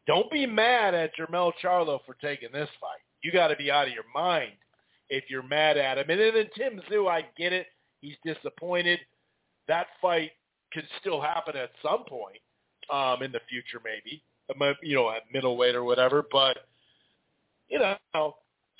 [0.07, 3.01] don't be mad at Jermell Charlo for taking this fight.
[3.21, 4.53] You got to be out of your mind
[5.09, 6.09] if you're mad at him.
[6.09, 7.67] And then Tim Tszyu, I get it.
[8.01, 8.99] He's disappointed.
[9.67, 10.31] That fight
[10.71, 12.39] could still happen at some point
[12.91, 14.23] um, in the future, maybe
[14.81, 16.23] you know at middleweight or whatever.
[16.31, 16.57] But
[17.69, 18.35] you know,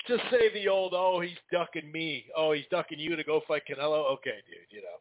[0.06, 2.26] just say the old, oh, he's ducking me.
[2.36, 4.10] Oh, he's ducking you to go fight Canelo.
[4.12, 4.98] Okay, dude, you know.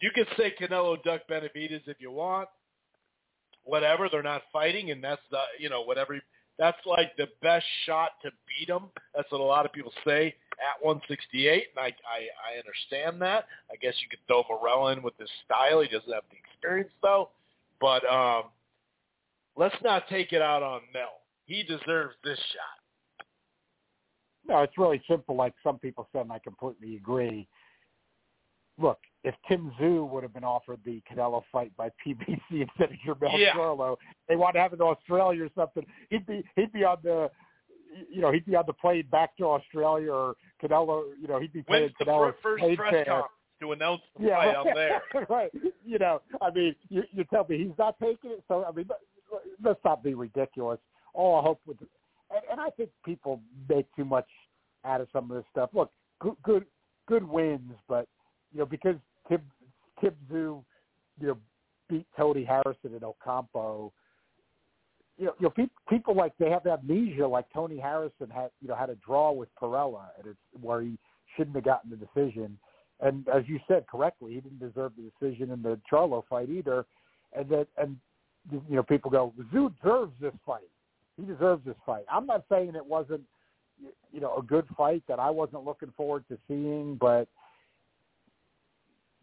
[0.00, 2.48] You can say Canelo duck Benavidez if you want.
[3.68, 6.18] Whatever, they're not fighting, and that's the, you know, whatever.
[6.58, 8.84] That's like the best shot to beat him.
[9.14, 13.44] That's what a lot of people say at 168, and I, I, I understand that.
[13.70, 15.82] I guess you could throw Morella in with his style.
[15.82, 17.28] He doesn't have the experience, though.
[17.78, 18.44] But um,
[19.54, 21.20] let's not take it out on Mel.
[21.44, 23.26] He deserves this shot.
[24.48, 25.36] No, it's really simple.
[25.36, 27.46] Like some people said, and I completely agree.
[28.80, 32.96] Look, if Tim Tszyu would have been offered the Canelo fight by PBC instead of
[33.06, 33.52] Jermell yeah.
[33.54, 33.96] Charlo,
[34.28, 35.84] they want to have it in Australia or something.
[36.08, 37.30] He'd be he'd be on the
[38.10, 41.04] you know he'd be on the plane back to Australia or Canelo.
[41.20, 43.04] You know he'd be playing When's Canelo first press fare.
[43.04, 45.02] conference to announce the Yeah, fight out there?
[45.28, 45.50] right.
[45.84, 48.44] You know, I mean, you, you tell me he's not taking it.
[48.48, 50.78] So I mean, let- let's not be ridiculous.
[51.12, 51.76] All I hope with,
[52.30, 54.28] and, and I think people make too much
[54.84, 55.70] out of some of this stuff.
[55.74, 55.90] Look,
[56.20, 56.64] good, good,
[57.08, 58.06] good wins, but
[58.52, 58.96] you know, because
[59.28, 59.42] Tim
[60.02, 60.62] Tszyu,
[61.20, 61.38] you know,
[61.88, 63.92] beat Tony Harrison and Ocampo.
[65.18, 68.68] You know, you know, people, people like they have amnesia, like Tony Harrison had, you
[68.68, 70.96] know, had a draw with Perrella, and it's where he
[71.36, 72.58] shouldn't have gotten the decision.
[73.00, 76.86] And as you said correctly, he didn't deserve the decision in the Charlo fight either.
[77.36, 77.96] And that, and
[78.50, 80.68] you know, people go, Tszyu deserves this fight.
[81.16, 82.04] He deserves this fight.
[82.10, 83.22] I'm not saying it wasn't,
[84.12, 87.28] you know, a good fight that I wasn't looking forward to seeing, but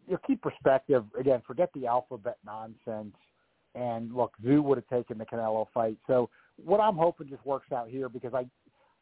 [0.06, 1.04] you know, keep perspective.
[1.18, 3.14] Again, forget the alphabet nonsense.
[3.74, 5.98] And look, Tszyu would have taken the Canelo fight.
[6.06, 8.46] So what I'm hoping just works out here because I,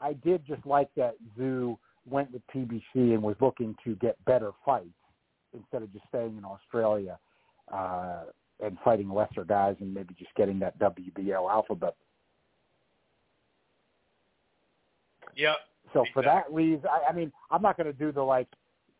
[0.00, 1.76] I did just like that Tszyu
[2.06, 4.88] went with PBC and was looking to get better fights
[5.54, 7.18] instead of just staying in Australia
[7.72, 8.24] uh,
[8.60, 11.94] and fighting lesser guys and maybe just getting that WBO alphabet.
[15.36, 15.56] Yep.
[15.92, 18.48] So for that reason, I, I mean, I'm not going to do the like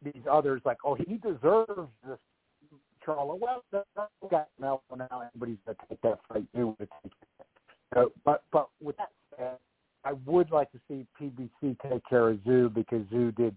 [0.05, 2.18] these others like, oh, he deserves this.
[3.06, 3.86] Charlo, well, that's
[4.31, 4.81] got now.
[4.97, 6.47] Now anybody's to take that fight.
[6.55, 7.47] New to take it.
[7.93, 9.59] So, but but with that said,
[10.05, 13.56] I would like to see PBC take care of Tszyu because Tszyu did,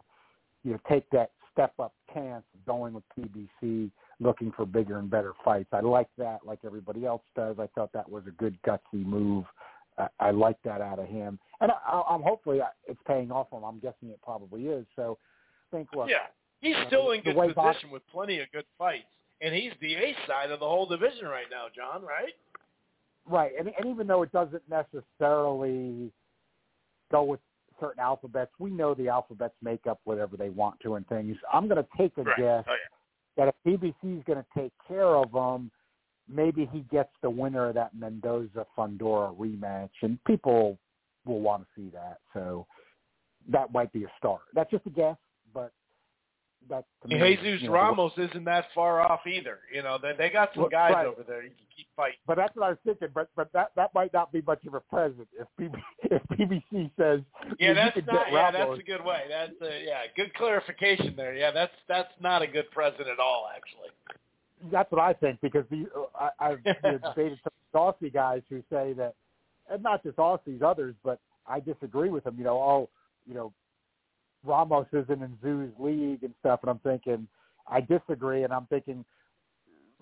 [0.63, 5.09] you know, take that step up chance of going with PBC, looking for bigger and
[5.09, 5.69] better fights.
[5.71, 7.57] I like that, like everybody else does.
[7.59, 9.45] I thought that was a good gutsy move.
[9.97, 13.47] I, I like that out of him, and I, I'm hopefully uh, it's paying off
[13.49, 13.65] for him.
[13.65, 14.85] I'm guessing it probably is.
[14.95, 15.17] So,
[15.71, 16.27] I think look, Yeah.
[16.61, 19.05] He's still in good position Box- with plenty of good fights.
[19.41, 22.33] And he's the ace side of the whole division right now, John, right?
[23.29, 26.11] Right, and, and even though it doesn't necessarily
[27.11, 27.39] go with
[27.79, 31.37] certain alphabets, we know the alphabets make up whatever they want to and things.
[31.53, 32.37] I'm going to take a Right.
[32.37, 33.45] guess Oh, yeah.
[33.45, 35.69] that if PBC is going to take care of them,
[36.27, 40.79] maybe he gets the winner of that Mendoza Fundora rematch, and people
[41.25, 42.17] will want to see that.
[42.33, 42.65] So
[43.49, 44.41] that might be a start.
[44.53, 45.17] That's just a guess,
[46.69, 49.59] that Jesus you know, Ramos isn't that far off either.
[49.73, 51.05] You know, they they got some guys right.
[51.05, 52.19] over there you can keep fighting.
[52.25, 53.09] But that's what I was thinking.
[53.13, 56.91] But but that that might not be much of a present if PB, if PBC
[56.97, 57.21] says
[57.59, 58.31] Yeah, that's not.
[58.31, 59.23] Yeah, that's a good way.
[59.29, 61.35] That's a, yeah, good clarification there.
[61.35, 63.89] Yeah, that's that's not a good present at all, actually.
[64.71, 68.41] that's what I think because the uh, I, I've you know, debated some Aussie guys
[68.49, 69.15] who say that,
[69.69, 72.35] and not just Aussies, others, but I disagree with them.
[72.37, 72.89] You know, oh,
[73.27, 73.53] you know,
[74.47, 77.27] Ramos isn't in Tszyu's league and stuff, and I'm thinking
[77.67, 79.03] I disagree, and I'm thinking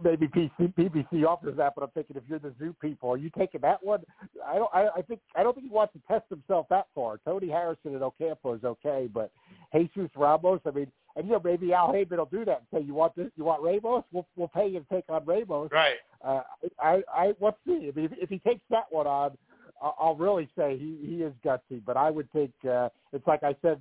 [0.03, 3.29] maybe PC, PBC offers that, but I'm thinking if you're the Tszyu people, are you
[3.37, 4.01] taking that one?
[4.45, 4.69] I don't.
[4.73, 7.19] I, I think I don't think he wants to test himself that far.
[7.25, 9.31] Tony Harrison and Ocampo is okay, but
[9.73, 12.85] Jesus Ramos, I mean, and you know maybe Al Haymon will do that and say,
[12.85, 15.69] you want this, you want Ramos, we'll we'll pay you to take on Ramos.
[15.71, 15.97] Right.
[16.23, 16.41] Uh,
[16.79, 17.91] I, I, let's see.
[17.93, 19.37] I mean, if, if he takes that one on,
[19.81, 21.81] I'll, I'll really say he he is gutsy.
[21.85, 23.79] But I would think uh, it's like I said,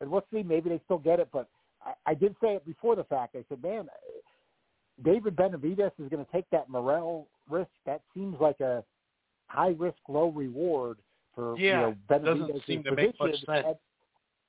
[0.00, 0.42] and we'll see.
[0.42, 1.48] Maybe they still get it, but
[1.84, 3.36] I, I did say it before the fact.
[3.36, 3.88] I said, man,
[5.04, 7.70] David Benavidez is going to take that Morrell risk.
[7.84, 8.82] That seems like a
[9.46, 10.98] high risk, low reward
[11.34, 13.64] for Yeah, you know doesn't Benavidez's seem to make much sense.
[13.66, 13.76] And,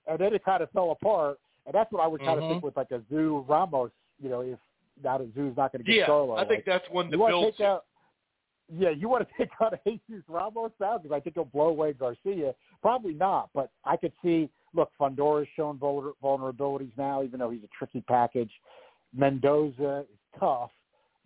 [0.08, 1.38] and then it kind of fell apart.
[1.66, 2.50] And that's what I would kind of Mhm.
[2.50, 3.92] think with like a Tszyu Ramos.
[4.20, 4.58] You know, if
[5.04, 7.12] now that Tszyu's not going to get Yeah, Charlo, I think like, that's one to
[7.12, 7.86] you want to build take out?
[8.70, 11.94] Yeah, you want to take out Jesus Ramos now because I think he'll blow away
[11.94, 12.56] Garcia.
[12.82, 14.50] Probably not, but I could see.
[14.78, 18.52] Look, Fundora's shown vulnerabilities now, even though he's a tricky package.
[19.14, 20.72] Mendoza is tough,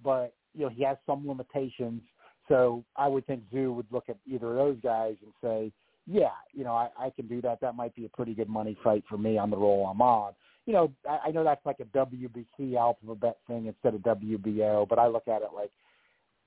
[0.04, 2.02] but you know he has some limitations.
[2.48, 5.72] So I would think Tszyu would look at either of those guys and say,
[6.08, 7.62] "Yeah, you know, I, I can do that.
[7.62, 10.34] That might be a pretty good money fight for me on the roll I'm on."
[10.66, 15.00] you know, I, I know that's like a WBC alphabet thing instead of WBO, but
[15.00, 15.72] I look at it like,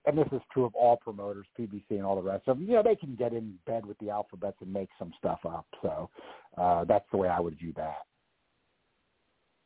[0.06, 2.66] and this is true of all promoters, PBC and all the rest of them.
[2.66, 5.66] You know, they can get in bed with the alphabets and make some stuff up.
[5.82, 6.10] So
[6.58, 8.02] uh, that's the way I would view that.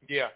[0.09, 0.29] Yeah,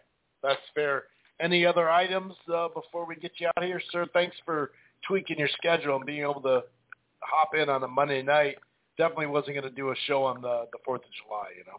[0.42, 1.04] that's fair.
[1.40, 4.06] Any other items uh, before we get you out of here, sir?
[4.12, 4.72] Thanks for
[5.06, 6.62] tweaking your schedule and being able to
[7.20, 8.56] hop in on a Monday night.
[8.98, 11.78] Definitely wasn't going to do a show on the the Fourth of July, you know.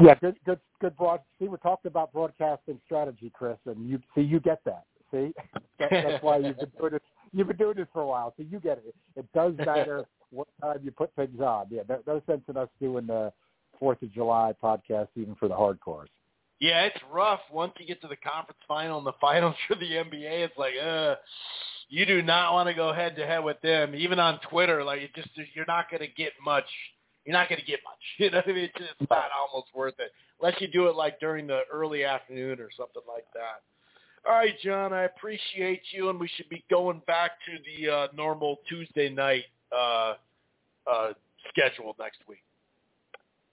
[0.00, 1.20] Yeah, good, good, good broad.
[1.38, 4.84] See, we're talking about broadcasting strategy, Chris, and you see, you get that.
[5.12, 5.32] See,
[5.78, 7.02] that, that's why you've been doing it.
[7.32, 8.94] You've been doing this for a while, so you get it.
[9.16, 11.66] It does matter what time you put things on.
[11.70, 13.32] Yeah, no, no sense in us doing the
[13.78, 16.08] Fourth of July podcast, even for the hardcores.
[16.60, 19.86] Yeah, it's rough once you get to the conference final and the finals for the
[19.86, 20.44] NBA.
[20.44, 21.14] It's like, uh,
[21.88, 24.82] you do not want to go head to head with them, even on Twitter.
[24.82, 26.66] Like, it just you're not going to get much.
[27.24, 27.94] You're not going to get much.
[28.18, 28.64] You know what I mean?
[28.64, 30.10] It's just not almost worth it
[30.40, 33.62] unless you do it like during the early afternoon or something like that.
[34.26, 38.08] All right, John, I appreciate you, and we should be going back to the uh,
[38.14, 40.14] normal Tuesday night uh,
[40.90, 41.12] uh,
[41.48, 42.42] schedule next week.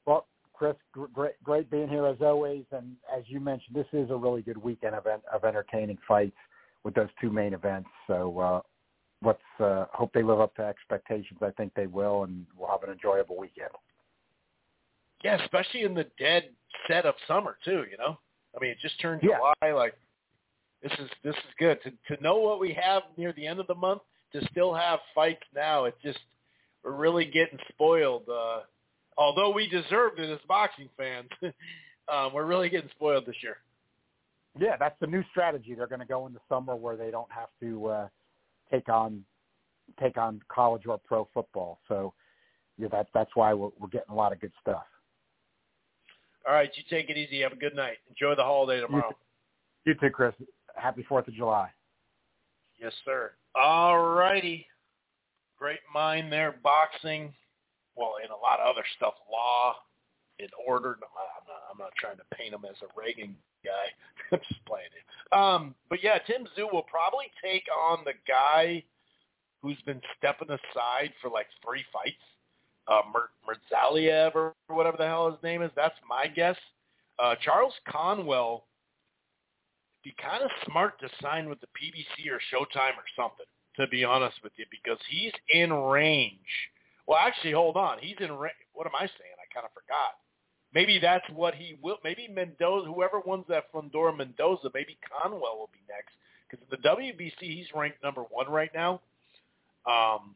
[0.05, 2.63] Well, Chris, gr- great, great being here as always.
[2.71, 6.37] And as you mentioned, this is a really good weekend of, of entertaining fights
[6.83, 7.89] with those two main events.
[8.07, 8.61] So uh,
[9.23, 11.39] let's uh, hope they live up to expectations.
[11.41, 13.69] I think they will, and we'll have an enjoyable weekend.
[15.23, 16.49] Yeah, especially in the dead
[16.87, 17.85] set of summer too.
[17.89, 18.19] You know,
[18.55, 19.37] I mean, it just turned Yeah.
[19.61, 19.73] July.
[19.73, 19.95] Like
[20.85, 23.67] this is this is good to to know what we have near the end of
[23.67, 24.01] the month.
[24.33, 26.19] To still have fights now, it just
[26.83, 28.23] we're really getting spoiled.
[28.29, 28.61] Uh,
[29.17, 31.29] although we deserved it as boxing fans,
[32.11, 33.57] um, we're really getting spoiled this year.
[34.59, 35.73] Yeah, that's the new strategy.
[35.73, 38.07] They're going to go in the summer where they don't have to uh,
[38.71, 39.23] take on
[39.99, 41.79] take on college or pro football.
[41.87, 42.13] So
[42.77, 44.83] yeah, that that's why we're, we're getting a lot of good stuff.
[46.47, 47.41] All right, you take it easy.
[47.41, 47.97] Have a good night.
[48.07, 49.15] Enjoy the holiday tomorrow.
[49.85, 50.33] You too, Chris.
[50.75, 51.69] Happy Fourth of July.
[52.79, 53.31] Yes, sir.
[53.55, 54.67] All righty.
[55.57, 56.55] Great mind there.
[56.63, 57.33] Boxing.
[57.95, 59.13] Well, and a lot of other stuff.
[59.31, 59.75] Law,
[60.39, 60.97] in order.
[60.99, 61.61] No, I'm not.
[61.71, 63.87] I'm not trying to paint him as a Reagan guy.
[64.31, 65.37] I'm just playing it.
[65.37, 68.83] Um, but yeah, Tim Tszyu will probably take on the guy
[69.61, 72.21] who's been stepping aside for like three fights,
[72.87, 75.71] uh, Mer- Merzaliev or whatever the hell his name is.
[75.75, 76.57] That's my guess.
[77.17, 78.65] Uh, Charles Conwell
[80.05, 84.05] be kind of smart to sign with the PBC or Showtime or something, to be
[84.05, 86.37] honest with you, because he's in range.
[87.07, 87.97] Well, actually, hold on.
[87.99, 88.53] He's in range.
[88.73, 89.35] What am I saying?
[89.35, 90.21] I kind of forgot.
[90.73, 91.97] Maybe that's what he will.
[92.03, 96.13] Maybe Mendoza, whoever wins that Fundora Mendoza, maybe Conwell will be next.
[96.49, 99.01] Because the WBC, he's ranked number one right now.
[99.87, 100.35] Um,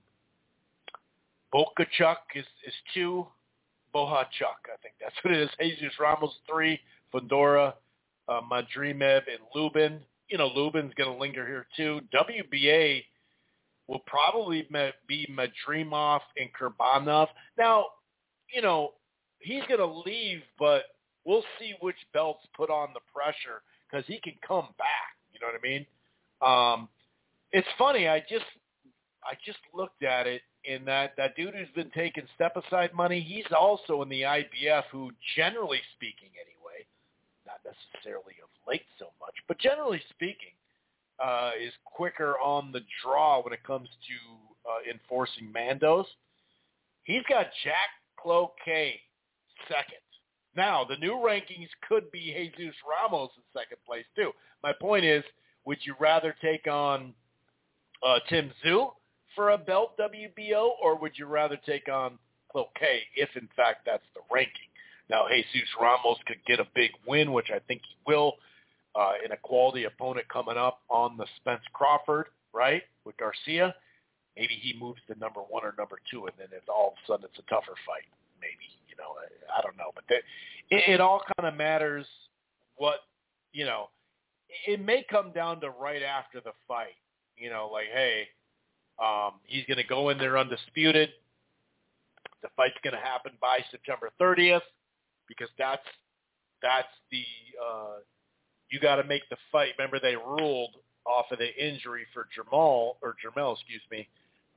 [1.54, 3.28] Bokachuk is, is two.
[3.94, 5.50] Bohachuk, I think that's what it is.
[5.60, 6.80] Jesus Ramos three.
[7.14, 7.74] Fundora,
[8.30, 10.00] uh, Madrimov, and Lubin.
[10.28, 12.02] You know, Lubin's going to linger here too.
[12.14, 13.04] WBA
[13.88, 14.68] will probably
[15.08, 17.28] be Madrimov and Kurbanov.
[17.58, 17.86] Now,
[18.54, 18.92] you know,
[19.40, 20.84] he's going to leave, but
[21.26, 25.18] we'll see which belts put on the pressure because he can come back.
[25.34, 25.86] You know what I mean?
[26.42, 26.90] Um,
[27.52, 28.08] it's funny.
[28.08, 28.46] I just
[29.24, 33.20] I just looked at it, and that that dude who's been taking step aside money,
[33.22, 34.84] he's also in the IBF.
[34.92, 36.59] Who, generally speaking, anyway,
[37.70, 40.54] necessarily of late so much, but generally speaking,
[41.24, 46.06] uh, is quicker on the draw when it comes to uh, enforcing Mandos.
[47.04, 47.90] He's got Jack
[48.24, 48.94] Culcay
[49.68, 50.00] second.
[50.56, 54.32] Now, the new rankings could be Jesus Ramos in second place too.
[54.64, 55.24] My point is,
[55.66, 57.14] would you rather take on
[58.06, 58.92] uh, Tim Tszyu
[59.36, 62.18] for a belt WBO, or would you rather take on
[62.54, 64.69] Culcay if, in fact, that's the ranking?
[65.10, 68.36] Now, Jesus Ramos could get a big win, which I think he will,
[68.96, 73.74] uh, in a quality opponent coming up on the Spence Crawford, right, with Garcia.
[74.38, 77.12] Maybe he moves to number one or number two, and then it's all of a
[77.12, 78.06] sudden it's a tougher fight.
[78.40, 80.24] Maybe you know, I, I don't know, but it,
[80.70, 82.06] it all kind of matters.
[82.78, 83.00] What
[83.52, 83.90] you know,
[84.68, 86.96] it may come down to right after the fight.
[87.36, 88.28] You know, like hey,
[89.04, 91.10] um, he's going to go in there undisputed.
[92.42, 94.62] The fight's going to happen by September 30th
[95.30, 95.86] because that's
[96.62, 97.24] that's the
[97.56, 98.04] uh,
[98.70, 99.72] you got to make the fight.
[99.78, 100.76] Remember, they ruled
[101.06, 104.08] off of the injury for Jamal or Jermell, excuse me,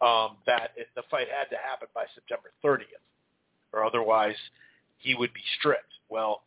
[0.01, 3.01] um, that it, the fight had to happen by September 30th,
[3.73, 4.37] or otherwise
[4.99, 5.93] he would be stripped.
[6.09, 6.43] Well,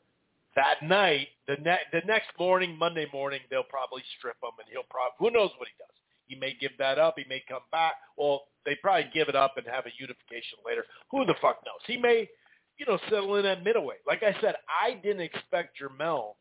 [0.55, 4.89] that night, the ne- the next morning, Monday morning, they'll probably strip him, and he'll
[4.89, 5.95] probably who knows what he does.
[6.27, 7.15] He may give that up.
[7.17, 7.93] He may come back.
[8.17, 10.85] Well, they probably give it up and have a unification later.
[11.11, 11.81] Who the fuck knows?
[11.85, 12.29] He may,
[12.77, 13.99] you know, settle in at middleweight.
[14.07, 16.35] Like I said, I didn't expect Jermell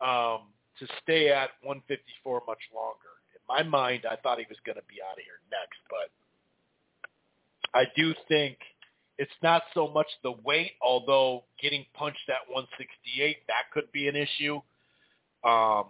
[0.00, 0.48] um,
[0.78, 3.18] to stay at 154 much longer.
[3.34, 6.10] In my mind, I thought he was going to be out of here next, but
[7.78, 8.58] I do think
[9.18, 14.14] it's not so much the weight, although getting punched at 168, that could be an
[14.14, 14.60] issue.
[15.44, 15.86] Um,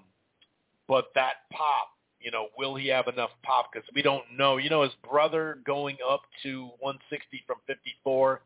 [0.88, 1.88] but that pop,
[2.20, 3.70] you know, will he have enough pop?
[3.72, 4.56] Because we don't know.
[4.56, 8.40] You know, his brother going up to 160 from 54,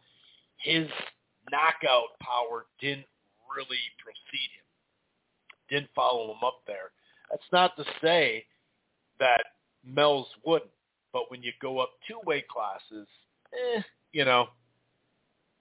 [0.58, 0.88] his
[1.50, 3.06] knockout power didn't
[3.56, 4.66] really proceed him,
[5.68, 6.92] didn't follow him up there.
[7.30, 8.44] That's not to say
[9.18, 9.42] that
[9.84, 10.70] Mel's wouldn't,
[11.12, 13.06] but when you go up two weight classes,
[13.52, 14.48] eh, you know,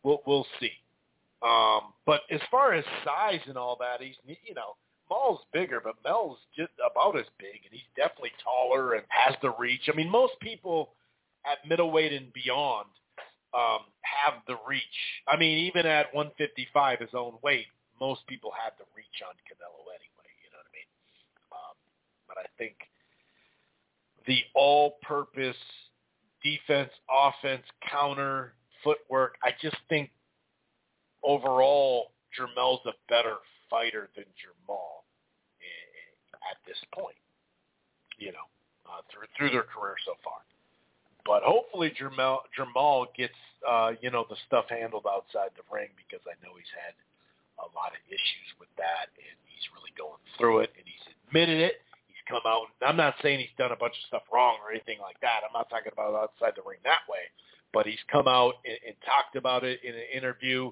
[0.03, 0.71] we'll we'll see.
[1.41, 4.75] Um, but as far as size and all that, he's you know
[5.09, 9.53] Mal's bigger, but Mel's just about as big, and he's definitely taller and has the
[9.59, 9.89] reach.
[9.91, 10.93] I mean, most people
[11.45, 12.87] at middleweight and beyond
[13.53, 14.99] um, have the reach.
[15.27, 17.67] I mean, even at 155, his own weight,
[17.99, 20.29] most people have the reach on Canelo anyway.
[20.41, 20.89] You know what I mean?
[21.51, 21.75] Um,
[22.27, 22.75] but I think
[24.25, 25.57] the all-purpose
[26.43, 28.53] defense, offense, counter,
[28.83, 29.35] footwork.
[29.43, 30.09] I just think
[31.23, 33.35] overall Jermell's a better
[33.69, 35.05] fighter than Jermall
[36.49, 37.15] at this point.
[38.17, 38.47] You know,
[38.85, 40.41] uh, through through their career so far.
[41.25, 43.37] But hopefully Jermell, Jermall gets
[43.67, 46.97] uh, you know the stuff handled outside the ring because I know he's had
[47.61, 51.61] a lot of issues with that and he's really going through it and he's admitted
[51.61, 51.81] it
[52.21, 52.67] He's come out.
[52.85, 55.41] I'm not saying he's done a bunch of stuff wrong or anything like that.
[55.45, 57.19] I'm not talking about outside the ring that way,
[57.73, 60.71] but he's come out and, and talked about it in an interview.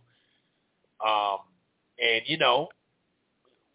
[1.06, 1.40] Um,
[1.98, 2.68] and you know,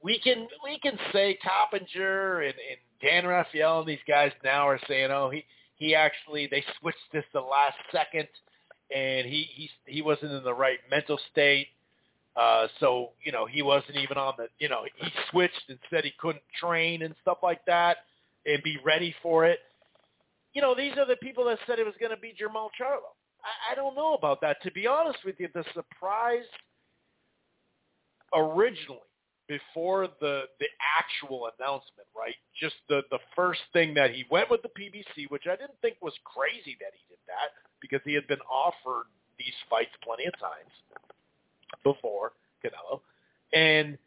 [0.02, 4.80] we can we can say Coppinger and, and Dan Rafael and these guys now are
[4.86, 5.44] saying, oh, he
[5.76, 8.28] he actually they switched this the last second,
[8.94, 11.68] and he he he wasn't in the right mental state.
[12.36, 16.02] Uh, so, you know, he wasn't even on the, you know, he switched and said
[16.02, 17.98] he couldn't train and stuff like that
[18.44, 19.60] and be ready for it.
[20.52, 23.14] You know, these are the people that said it was going to be Jermall Charlo.
[23.44, 24.60] I, I don't know about that.
[24.64, 26.42] To be honest with you, the surprise
[28.34, 28.98] originally
[29.48, 30.66] before the the
[30.98, 32.34] actual announcement, right?
[32.58, 35.96] Just the the first thing that he went with the PBC, which I didn't think
[36.00, 39.06] was crazy that he did that because he had been offered
[39.38, 40.72] these fights plenty of times
[41.82, 42.32] before
[42.64, 43.00] Canelo,
[43.52, 43.98] and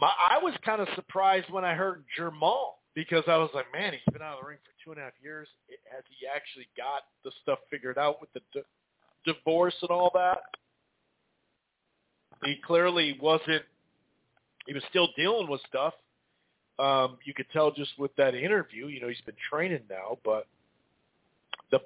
[0.00, 3.92] my I was kind of surprised when I heard Jermall because I was like, man,
[3.92, 5.48] he's been out of the ring for two and a half years.
[5.94, 10.42] Has he actually got the stuff figured out with the di- divorce and all that?
[12.44, 13.62] He clearly wasn't.
[14.66, 15.94] He was still dealing with stuff.
[16.78, 18.86] Um, you could tell just with that interview.
[18.86, 20.46] You know, he's been training now, but
[21.70, 21.80] the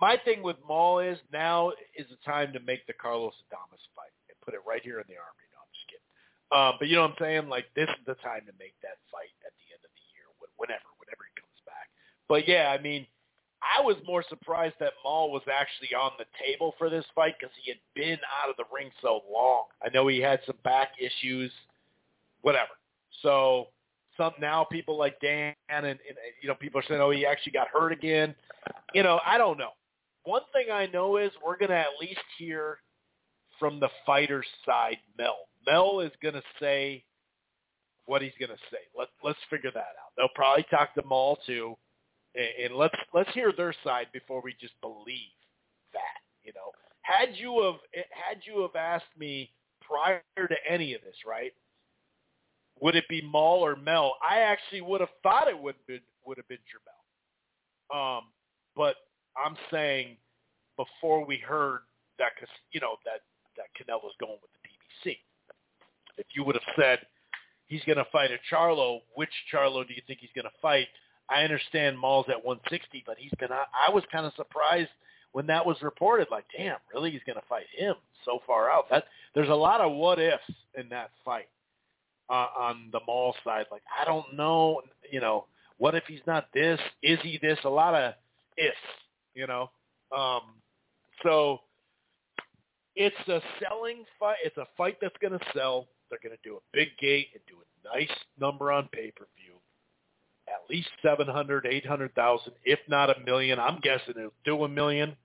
[0.00, 4.14] my thing with Mal is now is the time to make the Carlos Adames fight
[4.28, 5.48] and put it right here in the armory.
[5.54, 6.08] No, I'm just kidding.
[6.50, 7.48] Um, but you know what I'm saying?
[7.48, 10.26] Like this is the time to make that fight at the end of the year,
[10.58, 11.90] whenever, whenever he comes back.
[12.26, 13.06] But yeah, I mean,
[13.62, 17.54] I was more surprised that Mal was actually on the table for this fight because
[17.62, 19.64] he had been out of the ring so long.
[19.82, 21.50] I know he had some back issues,
[22.42, 22.70] whatever.
[23.22, 23.68] So
[24.16, 25.98] some now people like Dan and, and
[26.40, 28.34] you know people are saying, oh, he actually got hurt again.
[28.94, 29.70] You know, I don't know
[30.28, 32.78] one thing I know is we're to at least hear
[33.58, 35.48] from the fighter's side, Mel.
[35.66, 37.02] Mel is to say
[38.04, 38.78] what he's to say.
[38.96, 40.12] Let let's figure that out.
[40.16, 41.76] They'll probably talk to Mal too,
[42.34, 45.34] and, let's let's hear their side before we just believe
[45.92, 46.20] that.
[46.44, 46.72] You know,
[47.02, 49.50] had you have had you have asked me
[49.80, 51.52] prior to any of this, right?
[52.80, 54.14] Would it be Mal or Mel?
[54.22, 58.18] I actually would have thought it would been would have been Jermell.
[58.18, 58.24] Um,
[58.76, 58.96] but
[59.36, 60.16] I'm saying
[60.76, 61.80] before we heard
[62.18, 62.32] that,
[62.72, 63.20] you know, that
[63.56, 65.16] that Canelo's going with the PBC.
[66.16, 67.00] If you would have said
[67.66, 70.88] he's going to fight a Charlo, which Charlo do you think he's going to fight?
[71.30, 73.50] I understand Mal's at 160, but he's been.
[73.52, 74.90] I was kind of surprised
[75.32, 76.28] when that was reported.
[76.30, 77.10] Like, damn, really?
[77.10, 77.94] He's going to fight him
[78.24, 78.88] so far out?
[78.90, 80.42] That there's a lot of what ifs
[80.76, 81.48] in that fight
[82.30, 83.66] uh, on the Mal side.
[83.70, 84.82] Like, I don't know.
[85.10, 85.46] You know,
[85.76, 86.80] what if he's not this?
[87.02, 87.58] Is he this?
[87.64, 88.14] A lot of
[88.56, 88.76] ifs
[89.38, 89.70] you know.
[90.16, 90.42] Um,
[91.22, 91.60] so
[92.96, 94.36] it's a selling fight.
[94.44, 95.86] It's a fight that's going to sell.
[96.10, 99.54] They're going to do a big gate and do a nice number on pay-per-view.
[100.48, 103.58] At least 700, 800,000, if not a million.
[103.58, 105.16] I'm guessing it'll do a million.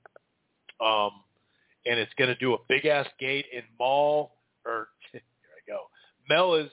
[0.82, 1.12] Um,
[1.86, 4.36] and it's going to do a big-ass gate in mall
[4.66, 5.80] or here I go.
[6.30, 6.70] Mel is,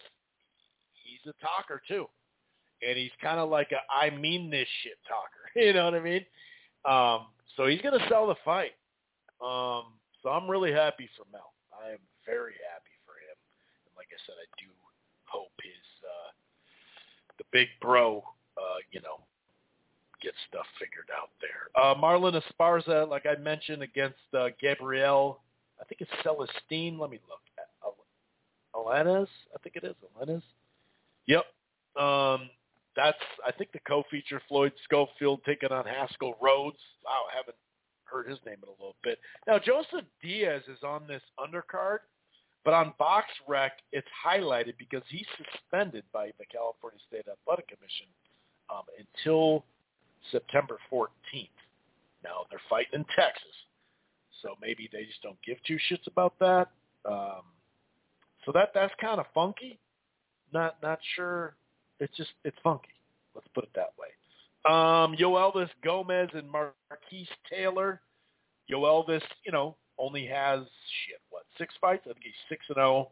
[1.05, 2.06] he's a talker too.
[2.86, 5.27] And he's kind of like a I mean this shit talker.
[5.56, 6.24] You know what I mean?
[6.86, 8.70] Um, so he's going to sell the fight.
[9.43, 11.52] Um, so I'm really happy for Mel.
[11.74, 13.36] I am very happy for him.
[13.85, 14.70] And like I said, I do
[15.24, 16.31] hope his uh,
[17.39, 18.22] the big bro,
[18.60, 19.20] uh, you know,
[20.22, 21.72] gets stuff figured out there.
[21.80, 25.40] Uh, Marlen Esparza, like I mentioned, against uh, Gabriel.
[25.80, 26.98] I think it's Celestine.
[26.98, 27.40] Let me look.
[28.74, 30.42] Alaniz, I think it is Alaniz.
[31.26, 31.44] Yep.
[32.00, 32.50] Um,
[32.96, 36.78] that's I think the co-feature Floyd Schofield taking on Haskell Rhodes.
[37.04, 37.56] Wow, I haven't
[38.04, 39.18] heard his name in a little bit.
[39.46, 41.98] Now Joseph Diaz is on this undercard,
[42.64, 48.06] but on BoxRec it's highlighted because he's suspended by the California State Athletic Commission
[48.72, 49.64] um, until
[50.30, 51.09] September 14th.
[52.22, 53.56] Now they're fighting in Texas,
[54.42, 56.68] so maybe they just don't give two shits about that.
[57.06, 57.42] Um,
[58.44, 59.78] so that that's kind of funky.
[60.52, 61.55] Not not sure.
[61.98, 62.88] It's just it's funky.
[63.34, 64.09] Let's put it that way.
[64.66, 68.01] Um, Yoelvis Gomez and Marquise Taylor.
[68.66, 72.02] Yo Elvis, you know, only has shit what six fights.
[72.05, 72.86] I think he's six and zero.
[72.86, 73.10] Oh.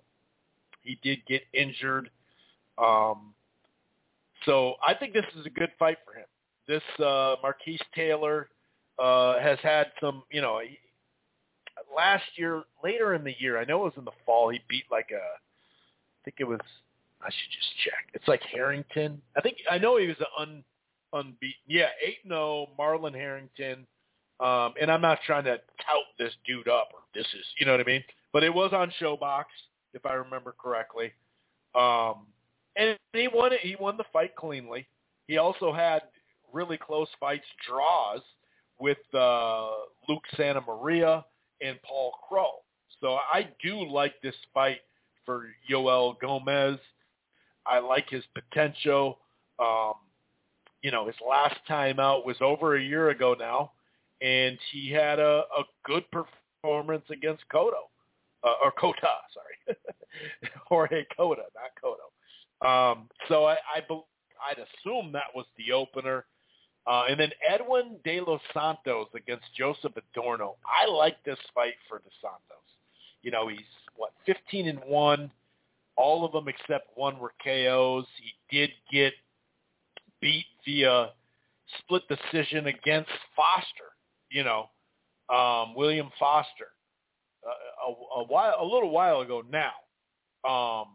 [0.82, 2.10] He did get injured.
[2.78, 3.34] Um,
[4.44, 6.26] so I think this is a good fight for him.
[6.66, 8.48] This uh, Marquise Taylor
[8.98, 10.60] uh, has had some, you know,
[11.94, 14.84] last year, later in the year, I know it was in the fall, he beat
[14.90, 16.60] like a, I think it was,
[17.22, 18.08] I should just check.
[18.14, 19.20] It's like Harrington.
[19.36, 20.64] I think I know he was an un,
[21.12, 21.62] unbeaten.
[21.66, 23.86] Yeah, eight and zero, Marlon Harrington.
[24.40, 27.72] Um, and I'm not trying to tout this dude up or this is, you know
[27.72, 28.04] what I mean.
[28.32, 29.44] But it was on ShoBox,
[29.94, 31.12] if I remember correctly.
[31.74, 32.26] Um,
[32.78, 33.60] and he won it.
[33.60, 34.86] He won the fight cleanly.
[35.26, 36.02] He also had
[36.52, 38.20] really close fights, draws
[38.80, 39.68] with uh,
[40.08, 41.24] Luke Santa Maria
[41.60, 42.52] and Paul Crow.
[43.00, 44.78] So I do like this fight
[45.26, 46.78] for Yoel Gomez.
[47.66, 49.18] I like his potential.
[49.58, 49.94] Um,
[50.82, 53.72] you know, his last time out was over a year ago now,
[54.22, 57.90] and he had a, a good performance against Cotto,
[58.44, 58.96] uh, or Cota,
[59.34, 59.76] sorry,
[60.66, 62.12] Jorge Cota, not Cotto.
[62.60, 63.80] Um, so I, I,
[64.50, 66.24] I'd assume that was the opener.
[66.86, 70.56] Uh, and then Edwin De Los Santos against Joseph Adorno.
[70.66, 72.64] I like this fight for De Santos.
[73.22, 73.60] You know, he's
[73.96, 75.30] what 15 and one.
[75.96, 78.06] All of them except one were KOs.
[78.16, 79.12] He did get
[80.20, 81.10] beat via
[81.78, 83.92] split decision against Foster.
[84.30, 84.70] You know,
[85.34, 86.68] um, William Foster,
[87.46, 89.72] uh, a, a while, a little while ago now.
[90.48, 90.88] Um,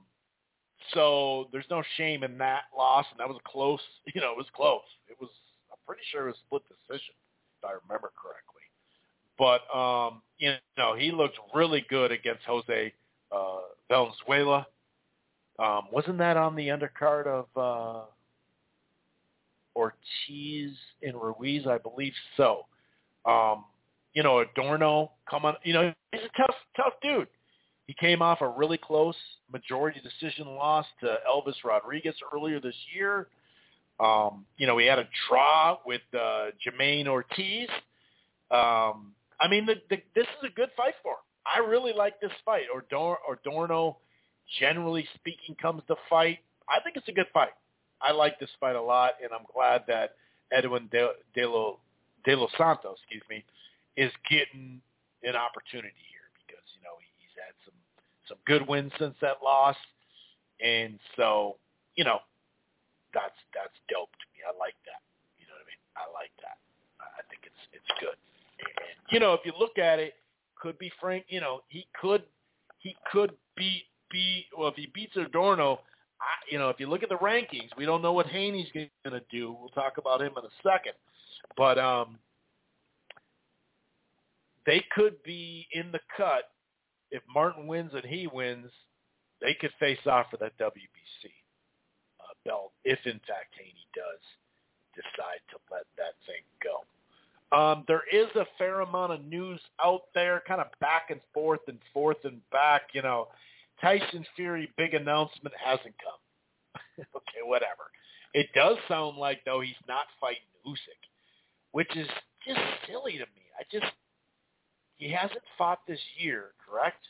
[0.94, 3.80] so there's no shame in that loss, and that was close.
[4.14, 4.82] You know, it was close.
[5.10, 5.30] It was
[5.72, 7.16] I'm pretty sure it was split decision,
[7.60, 8.62] if I remember correctly.
[9.38, 12.94] But um, you know, he looked really good against Jose
[13.32, 13.58] uh,
[13.90, 14.68] Valenzuela.
[15.60, 18.06] Um, wasn't that on the undercard of uh,
[19.76, 21.68] Ortiz and Ruiz?
[21.68, 22.66] I believe so.
[23.26, 23.66] Um,
[24.14, 25.56] you know, Adorno come on.
[25.64, 27.28] You know, he's a tough, tough dude.
[27.88, 29.16] He came off a really close
[29.52, 33.28] majority decision loss to Elvis Rodriguez earlier this year.
[34.00, 37.70] Um, you know, he had a draw with uh, Jamaine Ortiz.
[38.52, 41.18] Um, I mean, the, the, this is a good fight for him.
[41.46, 42.64] I really like this fight.
[42.74, 42.84] Or
[43.34, 43.98] Adorno,
[44.60, 46.40] generally speaking, comes to fight.
[46.70, 47.54] I think it's a good fight.
[48.02, 50.16] I like this fight a lot, and I'm glad that
[50.52, 51.80] Edwin De, De, Lo,
[52.26, 53.44] De Los Santos, excuse me,
[53.96, 54.82] is getting
[55.24, 57.56] an opportunity here because you know he's had
[58.28, 59.76] some good wins since that loss,
[60.64, 61.58] and so
[61.96, 62.20] you know
[63.14, 64.42] that's that's dope to me.
[64.44, 65.02] I like that.
[65.40, 65.84] You know what I mean?
[65.96, 66.58] I like that.
[67.00, 68.18] I think it's it's good.
[68.60, 70.16] And you know, if you look at it,
[70.56, 71.26] could be Frank.
[71.30, 72.24] You know, he could
[72.80, 75.80] he could beat be well if he beats Adorno.
[76.22, 78.90] I, you know, if you look at the rankings, we don't know what Haney's going
[79.06, 79.58] to do.
[79.60, 80.94] We'll talk about him in a second,
[81.58, 82.18] but um,
[84.66, 86.53] they could be in the cut
[87.14, 88.70] if Martin wins and he wins.
[89.42, 91.30] They could face off for that WBC
[92.46, 94.22] belt if in fact Haney does
[94.96, 96.84] decide to let that thing go.
[97.56, 101.62] Um, there is a fair amount of news out there, kind of back and forth
[101.68, 102.84] and forth and back.
[102.94, 103.28] You know,
[103.82, 106.82] Tyson Fury big announcement hasn't come.
[107.16, 107.90] okay, whatever.
[108.34, 111.02] It does sound like though he's not fighting Usyk,
[111.72, 112.08] which is
[112.48, 113.46] just silly to me.
[113.60, 113.92] I just
[115.04, 117.06] he hasn't fought this year, correct?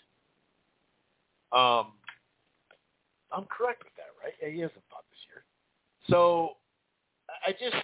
[1.51, 1.93] Um,
[3.31, 4.33] I'm correct with that, right?
[4.41, 5.43] Yeah, he hasn't fought this year.
[6.09, 6.51] So
[7.45, 7.83] I just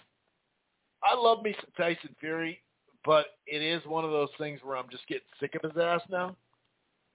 [1.04, 2.62] I love me some Tyson Fury,
[3.06, 6.02] but it is one of those things where I'm just getting sick of his ass
[6.10, 6.36] now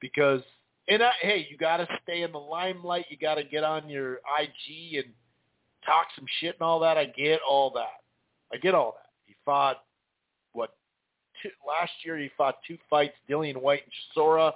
[0.01, 0.41] because
[0.89, 3.07] and I, hey, you got to stay in the limelight.
[3.09, 5.13] You got to get on your IG and
[5.85, 6.99] talk some shit and all that.
[6.99, 8.03] I get all that.
[8.53, 9.11] I get all that.
[9.25, 9.79] He fought
[11.45, 12.19] two, last year?
[12.19, 14.53] He fought two fights: Dillian Whyte and Chisora.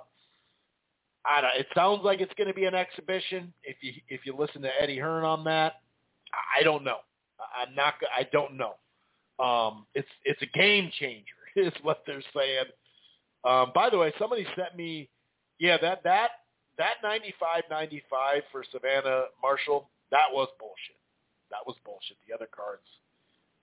[1.24, 1.50] I don't.
[1.56, 3.52] It sounds like it's going to be an exhibition.
[3.62, 5.74] If you if you listen to Eddie Hearn on that,
[6.58, 6.98] I don't know.
[7.38, 7.94] I'm not.
[8.16, 8.74] I don't know.
[9.44, 11.24] Um, it's it's a game changer,
[11.56, 12.64] is what they're saying.
[13.44, 15.08] Um, by the way, somebody sent me,
[15.60, 16.30] yeah, that that
[16.76, 18.02] that 95-95
[18.52, 20.96] for Savannah Marshall, that was bullshit.
[21.50, 22.16] That was bullshit.
[22.26, 22.82] The other cards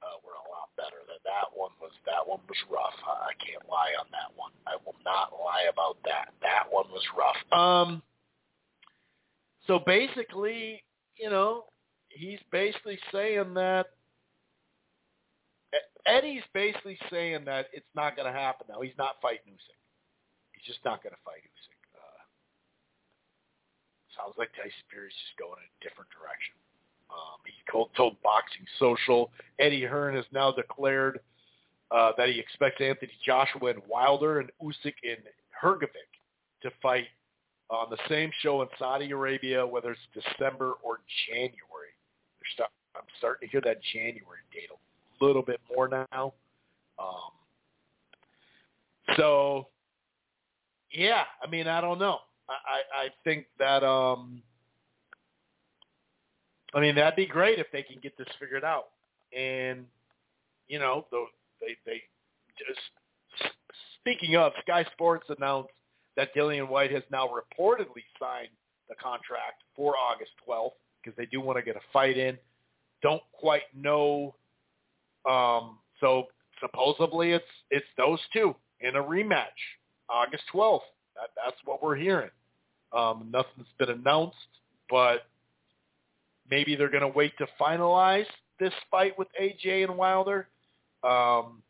[0.06, 1.02] uh, were a lot better.
[1.10, 2.96] That that one was that one was rough.
[3.06, 4.54] I, can't lie on that one.
[4.70, 6.30] I will not lie about that.
[6.42, 7.42] That one was rough.
[7.50, 8.04] Um.
[9.66, 10.84] So basically,
[11.18, 11.66] you know,
[12.10, 13.88] he's basically saying that
[16.06, 18.82] Eddie's basically saying that it's not going to happen now.
[18.82, 19.82] He's not fighting Usyk.
[20.54, 21.82] He's just not going to fight Usyk.
[21.98, 22.22] Uh,
[24.14, 26.54] sounds like Tyson Fury's just going in a different direction.
[27.10, 31.20] Um, he told, Boxing Social, Eddie Hearn has now declared
[31.92, 35.22] uh, that he expects Anthony Joshua and Wilder and Usyk and
[35.62, 36.10] Hrgovic
[36.64, 37.06] to fight
[37.70, 41.54] on the same show in Saudi Arabia, whether it's December or January.
[42.54, 46.34] Start, I'm starting to hear that January date a little bit more now.
[47.00, 47.32] Um,
[49.16, 49.68] so,
[50.92, 52.20] yeah, I mean, I don't know.
[52.50, 54.42] I, I, I think that um,–
[56.76, 58.88] I mean, that'd be great if they can get this figured out.
[59.36, 59.86] And
[60.68, 61.06] you know,
[61.62, 62.02] they they
[62.58, 63.52] just
[64.00, 65.72] speaking of Sky Sports announced
[66.16, 68.50] that Dillian Whyte has now reportedly signed
[68.90, 70.72] the contract for August 12th
[71.04, 72.38] because they do want to get a fight in.
[73.02, 74.36] Don't quite know.
[75.30, 76.26] Um, so
[76.60, 79.46] supposedly it's it's those two in a rematch
[80.10, 80.82] August 12th.
[81.16, 82.30] That, that's what we're hearing.
[82.94, 84.36] Um, nothing's been announced,
[84.90, 85.26] but
[86.50, 88.26] Maybe they're going to wait to finalize
[88.60, 90.48] this fight with AJ and Wilder.
[91.04, 91.62] Um,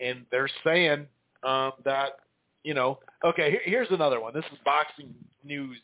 [0.00, 1.06] and they're saying
[1.42, 2.20] um, that,
[2.64, 4.34] you know, okay, here, here's another one.
[4.34, 5.78] This is boxing news.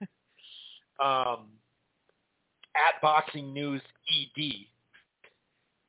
[1.04, 1.46] um,
[2.76, 4.52] at Boxing News ED,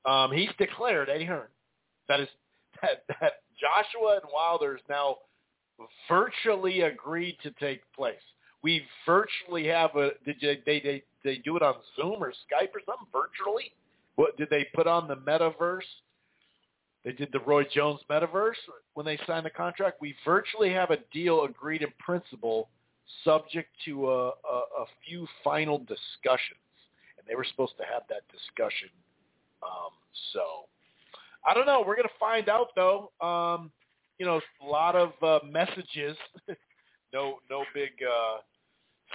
[0.09, 1.47] um, he's declared Eddie Hearn
[2.11, 2.27] that is
[2.81, 5.17] that, that Joshua and Wilder is now
[6.07, 8.15] virtually agreed to take place.
[8.63, 10.11] We virtually have a.
[10.25, 13.71] Did they, they they do it on Zoom or Skype or something virtually?
[14.15, 15.81] What did they put on the metaverse?
[17.03, 18.59] They did the Roy Jones metaverse
[18.93, 20.01] when they signed the contract.
[20.01, 22.69] We virtually have a deal agreed in principle,
[23.23, 26.59] subject to a, a, a few final discussions,
[27.17, 28.89] and they were supposed to have that discussion.
[29.63, 29.91] Um,
[30.33, 30.67] so
[31.45, 31.83] I don't know.
[31.85, 33.11] We're to find out though.
[33.21, 33.71] Um,
[34.19, 36.15] you know, a lot of uh, messages.
[37.13, 37.89] no, no big.
[38.07, 38.37] Uh,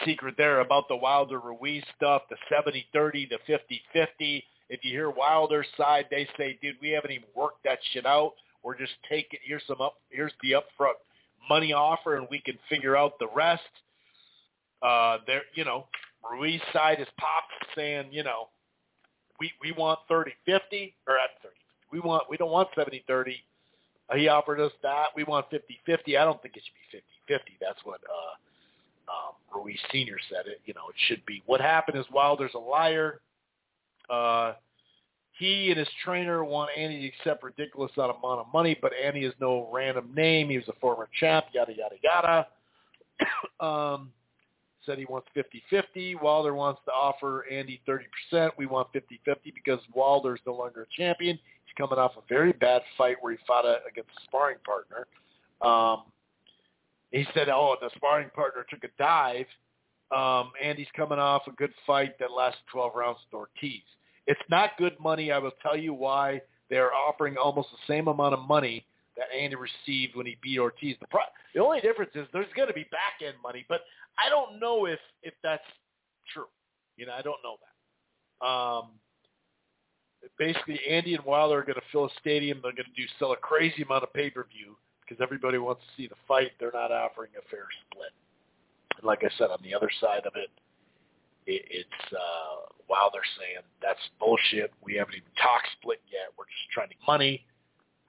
[0.04, 4.42] secret there about the Wilder Ruiz stuff, the 70-30, the 50-50.
[4.68, 8.34] If you hear Wilder's side, they say, dude, we haven't even worked that shit out.
[8.66, 10.94] We're just taking here's some up here's the upfront
[11.48, 13.62] money offer and we can figure out the rest.
[14.82, 15.86] Uh there you know,
[16.28, 18.48] Ruiz side is popped saying, you know,
[19.38, 21.54] we we want 30-50 or at 30.
[21.92, 23.36] We want we don't want 70-30.
[24.10, 25.06] Uh, he offered us that.
[25.14, 26.18] We want 50-50.
[26.18, 27.38] I don't think it should be 50-50.
[27.60, 28.34] That's what uh
[29.08, 30.60] um, Ruiz Senior said it.
[30.64, 31.42] You know, it should be.
[31.46, 33.20] What happened is Wilder's a liar.
[34.08, 34.54] Uh,
[35.38, 39.34] he and his trainer want Andy to accept ridiculous amount of money, but Andy is
[39.40, 40.48] no random name.
[40.48, 41.46] He was a former champ.
[41.52, 42.46] Yada yada yada.
[43.64, 44.12] um,
[44.86, 46.20] said he wants 50-50.
[46.22, 47.82] Wilder wants to offer Andy
[48.32, 48.50] 30%.
[48.56, 51.36] We want 50-50 because Wilder's no longer a champion.
[51.36, 55.06] He's coming off a very bad fight where he fought a, against a sparring partner.
[55.60, 56.04] Um,
[57.10, 59.46] he said, "Oh, the sparring partner took a dive."
[60.14, 63.82] Um, Andy's coming off a good fight that lasted 12 rounds with Ortiz.
[64.26, 65.32] It's not good money.
[65.32, 66.40] I will tell you why.
[66.70, 70.96] They're offering almost the same amount of money that Andy received when he beat Ortiz.
[71.00, 71.20] The, pro-
[71.54, 73.82] the only difference is there's going to be back end money, but
[74.18, 75.64] I don't know if if that's
[76.32, 76.46] true.
[76.96, 78.46] You know, I don't know that.
[78.46, 78.90] Um,
[80.38, 82.60] basically, Andy and Wilder are going to fill a stadium.
[82.62, 84.76] They're going to do sell a crazy amount of pay per view
[85.06, 86.52] because everybody wants to see the fight.
[86.58, 88.10] They're not offering a fair split.
[88.96, 90.50] And like I said, on the other side of it,
[91.46, 94.72] it it's uh, while they're saying that's bullshit.
[94.82, 96.34] We haven't even talked split yet.
[96.36, 97.46] We're just trying to money.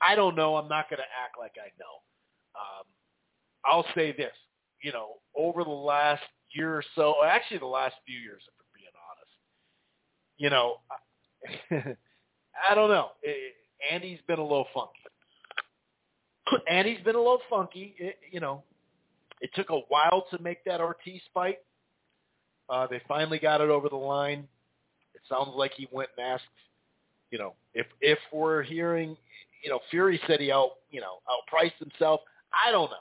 [0.01, 0.55] I don't know.
[0.55, 2.01] I'm not going to act like I know.
[2.55, 2.85] Um,
[3.65, 4.33] I'll say this.
[4.81, 8.77] You know, over the last year or so, actually the last few years, if we're
[8.77, 9.33] being honest,
[10.37, 11.95] you know,
[12.69, 13.09] I don't know.
[13.91, 15.01] Andy's been a little funky
[16.69, 17.95] and he's been a little funky.
[17.97, 18.63] It, you know,
[19.41, 21.59] it took a while to make that Ortiz fight.
[22.69, 24.47] Uh, they finally got it over the line.
[25.13, 26.43] It sounds like he went and asked,
[27.31, 29.15] you know, if if we're hearing,
[29.63, 32.21] you know, Fury said he out, you know, outpriced himself.
[32.53, 32.97] I don't know.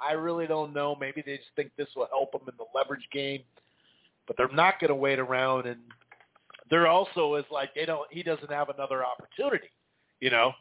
[0.00, 0.96] I really don't know.
[0.98, 3.40] Maybe they just think this will help them in the leverage game,
[4.26, 5.66] but they're not going to wait around.
[5.66, 5.80] And
[6.68, 8.06] they're also is like they don't.
[8.10, 9.70] He doesn't have another opportunity.
[10.20, 10.52] You know,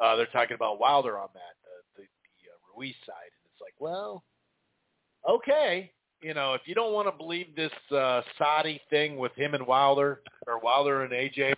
[0.00, 1.61] uh, they're talking about Wilder on that
[2.82, 4.24] Ruiz side, and it's like, well,
[5.28, 9.54] okay, you know, if you don't want to believe this uh, Saudi thing with him
[9.54, 11.54] and Wilder or Wilder and AJ,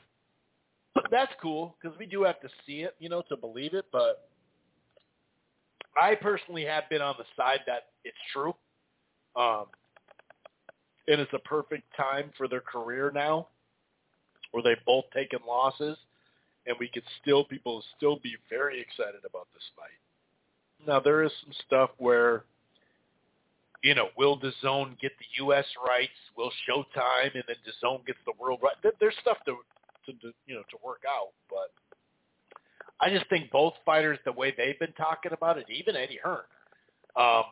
[1.10, 3.86] that's cool because we do have to see it, you know, to believe it.
[3.90, 4.28] But
[6.00, 8.54] I personally have been on the side that it's true,
[9.34, 9.66] um,
[11.08, 13.48] and it's a perfect time for their career now,
[14.52, 15.96] where they've both taken losses,
[16.66, 20.03] and we could still people still be very excited about this fight.
[20.86, 22.44] Now there is some stuff where
[23.84, 25.66] you know, will zone get the U.S.
[25.86, 26.16] rights?
[26.36, 28.74] Will Showtime and then the zone gets the world right?
[28.98, 29.56] There's stuff to,
[30.06, 31.70] to, to you know to work out, but
[32.98, 36.48] I just think both fighters, the way they've been talking about it, even Eddie Hearn,
[37.14, 37.44] um,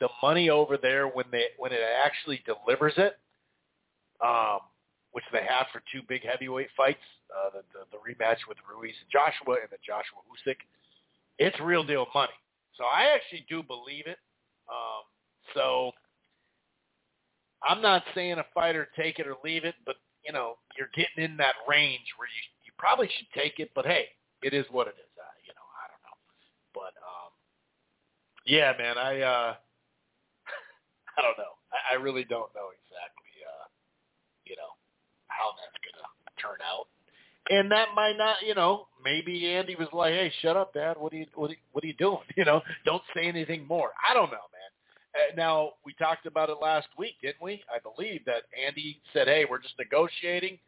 [0.00, 3.16] the money over there when they when it actually delivers it,
[4.22, 4.58] um,
[5.12, 7.00] which they have for two big heavyweight fights,
[7.32, 10.60] uh, the, the the rematch with Ruiz and Joshua and the Joshua Usyk,
[11.38, 12.32] it's real deal money.
[12.76, 14.18] So I actually do believe it.
[14.68, 15.04] Um,
[15.54, 15.92] so
[17.62, 19.96] I'm not saying a fighter take it or leave it, but
[20.26, 23.70] you know you're getting in that range where you you probably should take it.
[23.74, 24.06] But hey,
[24.42, 25.12] it is what it is.
[25.18, 26.18] Uh, you know, I don't know,
[26.74, 27.30] but um,
[28.46, 29.52] yeah, man, I uh,
[31.18, 31.54] I don't know.
[31.72, 33.66] I, I really don't know exactly, uh,
[34.46, 34.72] you know,
[35.28, 36.08] how that's gonna
[36.40, 36.91] turn out.
[37.52, 40.96] And that might not, you know, maybe Andy was like, "Hey, shut up, Dad.
[40.98, 42.24] What are you, what are you, what are you doing?
[42.36, 44.70] You know, don't say anything more." I don't know, man.
[45.14, 47.62] Uh, now we talked about it last week, didn't we?
[47.68, 50.58] I believe that Andy said, "Hey, we're just negotiating.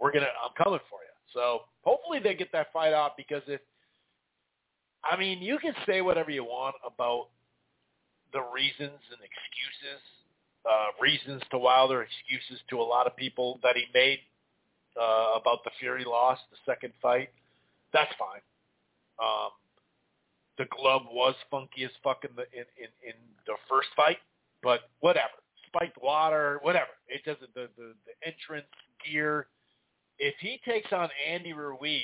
[0.00, 3.60] We're gonna, I'm coming for you." So hopefully they get that fight out because if,
[5.04, 7.28] I mean, you can say whatever you want about
[8.32, 10.02] the reasons and excuses,
[10.68, 14.18] uh, reasons to Wilder, excuses to a lot of people that he made
[15.00, 17.30] uh, about the Fury loss, the second fight.
[17.92, 18.40] That's fine.
[19.18, 19.50] Um,
[20.58, 23.14] the glove was funky as fuck in the in, in, in
[23.46, 24.18] the first fight,
[24.62, 25.28] but whatever.
[25.68, 26.90] Spiked water, whatever.
[27.08, 28.66] It doesn't the, the, the entrance
[29.06, 29.46] gear.
[30.18, 32.02] If he takes on Andy Ruiz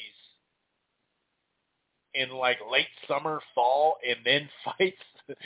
[2.14, 4.96] in like late summer, fall, and then fights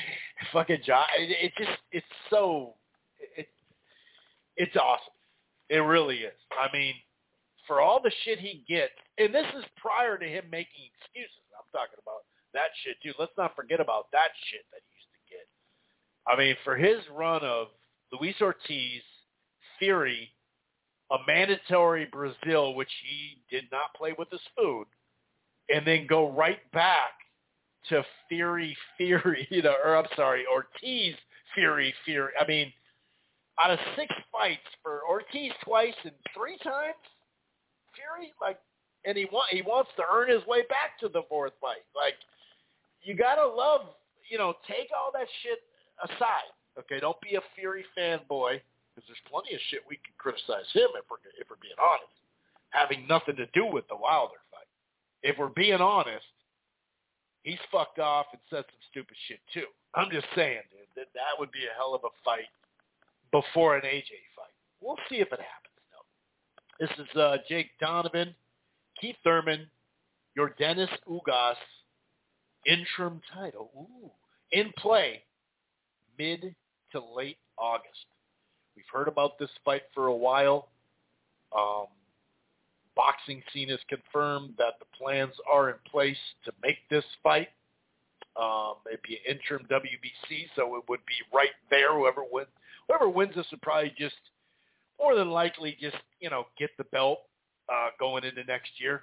[0.52, 2.74] fucking John, it, it just it's so
[3.36, 3.48] it
[4.56, 5.14] it's awesome.
[5.70, 6.34] It really is.
[6.50, 6.94] I mean,
[7.68, 11.46] for all the shit he gets, and this is prior to him making excuses.
[11.54, 13.12] I'm talking about that shit too.
[13.18, 15.46] Let's not forget about that shit that he used to get.
[16.26, 17.68] I mean, for his run of
[18.10, 19.02] Luis Ortiz,
[19.78, 20.30] Fury,
[21.12, 24.86] a mandatory Breazeale, which he did not play with his food,
[25.68, 27.12] and then go right back
[27.90, 31.14] to Fury, Fury, you know, or I'm sorry, Ortiz,
[31.54, 32.32] Fury, Fury.
[32.40, 32.72] I mean,
[33.62, 36.94] out of six fights for Ortiz twice and three times,
[37.98, 38.58] Fury, like,
[39.04, 41.82] and he want he wants to earn his way back to the fourth fight.
[41.94, 42.14] Like,
[43.02, 43.94] you gotta love,
[44.30, 45.58] you know, take all that shit
[46.06, 46.54] aside.
[46.78, 48.62] Okay, don't be a Fury fanboy
[48.94, 52.14] because there's plenty of shit we can criticize him if we're if we're being honest,
[52.70, 54.70] having nothing to do with the Wilder fight.
[55.22, 56.26] If we're being honest,
[57.42, 59.66] he's fucked off and said some stupid shit too.
[59.94, 62.50] I'm just saying, dude, that that would be a hell of a fight
[63.32, 64.54] before an AJ fight.
[64.80, 65.67] We'll see if it happens.
[66.80, 68.34] This is uh, Jake Donovan,
[69.00, 69.66] Keith Thurman,
[70.38, 71.56] Yordenis Ugas
[72.66, 74.10] interim title ooh,
[74.52, 75.22] in play
[76.18, 76.54] mid
[76.92, 78.06] to late August.
[78.76, 80.68] We've heard about this fight for a while.
[81.56, 81.86] Um,
[82.94, 87.48] boxing scene has confirmed that the plans are in place to make this fight.
[88.40, 91.92] Um, it'd be an interim WBC, so it would be right there.
[91.96, 92.48] Whoever wins,
[92.86, 94.14] whoever wins this would probably just,
[95.00, 97.20] more than likely, just you know, get the belt
[97.72, 99.02] uh, going into next year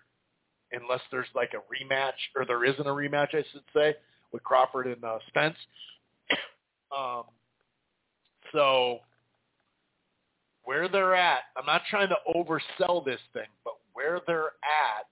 [0.72, 3.96] unless there's like a rematch, or there isn't a rematch, I should say,
[4.32, 5.56] with Crawford and uh, Spence.
[6.96, 7.24] um,
[8.52, 9.00] so
[10.64, 15.06] where they're at, I'm not trying to oversell this thing, but where they're at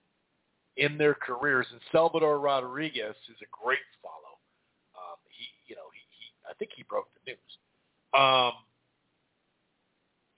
[0.76, 4.40] in their careers, and Salvador Rodriguez is a great follow.
[4.95, 7.53] Um, he, you know, he, he, I think he broke the news.
[8.14, 8.53] Um,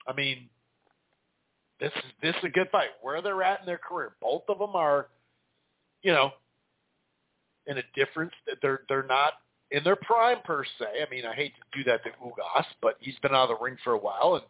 [0.08, 0.48] I mean,
[1.80, 2.90] this is this is a good fight.
[3.02, 5.08] Where they're at in their career, both of them are,
[6.02, 6.30] you know,
[7.66, 9.34] in a difference that they're they're not
[9.70, 10.86] in their prime per se.
[11.06, 13.64] I mean, I hate to do that to Ugas, but he's been out of the
[13.64, 14.44] ring for a while and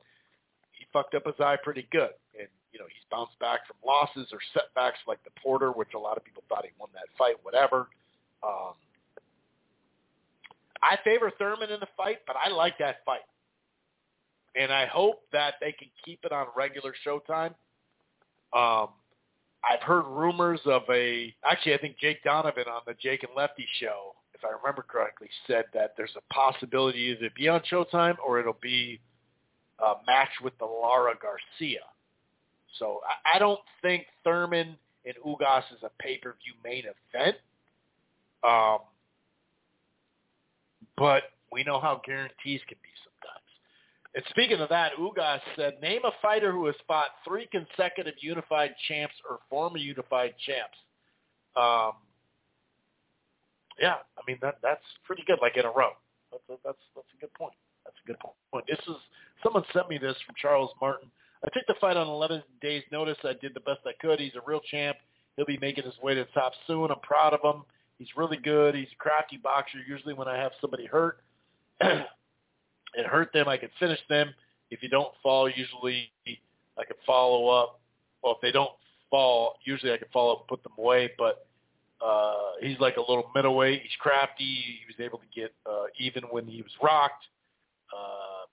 [0.73, 2.11] he fucked up his eye pretty good.
[2.39, 5.99] And you know, he's bounced back from losses or setbacks like the Porter, which a
[5.99, 7.37] lot of people thought he won that fight.
[7.43, 7.89] Whatever.
[8.43, 8.75] Um,
[10.83, 13.25] I favor Thurman in the fight, but I like that fight.
[14.59, 17.55] And I hope that they can keep it on regular Showtime.
[18.53, 18.89] Um,
[19.69, 23.67] I've heard rumors of a actually I think Jake Donovan on the Jake and Lefty
[23.81, 28.39] show, if I remember correctly, said that there's a possibility either be on Showtime or
[28.39, 29.01] it'll be
[29.81, 31.81] a match with the Lara Garcia.
[32.79, 37.37] So I, I don't think Thurman and Ugas is a pay-per-view main event.
[38.45, 38.79] Um,
[40.97, 43.16] but we know how guarantees can be sometimes.
[44.17, 48.75] And speaking of that, Ugas said, name a fighter who has fought three consecutive unified
[48.89, 50.79] champs or former unified champs.
[51.55, 51.93] Um,
[53.79, 55.91] yeah, I mean that that's pretty good, like in a row.
[56.33, 57.53] That's a, that's that's a good point.
[57.85, 58.65] That's a good point.
[58.67, 58.97] This is
[59.43, 61.11] someone sent me this from Charles Martin.
[61.45, 63.19] I took the fight on 11 days' notice.
[63.23, 64.19] I did the best I could.
[64.19, 64.97] He's a real champ.
[65.37, 66.91] He'll be making his way to the top soon.
[66.91, 67.65] I'm proud of him.
[67.99, 68.75] He's really good.
[68.75, 69.79] He's a crafty boxer.
[69.87, 71.21] Usually when I have somebody hurt
[72.95, 74.35] and hurt them, I can finish them.
[74.71, 77.81] If you don't fall, usually I can follow up.
[78.23, 78.71] Well, if they don't
[79.11, 81.11] fall, usually I can follow up and put them away.
[81.19, 81.47] But
[82.05, 83.83] uh, he's like a little middleweight.
[83.83, 84.45] He's crafty.
[84.45, 87.25] He was able to get uh, even when he was rocked.
[87.93, 88.47] Uh,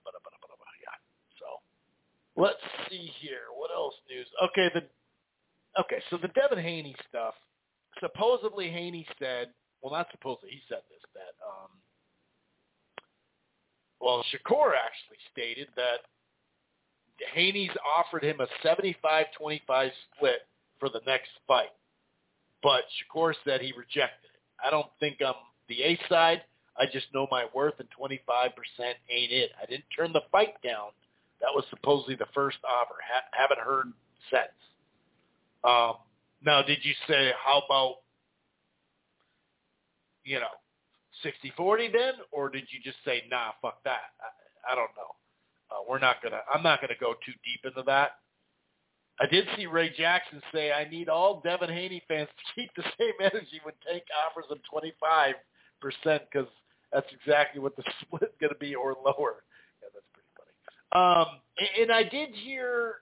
[0.82, 0.95] yeah.
[1.40, 3.50] So let's see here.
[3.56, 4.28] What else news?
[4.50, 6.02] Okay, the okay.
[6.10, 7.34] So the Devin Haney stuff
[8.00, 9.50] supposedly Haney said,
[9.82, 11.70] well, not supposedly, he said this, that, um,
[14.03, 15.99] well, Shakur actually stated that
[17.33, 20.40] Haney's offered him a 75-25 split
[20.80, 21.72] for the next fight,
[22.61, 24.41] but Shakur said he rejected it.
[24.64, 25.35] I don't think I'm
[25.69, 26.41] the A side.
[26.77, 28.17] I just know my worth, and 25%
[29.09, 29.51] ain't it.
[29.61, 30.90] I didn't turn the fight down.
[31.40, 32.95] That was supposedly the first offer.
[33.09, 33.93] Ha- haven't heard
[34.32, 34.51] since.
[35.64, 35.93] Um,
[36.45, 37.95] now, did you say how about
[40.25, 40.48] you know
[41.24, 44.14] 60-40 then, or did you just say nah, fuck that?
[44.22, 45.16] I, I don't know.
[45.72, 46.42] Uh, we're not gonna.
[46.53, 48.11] I'm not gonna go too deep into that.
[49.19, 52.84] I did see Ray Jackson say, "I need all Devin Haney fans to keep the
[53.00, 55.35] same energy when Tank offers them 25
[55.82, 56.48] percent because
[56.92, 59.43] that's exactly what the split's going to be or lower."
[59.82, 61.03] Yeah, that's pretty funny.
[61.03, 62.98] Um, and, and I did hear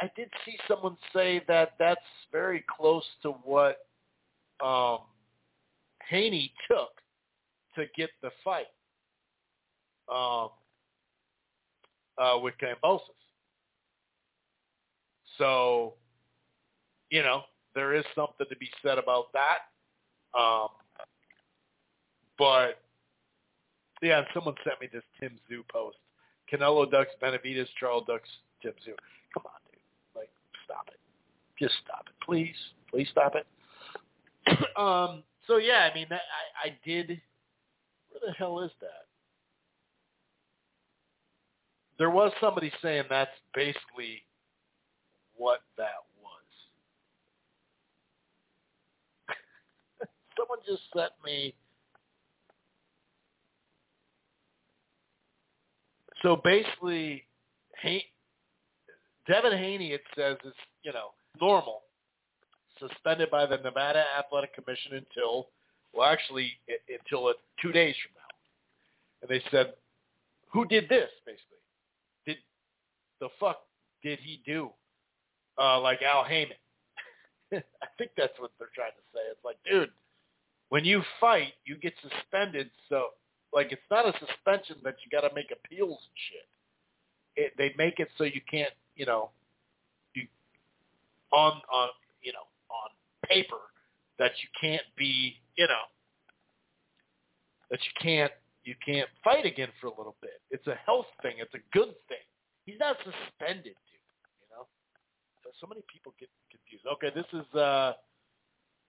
[0.00, 2.00] I did see someone say that that's
[2.30, 3.78] very close to what
[4.64, 4.98] um,
[6.08, 6.90] Haney took
[7.76, 8.66] to get the fight
[10.12, 10.50] um,
[12.18, 13.00] uh, with Kambosos.
[15.38, 15.94] So,
[17.10, 17.42] you know,
[17.74, 20.38] there is something to be said about that.
[20.38, 20.68] Um,
[22.38, 22.80] but
[24.02, 25.96] yeah, someone sent me this Tim Tszyu post.
[26.52, 28.28] Canelo ducks Benavidez, Charlo ducks
[28.62, 28.94] Tim Tszyu.
[29.34, 29.80] Come on, dude.
[30.14, 30.30] Like,
[30.64, 31.00] stop it.
[31.58, 32.54] Just stop it, please.
[32.90, 33.46] Please stop it.
[34.76, 35.22] um.
[35.46, 37.20] So yeah, I mean, I I did.
[38.20, 39.06] Where the hell is that?
[41.98, 44.22] There was somebody saying that's basically
[45.36, 46.42] what that was.
[50.38, 51.54] Someone just sent me.
[56.22, 57.24] So basically,
[59.26, 61.82] Devin Haney, it says, is, you know, normal,
[62.78, 65.48] suspended by the Nevada Athletic Commission until,
[65.96, 66.52] well, actually,
[66.88, 69.22] until two days from now.
[69.22, 69.74] And they said,
[70.52, 71.44] who did this, basically?
[72.26, 72.36] Did
[73.20, 73.62] the fuck
[74.02, 74.70] did he do?
[75.58, 76.56] Uh, like Al Haymon.
[77.52, 79.20] I think that's what they're trying to say.
[79.30, 79.90] It's like, dude,
[80.68, 82.70] when you fight, you get suspended.
[82.88, 83.08] So,
[83.52, 86.48] like, it's not a suspension that you got to make appeals and shit.
[87.36, 89.30] It, they make it so you can't you know,
[90.14, 90.26] you
[91.32, 91.88] on on
[92.22, 92.90] you know on
[93.28, 93.60] paper
[94.18, 95.86] that you can't be you know
[97.70, 98.32] that you can't
[98.64, 100.42] you can't fight again for a little bit.
[100.50, 101.34] It's a health thing.
[101.38, 102.24] It's a good thing.
[102.64, 104.02] He's not suspended, dude.
[104.42, 104.66] You know,
[105.44, 106.84] so, so many people get confused.
[106.86, 107.92] Okay, this is uh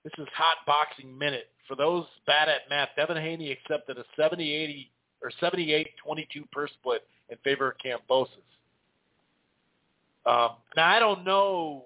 [0.03, 1.49] this is hot boxing minute.
[1.67, 4.87] For those bad at math, Devin Haney accepted a 70-80
[5.21, 5.85] or 78-22
[6.51, 8.27] per split in favor of Kambosos.
[10.25, 11.85] Um, now I don't know.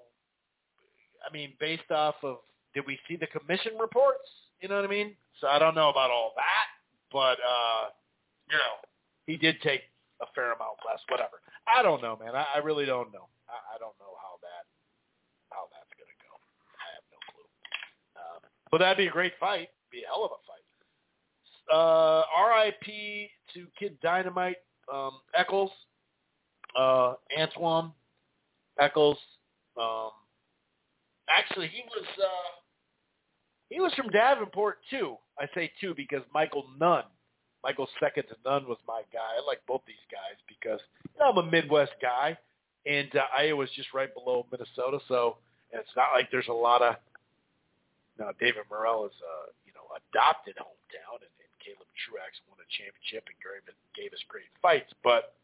[1.28, 2.38] I mean, based off of
[2.74, 4.28] did we see the commission reports?
[4.60, 5.16] You know what I mean?
[5.40, 6.66] So I don't know about all that,
[7.10, 7.90] but uh,
[8.50, 8.74] you know,
[9.26, 9.82] he did take
[10.20, 11.00] a fair amount less.
[11.08, 11.40] Whatever.
[11.66, 12.34] I don't know, man.
[12.34, 13.28] I, I really don't know.
[13.48, 14.64] I, I don't know how that
[15.50, 16.32] how that's gonna go.
[16.78, 17.48] I have no clue.
[18.16, 19.68] Um, but that'd be a great fight.
[19.90, 20.62] Be a hell of a fight.
[21.72, 23.30] Uh, R.I.P.
[23.54, 24.56] to Kid Dynamite
[24.92, 25.70] um, Echols,
[26.78, 27.92] uh, Antwun
[28.78, 29.18] Echols.
[29.80, 30.10] Um,
[31.28, 32.61] actually, he was uh,
[33.72, 35.16] he was from Davenport too.
[35.38, 37.04] I say too because Michael Nunn
[37.62, 39.38] Michael second to none was my guy.
[39.38, 40.82] I like both these guys because
[41.14, 42.36] you know, I'm a Midwest guy,
[42.86, 45.38] and uh, Iowa's just right below Minnesota, so
[45.70, 46.96] it's not like there's a lot of.
[48.18, 52.68] Now David Morrell is a you know adopted hometown, and, and Caleb Truax won a
[52.74, 53.38] championship and
[53.94, 55.38] gave us great fights, but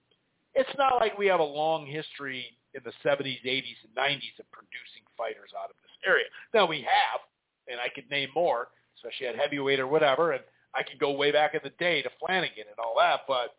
[0.58, 4.48] it's not like we have a long history in the 70s, 80s, and 90s of
[4.50, 6.26] producing fighters out of this area.
[6.52, 7.22] Now we have,
[7.70, 10.42] and I could name more, especially at heavyweight or whatever, and
[10.74, 13.56] I could go way back in the day to Flanagan and all that, but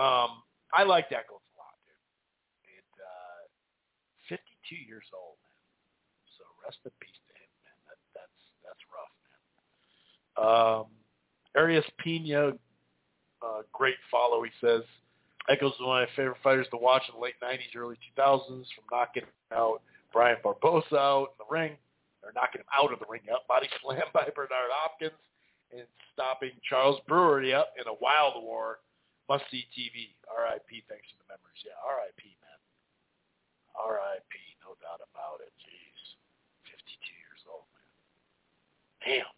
[0.00, 1.98] um, I like Echols a lot, dude.
[2.78, 5.60] And uh, 52 years old, man.
[6.38, 7.78] So rest in peace to him, man.
[7.90, 9.42] That, that's that's rough, man.
[10.40, 10.86] Um,
[11.56, 12.54] Arias Pena,
[13.42, 14.42] uh, great follow.
[14.42, 14.82] He says
[15.50, 18.46] Echols is one of my favorite fighters to watch in the late 90s, early 2000s,
[18.46, 19.82] from knocking out
[20.12, 21.72] Brian Barbosa out in the ring,
[22.22, 25.16] or knocking him out of the ring, out body slam by Bernard Hopkins,
[25.72, 28.80] and stopping Charles Brewer yep, in a wild war.
[29.28, 30.10] Must see TV.
[30.26, 30.82] R.I.P.
[30.90, 31.62] Thanks for the memories.
[31.62, 32.22] Yeah, R.I.P.
[32.42, 32.60] Man.
[33.78, 34.34] R.I.P.
[34.66, 35.54] No doubt about it.
[35.62, 36.00] Jeez,
[36.66, 37.86] 52 years old, man.
[39.06, 39.30] Damn.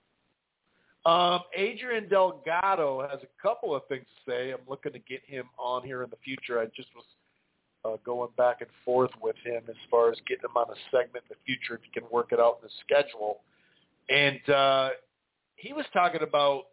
[1.05, 4.51] Um, Adrian Delgado has a couple of things to say.
[4.53, 6.61] I'm looking to get him on here in the future.
[6.61, 7.05] I just was
[7.85, 11.25] uh, going back and forth with him as far as getting him on a segment
[11.29, 13.41] in the future if he can work it out in the schedule.
[14.09, 14.91] And uh,
[15.57, 16.65] he was talking about,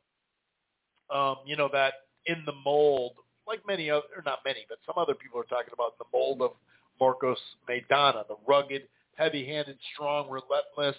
[1.14, 1.94] um, you know, that
[2.26, 3.14] in the mold,
[3.48, 6.42] like many other, or not many, but some other people are talking about the mold
[6.42, 6.52] of
[7.00, 8.84] Marcos Maidana, the rugged,
[9.16, 10.96] heavy-handed, strong, relentless.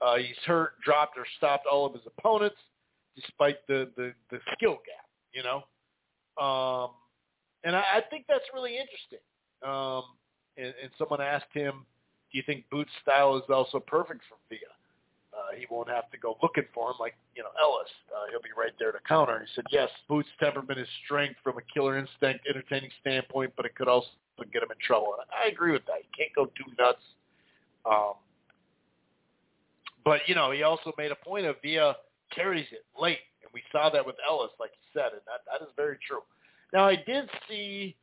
[0.00, 2.56] Uh, he's hurt, dropped, or stopped all of his opponents,
[3.14, 5.06] despite the the, the skill gap.
[5.32, 5.56] You know,
[6.42, 6.90] um,
[7.64, 9.20] and I, I think that's really interesting.
[9.62, 10.04] Um,
[10.56, 11.84] and, and someone asked him,
[12.32, 14.72] "Do you think Boots' style is also perfect for Villa?"
[15.36, 17.88] Uh, he won't have to go looking for him like you know Ellis.
[18.10, 19.40] Uh, he'll be right there to counter.
[19.40, 23.74] He said, "Yes, Boots' temperament is strength from a killer instinct, entertaining standpoint, but it
[23.74, 24.08] could also
[24.52, 25.98] get him in trouble." And I agree with that.
[25.98, 27.02] You can't go too nuts.
[27.84, 28.14] Um,
[30.04, 31.96] but you know, he also made a point of Villa
[32.34, 35.64] carries it late, and we saw that with Ellis, like you said, and that that
[35.64, 36.22] is very true.
[36.72, 37.96] Now I did see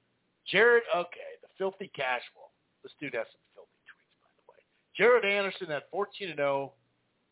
[0.46, 0.84] Jared.
[0.96, 2.52] Okay, filthy casual.
[2.84, 4.60] This dude has some filthy tweets, by the way.
[4.96, 6.74] Jared Anderson at 14 and 0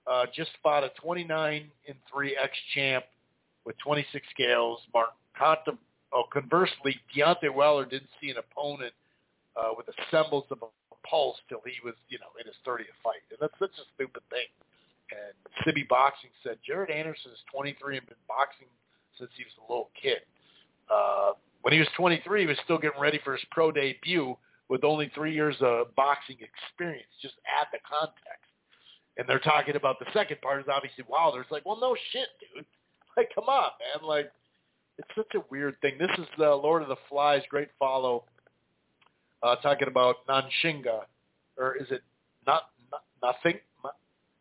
[0.09, 3.05] uh, just fought a 29 and 3 ex champ
[3.65, 4.79] with 26 scales.
[4.93, 5.77] Martin Conta,
[6.13, 8.93] oh, conversely, Deontay Wilder didn't see an opponent
[9.55, 10.67] uh, with a semblance of a
[11.07, 13.21] pulse till he was, you know, in his 30th fight.
[13.29, 14.47] And that's such a stupid thing.
[15.11, 15.35] And
[15.65, 18.71] Sibby Boxing said Jared Anderson is 23 and been boxing
[19.19, 20.23] since he was a little kid.
[20.87, 24.35] Uh, when he was 23, he was still getting ready for his pro debut
[24.69, 27.09] with only three years of boxing experience.
[27.21, 28.51] Just add the context
[29.17, 31.41] and they're talking about the second part is obviously Wilder.
[31.41, 32.65] It's like, well, no shit, dude.
[33.17, 34.07] Like, come on, man.
[34.07, 34.31] Like,
[34.97, 35.97] it's such a weird thing.
[35.99, 38.23] This is the Lord of the Flies, great follow,
[39.43, 41.01] uh, talking about Nanshinga,
[41.57, 42.03] or is it
[42.47, 43.59] not, not nothing?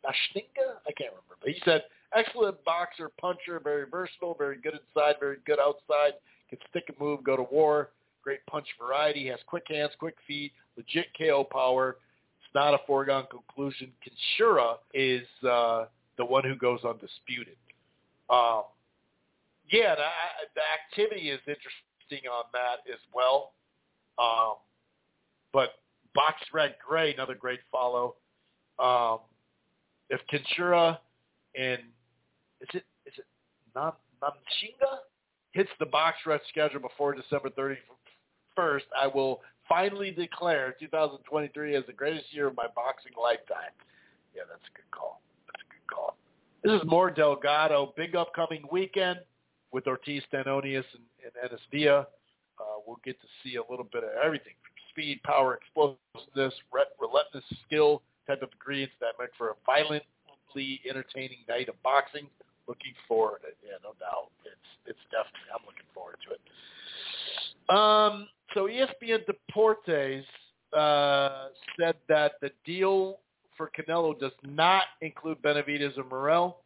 [0.07, 0.78] Nashninga?
[0.86, 1.36] I can't remember.
[1.40, 1.82] But he said,
[2.16, 6.12] excellent boxer, puncher, very versatile, very good inside, very good outside,
[6.50, 7.90] can stick and move, go to war,
[8.22, 11.96] great punch variety, has quick hands, quick feet, legit KO power,
[12.42, 13.92] It's not a foregone conclusion.
[14.04, 15.86] Kenshiro is uh,
[16.18, 17.56] the one who goes undisputed.
[18.28, 18.64] Um,
[19.70, 20.02] yeah, the,
[20.54, 20.62] the
[21.00, 23.52] activity is interesting on that as well.
[24.18, 24.56] Um,
[25.52, 25.74] but
[26.14, 28.16] Box Red Gray, another great follow.
[28.78, 29.20] Um,
[30.08, 30.98] if Kenshiro
[31.58, 31.80] and
[32.60, 33.24] is it is it
[33.74, 34.98] Nam, Namshinga
[35.52, 41.92] hits the Box Red schedule before December 31st, I will finally declare 2023 as the
[41.92, 43.72] greatest year of my boxing lifetime.
[44.34, 45.20] Yeah, that's a good call.
[45.46, 46.16] That's a good call.
[46.62, 47.92] This is more Delgado.
[47.96, 49.20] Big upcoming weekend
[49.72, 52.06] with Ortiz, Stanionis, and, and Villa.
[52.58, 54.52] Uh, we'll get to see a little bit of everything
[54.90, 61.38] speed, power, explosiveness, re- relentless skill type of ingredients that make for a violently entertaining
[61.48, 62.26] night of boxing.
[62.68, 64.30] Looking forward, yeah, no doubt.
[64.86, 65.50] It's definitely.
[65.55, 66.41] I'm looking forward to it.
[67.70, 70.25] Um, so ESPN Deportes
[70.76, 73.20] uh, said that the deal
[73.57, 76.59] for Canelo does not include Benavidez or Morrell,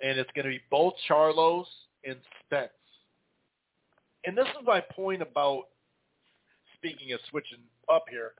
[0.00, 1.66] and it's going to be both Charlos
[2.04, 2.70] and Spence.
[4.24, 5.64] And this is my point about,
[6.76, 7.58] speaking of switching
[7.92, 8.32] up here,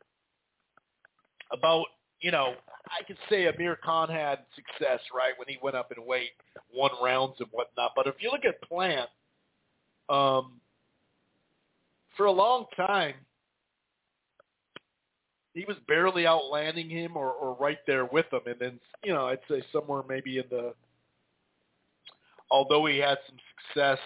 [1.53, 1.85] about,
[2.25, 2.55] you know,
[2.87, 6.31] I could say Amir Khan had success, right, when he went up in weight,
[6.75, 7.91] won rounds and whatnot.
[7.95, 9.11] But if you look at Plant,
[10.09, 10.53] um,
[12.17, 13.13] for a long time,
[15.53, 18.41] he was barely outlanding him or, or right there with him.
[18.47, 20.73] And then, you know, I'd say somewhere maybe in the
[22.51, 23.37] although he had some
[23.69, 23.99] success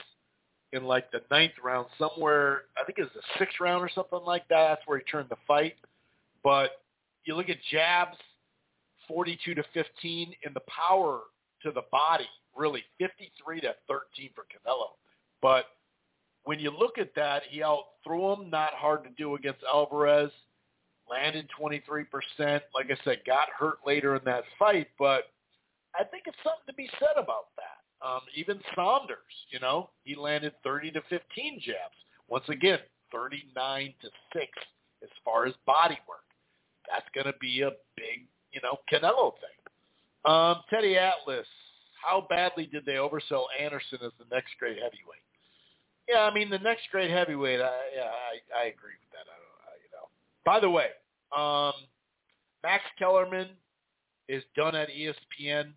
[0.72, 4.24] in like the ninth round, somewhere I think it was the sixth round or something
[4.26, 4.70] like that.
[4.70, 5.74] That's where he turned the fight.
[6.42, 6.72] But
[7.28, 8.16] you look at jabs,
[9.06, 11.20] 42 to 15, and the power
[11.62, 12.26] to the body,
[12.56, 14.96] really 53 to 13 for Canelo.
[15.42, 15.66] But
[16.44, 18.48] when you look at that, he outthrew him.
[18.48, 20.30] Not hard to do against Alvarez.
[21.08, 22.06] Landed 23%.
[22.74, 25.24] Like I said, got hurt later in that fight, but
[25.94, 28.06] I think it's something to be said about that.
[28.06, 29.18] Um, even Saunders,
[29.50, 31.94] you know, he landed 30 to 15 jabs.
[32.28, 32.78] Once again,
[33.12, 34.46] 39 to 6
[35.02, 36.27] as far as body work.
[36.90, 39.58] That's going to be a big, you know, Canelo thing.
[40.24, 41.46] Um, Teddy Atlas,
[42.02, 45.24] how badly did they oversell Anderson as the next great heavyweight?
[46.08, 47.60] Yeah, I mean the next great heavyweight.
[47.60, 49.28] I, yeah, I, I agree with that.
[49.28, 50.08] I don't, I, you know.
[50.44, 50.88] By the way,
[51.36, 51.74] um,
[52.62, 53.48] Max Kellerman
[54.28, 55.72] is done at ESPN,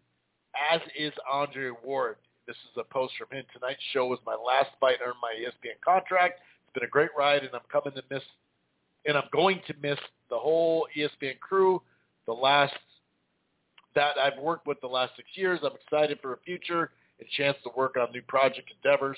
[0.71, 2.15] as is Andre Ward.
[2.47, 3.45] This is a post from him.
[3.53, 6.39] Tonight's show was my last fight earned my ESPN contract.
[6.63, 8.23] It's been a great ride, and I'm coming to miss,
[9.05, 9.99] and I'm going to miss
[10.29, 11.81] the whole ESPN crew.
[12.25, 12.73] The last
[13.95, 15.59] that I've worked with the last six years.
[15.63, 19.17] I'm excited for a future and chance to work on new project endeavors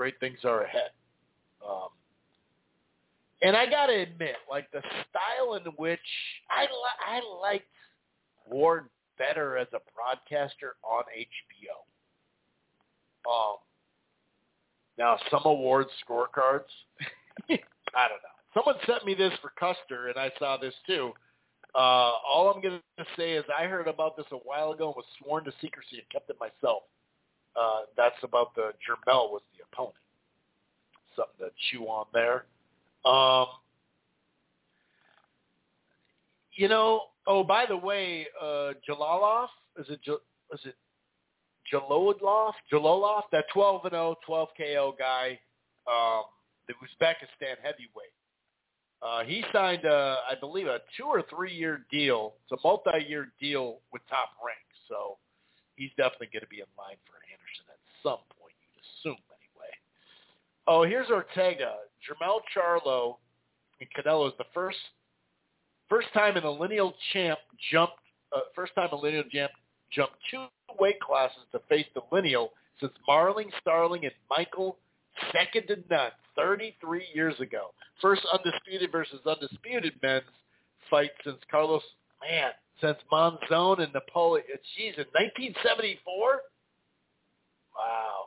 [0.00, 0.92] great things are ahead.
[1.62, 1.88] Um,
[3.42, 6.00] and I got to admit, like the style in which
[6.50, 7.68] I li- I liked
[8.50, 8.86] Ward
[9.18, 11.76] better as a broadcaster on HBO.
[13.30, 13.56] Um,
[14.96, 16.64] now some awards scorecards,
[17.50, 18.29] I don't know.
[18.54, 21.12] Someone sent me this for Custer, and I saw this too.
[21.74, 24.96] Uh, all I'm going to say is I heard about this a while ago and
[24.96, 26.82] was sworn to secrecy and kept it myself.
[27.54, 29.94] Uh, that's about the Jermell was the opponent.
[31.14, 32.44] Something to chew on there.
[33.04, 33.46] Um,
[36.54, 37.02] you know.
[37.26, 39.48] Oh, by the way, uh, Jalalov
[39.78, 40.00] is it?
[40.52, 40.74] Is it
[41.72, 42.52] Jalolov?
[42.72, 45.38] Jalolov, that 12 and 0, 12 KO guy,
[45.86, 46.24] um,
[46.66, 48.14] the Uzbekistan heavyweight.
[49.02, 52.34] Uh, he signed, a, I believe, a two or three year deal.
[52.44, 55.16] It's a multi-year deal with Top Rank, so
[55.76, 58.52] he's definitely going to be in line for Anderson at some point.
[58.60, 59.72] You'd assume anyway.
[60.66, 61.76] Oh, here's Ortega.
[62.04, 63.16] Jermell Charlo
[63.80, 64.78] and Canelo is the first
[65.88, 67.38] first time in a lineal champ
[67.72, 67.94] jumped.
[68.36, 69.50] Uh, first time a lineal champ
[69.90, 70.44] jumped two
[70.78, 74.76] weight classes to face the lineal since Marlon Starling and Michael
[75.32, 77.72] second to none 33 years ago.
[78.00, 80.24] First undisputed versus undisputed men's
[80.88, 81.82] fight since Carlos,
[82.22, 82.50] man,
[82.80, 84.46] since Monzon and Napoleon.
[84.76, 86.40] Geez, in 1974?
[87.76, 88.24] Wow.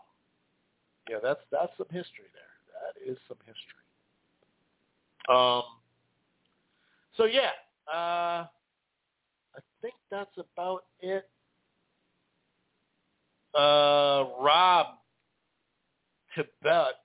[1.10, 2.44] Yeah, that's that's some history there.
[2.82, 3.84] That is some history.
[5.30, 5.64] Um.
[7.18, 7.52] So yeah,
[7.94, 8.48] uh,
[9.56, 11.30] I think that's about it.
[13.54, 14.88] Uh, Rob
[16.36, 16.96] Tibet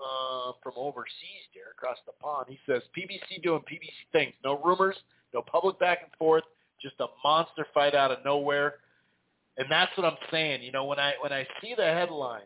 [0.00, 2.46] uh, from overseas there across the pond.
[2.48, 4.34] He says PBC doing PBC things.
[4.44, 4.96] No rumors,
[5.34, 6.44] no public back and forth,
[6.80, 8.74] just a monster fight out of nowhere.
[9.58, 10.62] And that's what I'm saying.
[10.62, 12.44] You know, when I when I see the headlines.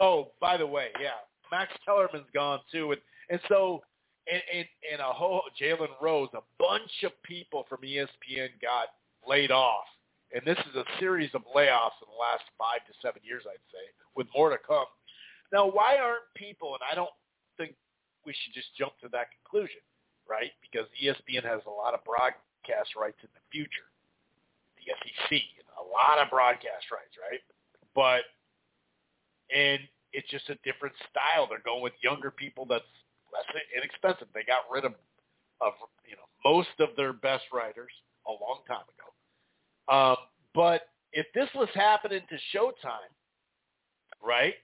[0.00, 1.18] Oh, by the way, yeah,
[1.50, 3.82] Max Kellerman's gone too, and and so
[4.30, 8.88] and and, and a whole Jalen Rose, a bunch of people from ESPN got
[9.26, 9.84] laid off,
[10.34, 13.64] and this is a series of layoffs in the last five to seven years, I'd
[13.72, 13.84] say,
[14.14, 14.88] with more to come.
[15.52, 16.76] Now, why aren't people?
[16.76, 17.12] And I don't
[17.56, 17.72] think
[18.28, 19.80] we should just jump to that conclusion,
[20.28, 20.52] right?
[20.60, 23.88] Because ESPN has a lot of broadcast rights in the future.
[24.76, 25.40] The SEC,
[25.80, 27.40] a lot of broadcast rights, right?
[27.96, 28.28] But
[29.48, 29.80] and
[30.12, 31.48] it's just a different style.
[31.48, 32.84] They're going with younger people that's
[33.32, 34.28] less inexpensive.
[34.34, 34.92] They got rid of
[35.60, 35.72] of
[36.04, 37.90] you know most of their best writers
[38.26, 39.07] a long time ago.
[39.90, 40.16] Um,
[40.54, 43.12] but if this was happening to Showtime,
[44.22, 44.54] right?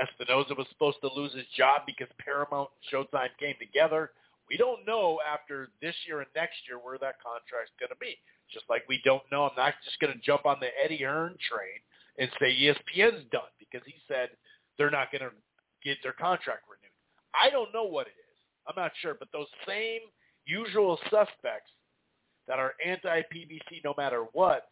[0.00, 4.10] Espinoza was supposed to lose his job because Paramount and Showtime came together.
[4.48, 8.16] We don't know after this year and next year where that contract's going to be.
[8.52, 9.44] Just like we don't know.
[9.44, 11.80] I'm not just going to jump on the Eddie Hearn train
[12.18, 14.30] and say ESPN's done because he said
[14.76, 15.32] they're not going to
[15.84, 16.92] get their contract renewed.
[17.32, 18.36] I don't know what it is.
[18.66, 19.14] I'm not sure.
[19.18, 20.00] But those same
[20.44, 21.72] usual suspects
[22.48, 24.68] that are anti-PBC no matter what,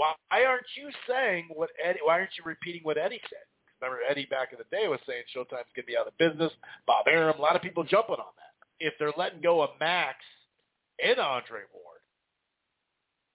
[0.00, 2.00] why aren't you saying what Eddie?
[2.02, 3.44] Why aren't you repeating what Eddie said?
[3.80, 6.52] Remember, Eddie back in the day was saying Showtime's going to be out of business.
[6.86, 8.52] Bob Arum, a lot of people jumping on that.
[8.80, 10.16] If they're letting go of Max
[11.02, 12.00] and Andre Ward,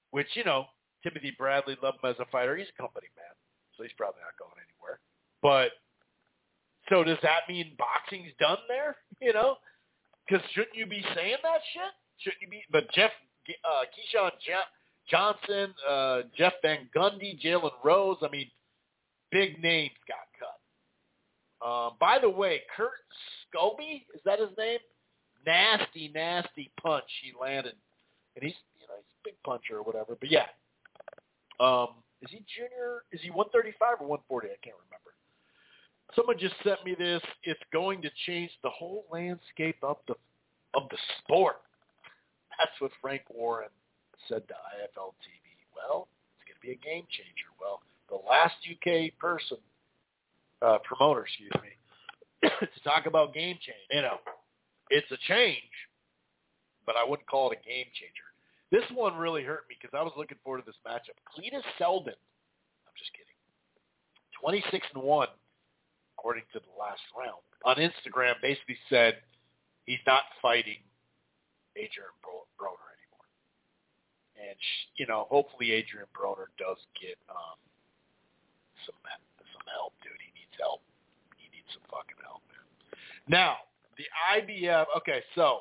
[0.10, 0.66] which, you know,
[1.04, 2.58] Timothy Bradley loved him as a fighter.
[2.58, 3.34] He's a company man,
[3.78, 4.98] so he's probably not going anywhere.
[5.42, 5.70] But
[6.90, 8.98] so does that mean boxing's done there?
[9.22, 9.56] You know,
[10.28, 11.94] because shouldn't you be saying that shit?
[12.20, 12.62] Shouldn't you be?
[12.70, 13.10] But Jeff,
[13.64, 14.68] uh, Keyshawn Jeff
[15.10, 18.18] Johnson, uh, Jeff Van Gundy, Jalen Rose.
[18.22, 18.50] I mean,
[19.32, 21.68] big names got cut.
[21.68, 22.92] Um, by the way, Kurt
[23.54, 24.80] Scoby is that his name?
[25.46, 27.76] Nasty, nasty punch he landed,
[28.36, 30.18] and he's you know he's a big puncher or whatever.
[30.20, 30.48] But yeah,
[31.60, 31.90] um,
[32.22, 33.04] is he junior?
[33.12, 34.48] Is he 135 or 140?
[34.48, 35.14] I can't remember.
[36.16, 37.22] Someone just sent me this.
[37.44, 40.16] It's going to change the whole landscape of the
[40.74, 41.62] of the sport.
[42.58, 43.70] That's what Frank Warren
[44.28, 45.44] said to IFL TV.
[45.76, 47.50] Well, it's going to be a game changer.
[47.60, 49.58] Well, the last UK person,
[50.62, 53.86] uh, promoter, excuse me, to talk about game change.
[53.92, 54.18] You know,
[54.90, 55.74] it's a change,
[56.86, 58.30] but I wouldn't call it a game changer.
[58.72, 61.18] This one really hurt me because I was looking forward to this matchup.
[61.30, 63.38] Cletus Seldin, I'm just kidding,
[64.42, 65.30] 26 and one,
[66.18, 69.22] according to the last round on Instagram, basically said
[69.86, 70.82] he's not fighting
[71.78, 72.10] Adrian
[72.60, 72.85] Broner
[74.36, 74.56] And,
[74.98, 77.58] you know, hopefully Adrian Broner does get um,
[78.86, 78.96] some
[79.54, 80.12] some help, dude.
[80.20, 80.82] He needs help.
[81.38, 82.66] He needs some fucking help, man.
[83.28, 83.58] Now,
[83.98, 84.06] the
[84.36, 85.60] IBF, okay, so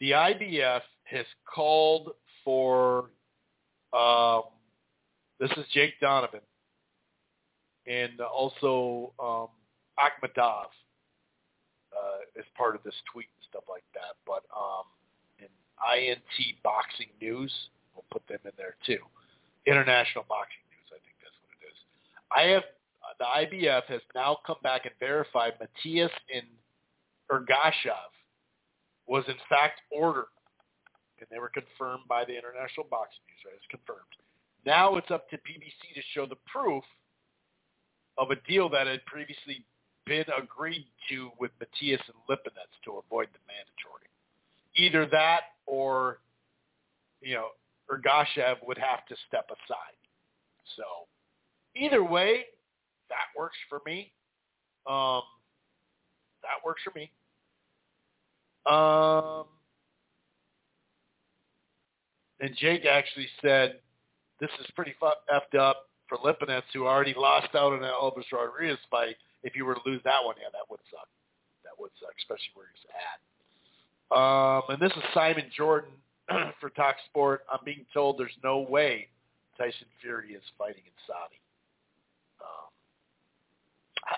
[0.00, 2.12] the IBF has called
[2.44, 3.10] for,
[3.92, 4.42] um,
[5.40, 6.40] this is Jake Donovan,
[7.86, 9.48] and also um,
[9.98, 10.68] Akhmadov
[11.92, 14.16] uh, as part of this tweet and stuff like that.
[14.26, 14.84] But um,
[15.96, 17.52] INT Boxing News,
[17.94, 18.98] we'll put them in there too.
[19.66, 21.78] International Boxing News, I think that's what it is.
[22.30, 22.64] I have
[23.02, 26.46] uh, the IBF has now come back and verified Matias and
[27.30, 28.12] Ergashev
[29.06, 30.32] was in fact ordered,
[31.18, 33.40] and they were confirmed by the International Boxing News.
[33.44, 34.12] Right, it's confirmed.
[34.66, 36.84] Now it's up to PBC to show the proof
[38.18, 39.64] of a deal that had previously
[40.04, 43.97] been agreed to with Matias and Lipinets to avoid the mandatory.
[44.78, 46.20] Either that or,
[47.20, 47.48] you know,
[47.90, 49.96] Ergashev would have to step aside.
[50.76, 50.84] So
[51.76, 52.44] either way,
[53.08, 54.12] that works for me.
[54.86, 55.22] Um,
[56.42, 57.10] that works for me.
[58.66, 59.46] Um,
[62.40, 63.80] and Jake actually said,
[64.40, 68.78] this is pretty effed up for Lipinets, who already lost out in that Elvis Rodriguez
[68.90, 69.16] fight.
[69.42, 71.08] If you were to lose that one, yeah, that would suck.
[71.64, 73.20] That would suck, especially where he's at.
[74.10, 75.90] Um, and this is Simon Jordan
[76.60, 77.42] for Talk Sport.
[77.52, 79.08] I'm being told there's no way
[79.58, 81.40] Tyson Fury is fighting in Saudi.
[82.40, 82.70] Um,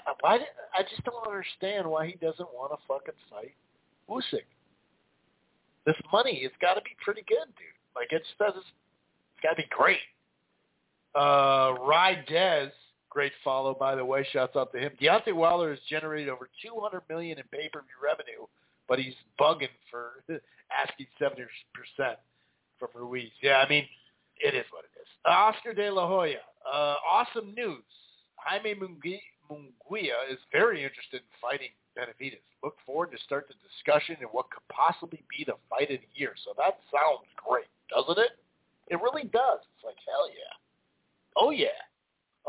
[0.06, 0.38] I, why?
[0.38, 0.46] Did,
[0.78, 3.54] I just don't understand why he doesn't want to fucking fight
[4.08, 4.44] Usyk.
[5.86, 7.74] This money, it's got to be pretty good, dude.
[7.96, 9.98] Like it's it's, it's got to be great.
[11.14, 12.70] Uh, Rye Dez,
[13.08, 14.26] great follow by the way.
[14.32, 14.92] Shouts out to him.
[15.00, 18.46] Deontay Wilder has generated over 200 million in pay-per-view revenue,
[18.90, 20.20] but he's bugging for
[20.68, 22.18] asking 70 percent
[22.78, 23.30] from Ruiz.
[23.40, 23.86] Yeah, I mean,
[24.36, 25.06] it is what it is.
[25.24, 27.86] Oscar De La Hoya, uh, awesome news.
[28.34, 32.42] Jaime Munguia is very interested in fighting Benavidez.
[32.64, 36.12] Look forward to start the discussion and what could possibly be the fight of the
[36.14, 36.34] year.
[36.44, 38.32] So that sounds great, doesn't it?
[38.88, 39.60] It really does.
[39.76, 40.54] It's like, hell yeah.
[41.36, 41.78] Oh, yeah.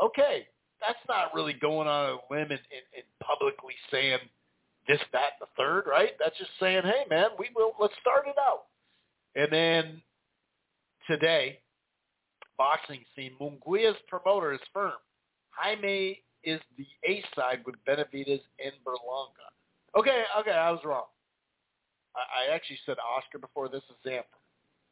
[0.02, 0.48] Okay.
[0.80, 4.18] That's not really going on a limb and, and, and publicly saying
[4.88, 6.10] this, that, and the third, right?
[6.18, 8.64] That's just saying, hey, man, we will, let's start it out.
[9.34, 10.02] And then
[11.06, 11.60] today,
[12.58, 14.92] boxing scene, Munguia's promoter is firm.
[15.50, 19.48] Jaime is the A side with Benavidez and Berlanga.
[19.96, 21.06] Okay, okay, I was wrong.
[22.16, 23.68] I, I actually said Oscar before.
[23.68, 24.40] This is Xanthan.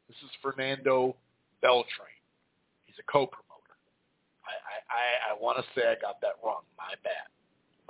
[0.07, 1.15] This is Fernando
[1.61, 2.15] Beltran.
[2.85, 3.75] He's a co-promoter.
[4.45, 6.61] I, I, I, I want to say I got that wrong.
[6.77, 7.27] My bad.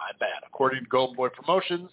[0.02, 0.42] My bad.
[0.48, 1.92] According to Golden Boy Promotions,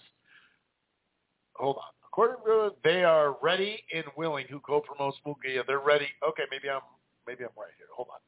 [1.53, 1.93] hold on.
[2.07, 4.47] According to they are ready and willing.
[4.49, 5.63] Who co-promotes Munguia.
[5.67, 6.09] They're ready.
[6.27, 6.81] Okay, maybe I'm
[7.27, 7.87] maybe I'm right here.
[7.95, 8.21] Hold on.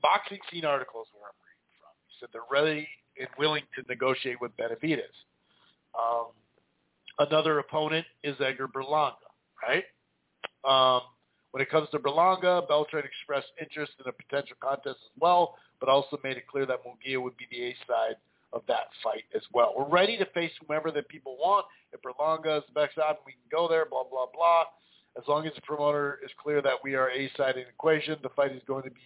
[0.00, 1.90] Boxing scene articles where I'm reading from.
[2.06, 2.86] He said they're ready
[3.18, 5.10] and willing to negotiate with Benavidez.
[5.98, 6.26] Um,
[7.18, 9.26] another opponent is Edgar Berlanga,
[9.60, 9.84] right?
[10.64, 11.02] Um,
[11.50, 15.88] when it comes to Berlanga, Beltran expressed interest in a potential contest as well, but
[15.88, 18.16] also made it clear that Munguia would be the A side
[18.52, 19.74] of that fight as well.
[19.76, 21.66] We're ready to face whomever that people want.
[21.92, 24.64] If Berlanga is the best option, we can go there, blah, blah, blah.
[25.16, 28.16] As long as the promoter is clear that we are A side in the equation,
[28.22, 29.00] the fight is going to be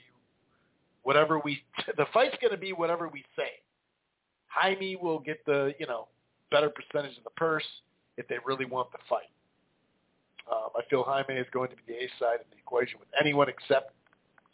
[1.03, 1.63] whatever we
[1.97, 3.51] the fight's going to be whatever we say.
[4.49, 6.09] Jaime will get the you know
[6.51, 7.65] better percentage of the purse
[8.17, 9.31] if they really want the fight.
[10.51, 13.09] Um, I feel Jaime is going to be the A side in the equation with
[13.19, 13.93] anyone except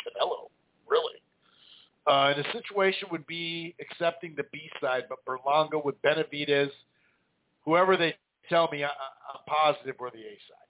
[0.05, 0.51] Canelo,
[0.87, 1.16] really.
[2.07, 6.71] Uh, and the situation would be accepting the B side, but Berlanga with Benavidez,
[7.65, 8.15] whoever they
[8.49, 10.69] tell me, I, I'm positive we're the A side.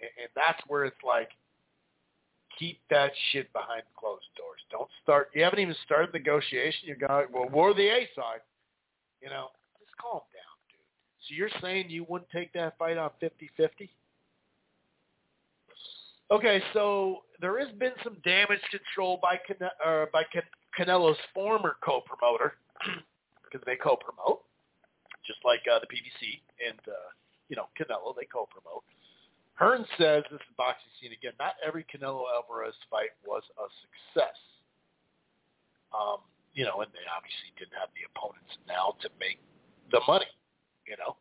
[0.00, 1.28] And, and that's where it's like,
[2.58, 4.60] keep that shit behind closed doors.
[4.70, 5.30] Don't start.
[5.34, 6.80] You haven't even started negotiation.
[6.84, 8.40] You're going, well, we're the A side.
[9.20, 10.80] You know, just calm down, dude.
[11.28, 13.88] So you're saying you wouldn't take that fight on 50-50?
[16.32, 20.42] Okay, so there has been some damage control by Cane- uh, by Can-
[20.78, 22.54] Canelo's former co-promoter,
[23.44, 24.42] because they co-promote,
[25.26, 27.08] just like uh, the PBC and uh,
[27.48, 28.84] you know Canelo, they co-promote.
[29.54, 31.32] Hearn says this is boxing scene again.
[31.38, 34.36] Not every Canelo Alvarez fight was a success.
[35.92, 39.38] Um, you know, and they obviously didn't have the opponents now to make
[39.92, 40.28] the money.
[40.88, 41.16] You know,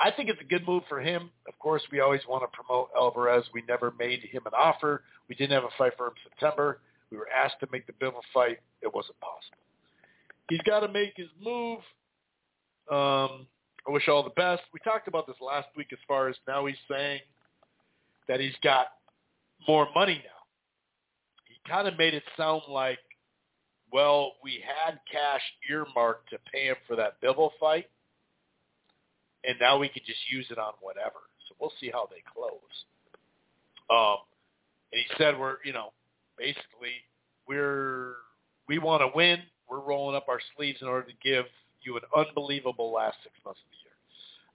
[0.00, 1.30] I think it's a good move for him.
[1.48, 3.44] Of course, we always want to promote Alvarez.
[3.52, 5.02] We never made him an offer.
[5.28, 6.80] We didn't have a fight for him in September.
[7.10, 8.58] We were asked to make the Bivol fight.
[8.82, 9.58] It wasn't possible.
[10.48, 11.78] He's got to make his move.
[12.90, 13.46] Um,
[13.86, 14.62] I wish all the best.
[14.72, 17.20] We talked about this last week as far as now he's saying
[18.28, 18.88] that he's got
[19.66, 20.30] more money now.
[21.44, 22.98] He kind of made it sound like,
[23.92, 27.86] well, we had cash earmarked to pay him for that Bivol fight,
[29.44, 31.20] and now we can just use it on whatever.
[31.48, 32.58] So we'll see how they close.
[33.88, 34.18] Um,
[34.92, 35.92] and he said we're, you know,
[36.38, 37.02] basically
[37.48, 38.14] we're
[38.68, 39.38] we want to win.
[39.68, 41.46] We're rolling up our sleeves in order to give
[41.82, 43.94] you an unbelievable last six months of the year.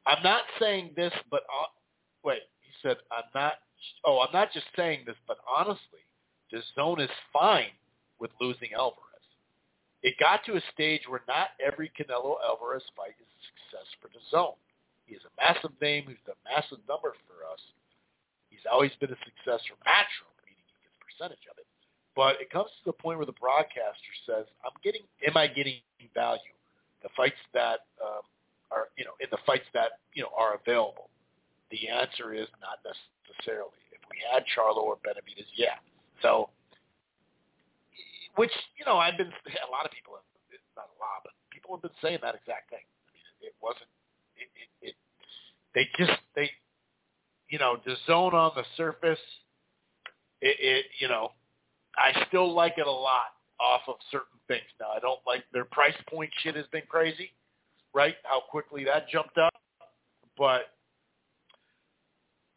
[0.05, 1.71] I'm not saying this, but uh,
[2.23, 3.53] wait, he said I'm not.
[4.05, 6.05] Oh, I'm not just saying this, but honestly,
[6.51, 7.73] the zone is fine
[8.19, 9.25] with losing Alvarez.
[10.03, 14.09] It got to a stage where not every Canelo Alvarez fight is a success for
[14.09, 14.57] the zone.
[15.05, 16.05] He is a massive name.
[16.07, 17.61] He's a massive number for us.
[18.49, 21.69] He's always been a success for Matchroom, meaning he gets a percentage of it.
[22.15, 25.79] But it comes to the point where the broadcaster says, "I'm getting, am I getting
[26.13, 26.55] value?
[27.03, 28.21] The fights that um,
[28.69, 31.09] are, you know, in the fights that you know are available."
[31.71, 33.79] The answer is not necessarily.
[33.95, 35.79] If we had Charlo or Benavidez, yeah.
[36.21, 36.49] So,
[38.35, 39.31] which you know, I've been
[39.67, 40.27] a lot of people, have,
[40.75, 42.83] not a lot, but people have been saying that exact thing.
[42.83, 43.87] I mean, it wasn't.
[44.35, 44.95] It, it, it
[45.73, 46.51] they just they,
[47.47, 49.23] you know, the zone on the surface.
[50.41, 51.31] It, it you know,
[51.97, 54.65] I still like it a lot off of certain things.
[54.79, 57.31] Now I don't like their price point shit has been crazy,
[57.93, 58.15] right?
[58.23, 59.53] How quickly that jumped up,
[60.37, 60.71] but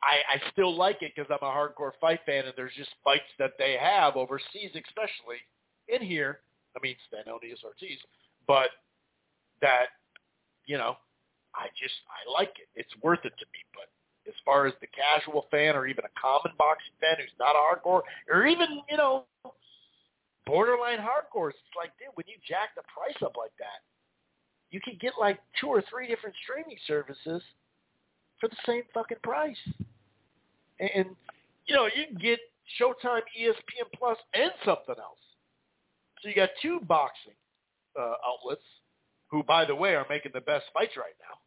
[0.03, 3.31] I, I still like it because I'm a hardcore fight fan, and there's just fights
[3.39, 5.41] that they have overseas, especially
[5.89, 6.41] in here.
[6.77, 7.99] I mean, Stanionis Ortiz,
[8.47, 8.69] but
[9.61, 9.87] that
[10.67, 10.97] you know,
[11.55, 12.69] I just I like it.
[12.75, 13.61] It's worth it to me.
[13.73, 13.89] But
[14.27, 17.61] as far as the casual fan or even a common boxing fan who's not a
[17.61, 19.25] hardcore, or even you know,
[20.47, 23.85] borderline hardcore, it's like, dude, when you jack the price up like that,
[24.71, 27.43] you can get like two or three different streaming services
[28.41, 29.61] for the same fucking price.
[30.81, 31.07] And
[31.67, 32.41] you know, you can get
[32.81, 35.21] Showtime, ESPN Plus, and something else.
[36.23, 37.37] So you got two boxing
[37.99, 38.65] uh, outlets,
[39.29, 41.39] who, by the way, are making the best fights right now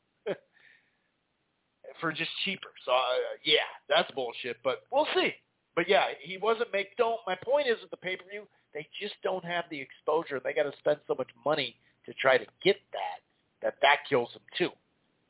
[1.99, 2.69] for just cheaper.
[2.85, 4.57] So uh, yeah, that's bullshit.
[4.63, 5.33] But we'll see.
[5.75, 6.97] But yeah, he wasn't make.
[6.97, 7.19] Don't.
[7.27, 8.43] My point is, at the pay per view,
[8.73, 10.39] they just don't have the exposure.
[10.43, 11.75] They got to spend so much money
[12.05, 13.21] to try to get that
[13.61, 14.69] that that kills them too.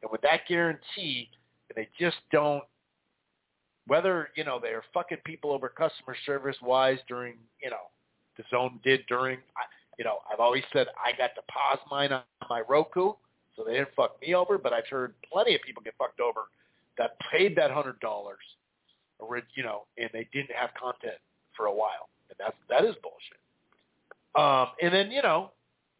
[0.01, 1.29] And with that guarantee,
[1.75, 2.63] they just don't
[3.87, 7.87] whether you know they're fucking people over customer service wise during you know
[8.37, 9.63] the zone did during I,
[9.97, 13.13] you know I've always said I got to pause mine on my Roku
[13.57, 16.41] so they didn't fuck me over but I've heard plenty of people get fucked over
[16.97, 18.37] that paid that hundred dollars
[19.55, 21.19] you know and they didn't have content
[21.55, 23.41] for a while and that's that is bullshit
[24.35, 25.51] um and then you know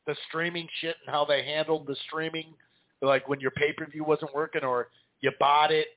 [0.06, 2.54] the streaming shit and how they handled the streaming
[3.02, 4.88] like when your pay per view wasn't working or
[5.22, 5.88] you bought it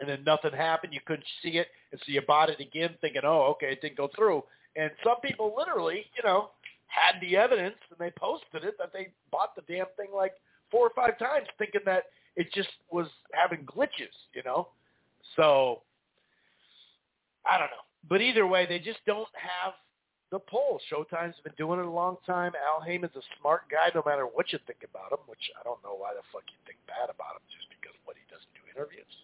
[0.00, 0.92] and then nothing happened.
[0.92, 3.96] You couldn't see it, and so you bought it again, thinking, "Oh, okay, it didn't
[3.96, 4.44] go through."
[4.76, 6.50] And some people literally, you know,
[6.86, 10.34] had the evidence, and they posted it that they bought the damn thing like
[10.72, 14.68] four or five times, thinking that it just was having glitches, you know.
[15.36, 15.82] So
[17.46, 19.74] I don't know, but either way, they just don't have
[20.32, 20.80] the pull.
[20.90, 22.52] Showtime's been doing it a long time.
[22.56, 25.22] Al Haymon's a smart guy, no matter what you think about him.
[25.28, 28.16] Which I don't know why the fuck you think bad about him just because what
[28.16, 29.14] he doesn't do interviews.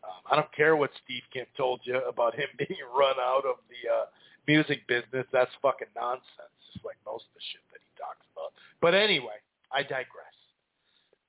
[0.00, 3.60] Um, I don't care what Steve Kim told you about him being run out of
[3.68, 4.06] the uh,
[4.48, 5.28] music business.
[5.36, 8.56] That's fucking nonsense, just like most of the shit that he talks about.
[8.80, 9.36] But anyway,
[9.68, 10.29] I digress.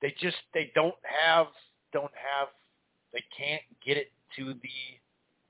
[0.01, 1.47] They just they don't have
[1.93, 2.49] don't have
[3.13, 4.79] they can't get it to the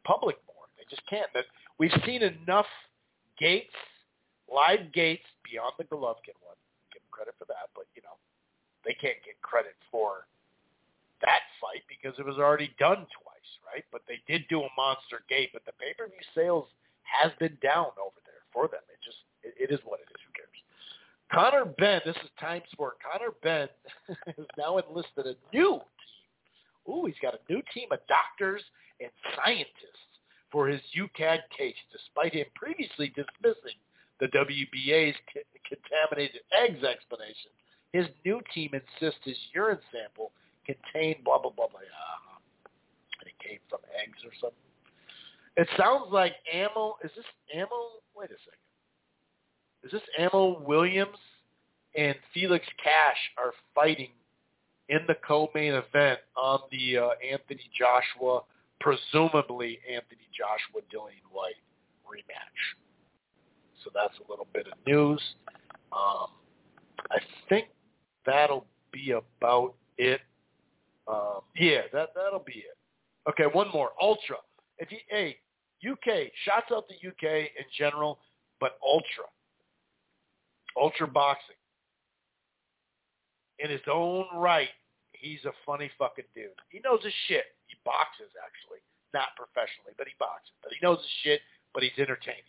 [0.04, 0.66] public more.
[0.78, 1.30] They just can't.
[1.34, 1.46] But
[1.78, 2.68] we've seen enough
[3.40, 3.74] gates,
[4.52, 6.58] live gates beyond the Golovkin one.
[6.92, 8.18] Give them credit for that, but you know
[8.84, 10.28] they can't get credit for
[11.22, 13.86] that fight because it was already done twice, right?
[13.94, 16.66] But they did do a monster gate, but the pay-per-view sales
[17.06, 18.82] has been down over there for them.
[18.90, 20.22] It just it, it is what it is.
[21.34, 22.98] Conor Benn, this is Time Sport.
[23.00, 23.70] Conor Benn
[24.26, 26.94] has now enlisted a new team.
[26.94, 28.62] Ooh, he's got a new team of doctors
[29.00, 30.12] and scientists
[30.52, 33.80] for his UKAD case, despite him previously dismissing
[34.20, 35.16] the WBA's
[35.68, 37.52] contaminated eggs explanation.
[37.94, 40.32] His new team insists his urine sample
[40.66, 41.80] contained blah, blah, blah, blah.
[41.80, 42.40] Uh,
[43.22, 44.58] and it came from eggs or something.
[45.56, 48.04] It sounds like Ammo, is this Ammo?
[48.16, 48.61] Wait a second.
[49.84, 51.18] Is this Ammo Williams
[51.96, 54.10] and Felix Cash are fighting
[54.90, 58.42] in the co-main event on the uh, Anthony Joshua,
[58.80, 61.56] presumably Anthony Joshua Dillian Whyte
[62.06, 62.76] rematch.
[63.84, 65.22] So that's a little bit of news.
[65.92, 66.28] Um,
[67.10, 67.20] I
[67.50, 67.68] think
[68.26, 70.22] that'll be about it.
[71.08, 72.78] Um, yeah, that that'll be it.
[73.30, 73.90] Okay, one more.
[74.02, 74.38] Ultra.
[74.78, 75.38] If you, hey,
[75.90, 78.20] UK, shots out the UK in general,
[78.60, 79.26] but Ultra.
[80.78, 81.56] Ultra boxing.
[83.60, 84.70] In his own right,
[85.14, 86.58] he's a funny fucking dude.
[86.70, 87.46] He knows his shit.
[87.68, 88.82] He boxes actually,
[89.14, 90.52] not professionally, but he boxes.
[90.64, 91.42] But he knows his shit.
[91.74, 92.48] But he's entertaining.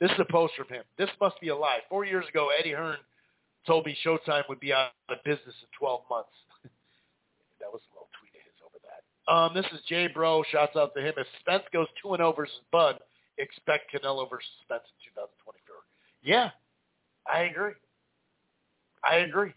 [0.00, 0.84] This is a post from him.
[0.98, 1.80] This must be a lie.
[1.88, 2.98] Four years ago, Eddie Hearn
[3.66, 6.34] told me Showtime would be out of business in 12 months.
[7.60, 9.02] that was a little tweet of his over that.
[9.30, 10.44] Um, this is Jay Bro.
[10.50, 11.14] Shouts out to him.
[11.16, 12.98] If Spence goes 2-0 versus Bud,
[13.38, 15.82] expect Canelo versus Spence in 2024.
[16.22, 16.50] Yeah,
[17.32, 17.72] I agree.
[19.02, 19.52] I agree.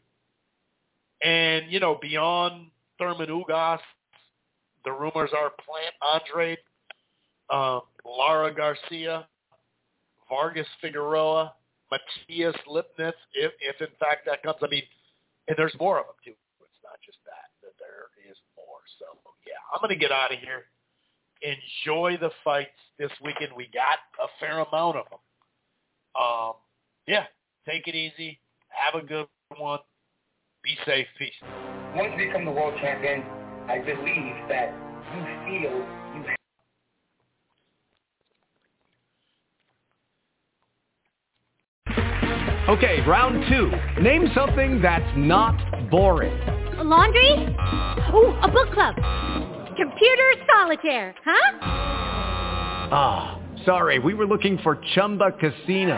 [1.23, 2.67] And, you know, beyond
[2.99, 3.79] Thurman Ugas,
[4.85, 6.57] the rumors are Plant Andre,
[7.49, 9.27] um, Lara Garcia,
[10.29, 11.53] Vargas Figueroa,
[11.91, 14.57] Matias Lipinets, if, if in fact that comes.
[14.61, 14.83] I mean,
[15.47, 16.35] and there's more of them too.
[16.61, 18.79] It's not just that, that there is more.
[18.99, 19.05] So,
[19.45, 20.65] yeah, I'm going to get out of here.
[21.41, 23.51] Enjoy the fights this weekend.
[23.55, 25.19] We got a fair amount of them.
[26.19, 26.53] Um,
[27.07, 27.25] yeah,
[27.67, 28.39] take it easy.
[28.69, 29.79] Have a good one.
[30.63, 31.07] Be safe.
[31.17, 31.33] Peace.
[31.95, 33.23] Once you become the world champion,
[33.67, 34.73] I believe that
[35.13, 35.73] you feel
[36.15, 36.37] you have.
[42.69, 43.71] Okay, round two.
[44.01, 46.37] Name something that's not boring.
[46.79, 47.31] A laundry?
[48.13, 48.95] Ooh, a book club.
[49.77, 51.57] Computer solitaire, huh?
[52.91, 55.97] Ah, sorry, we were looking for Chumba Casino.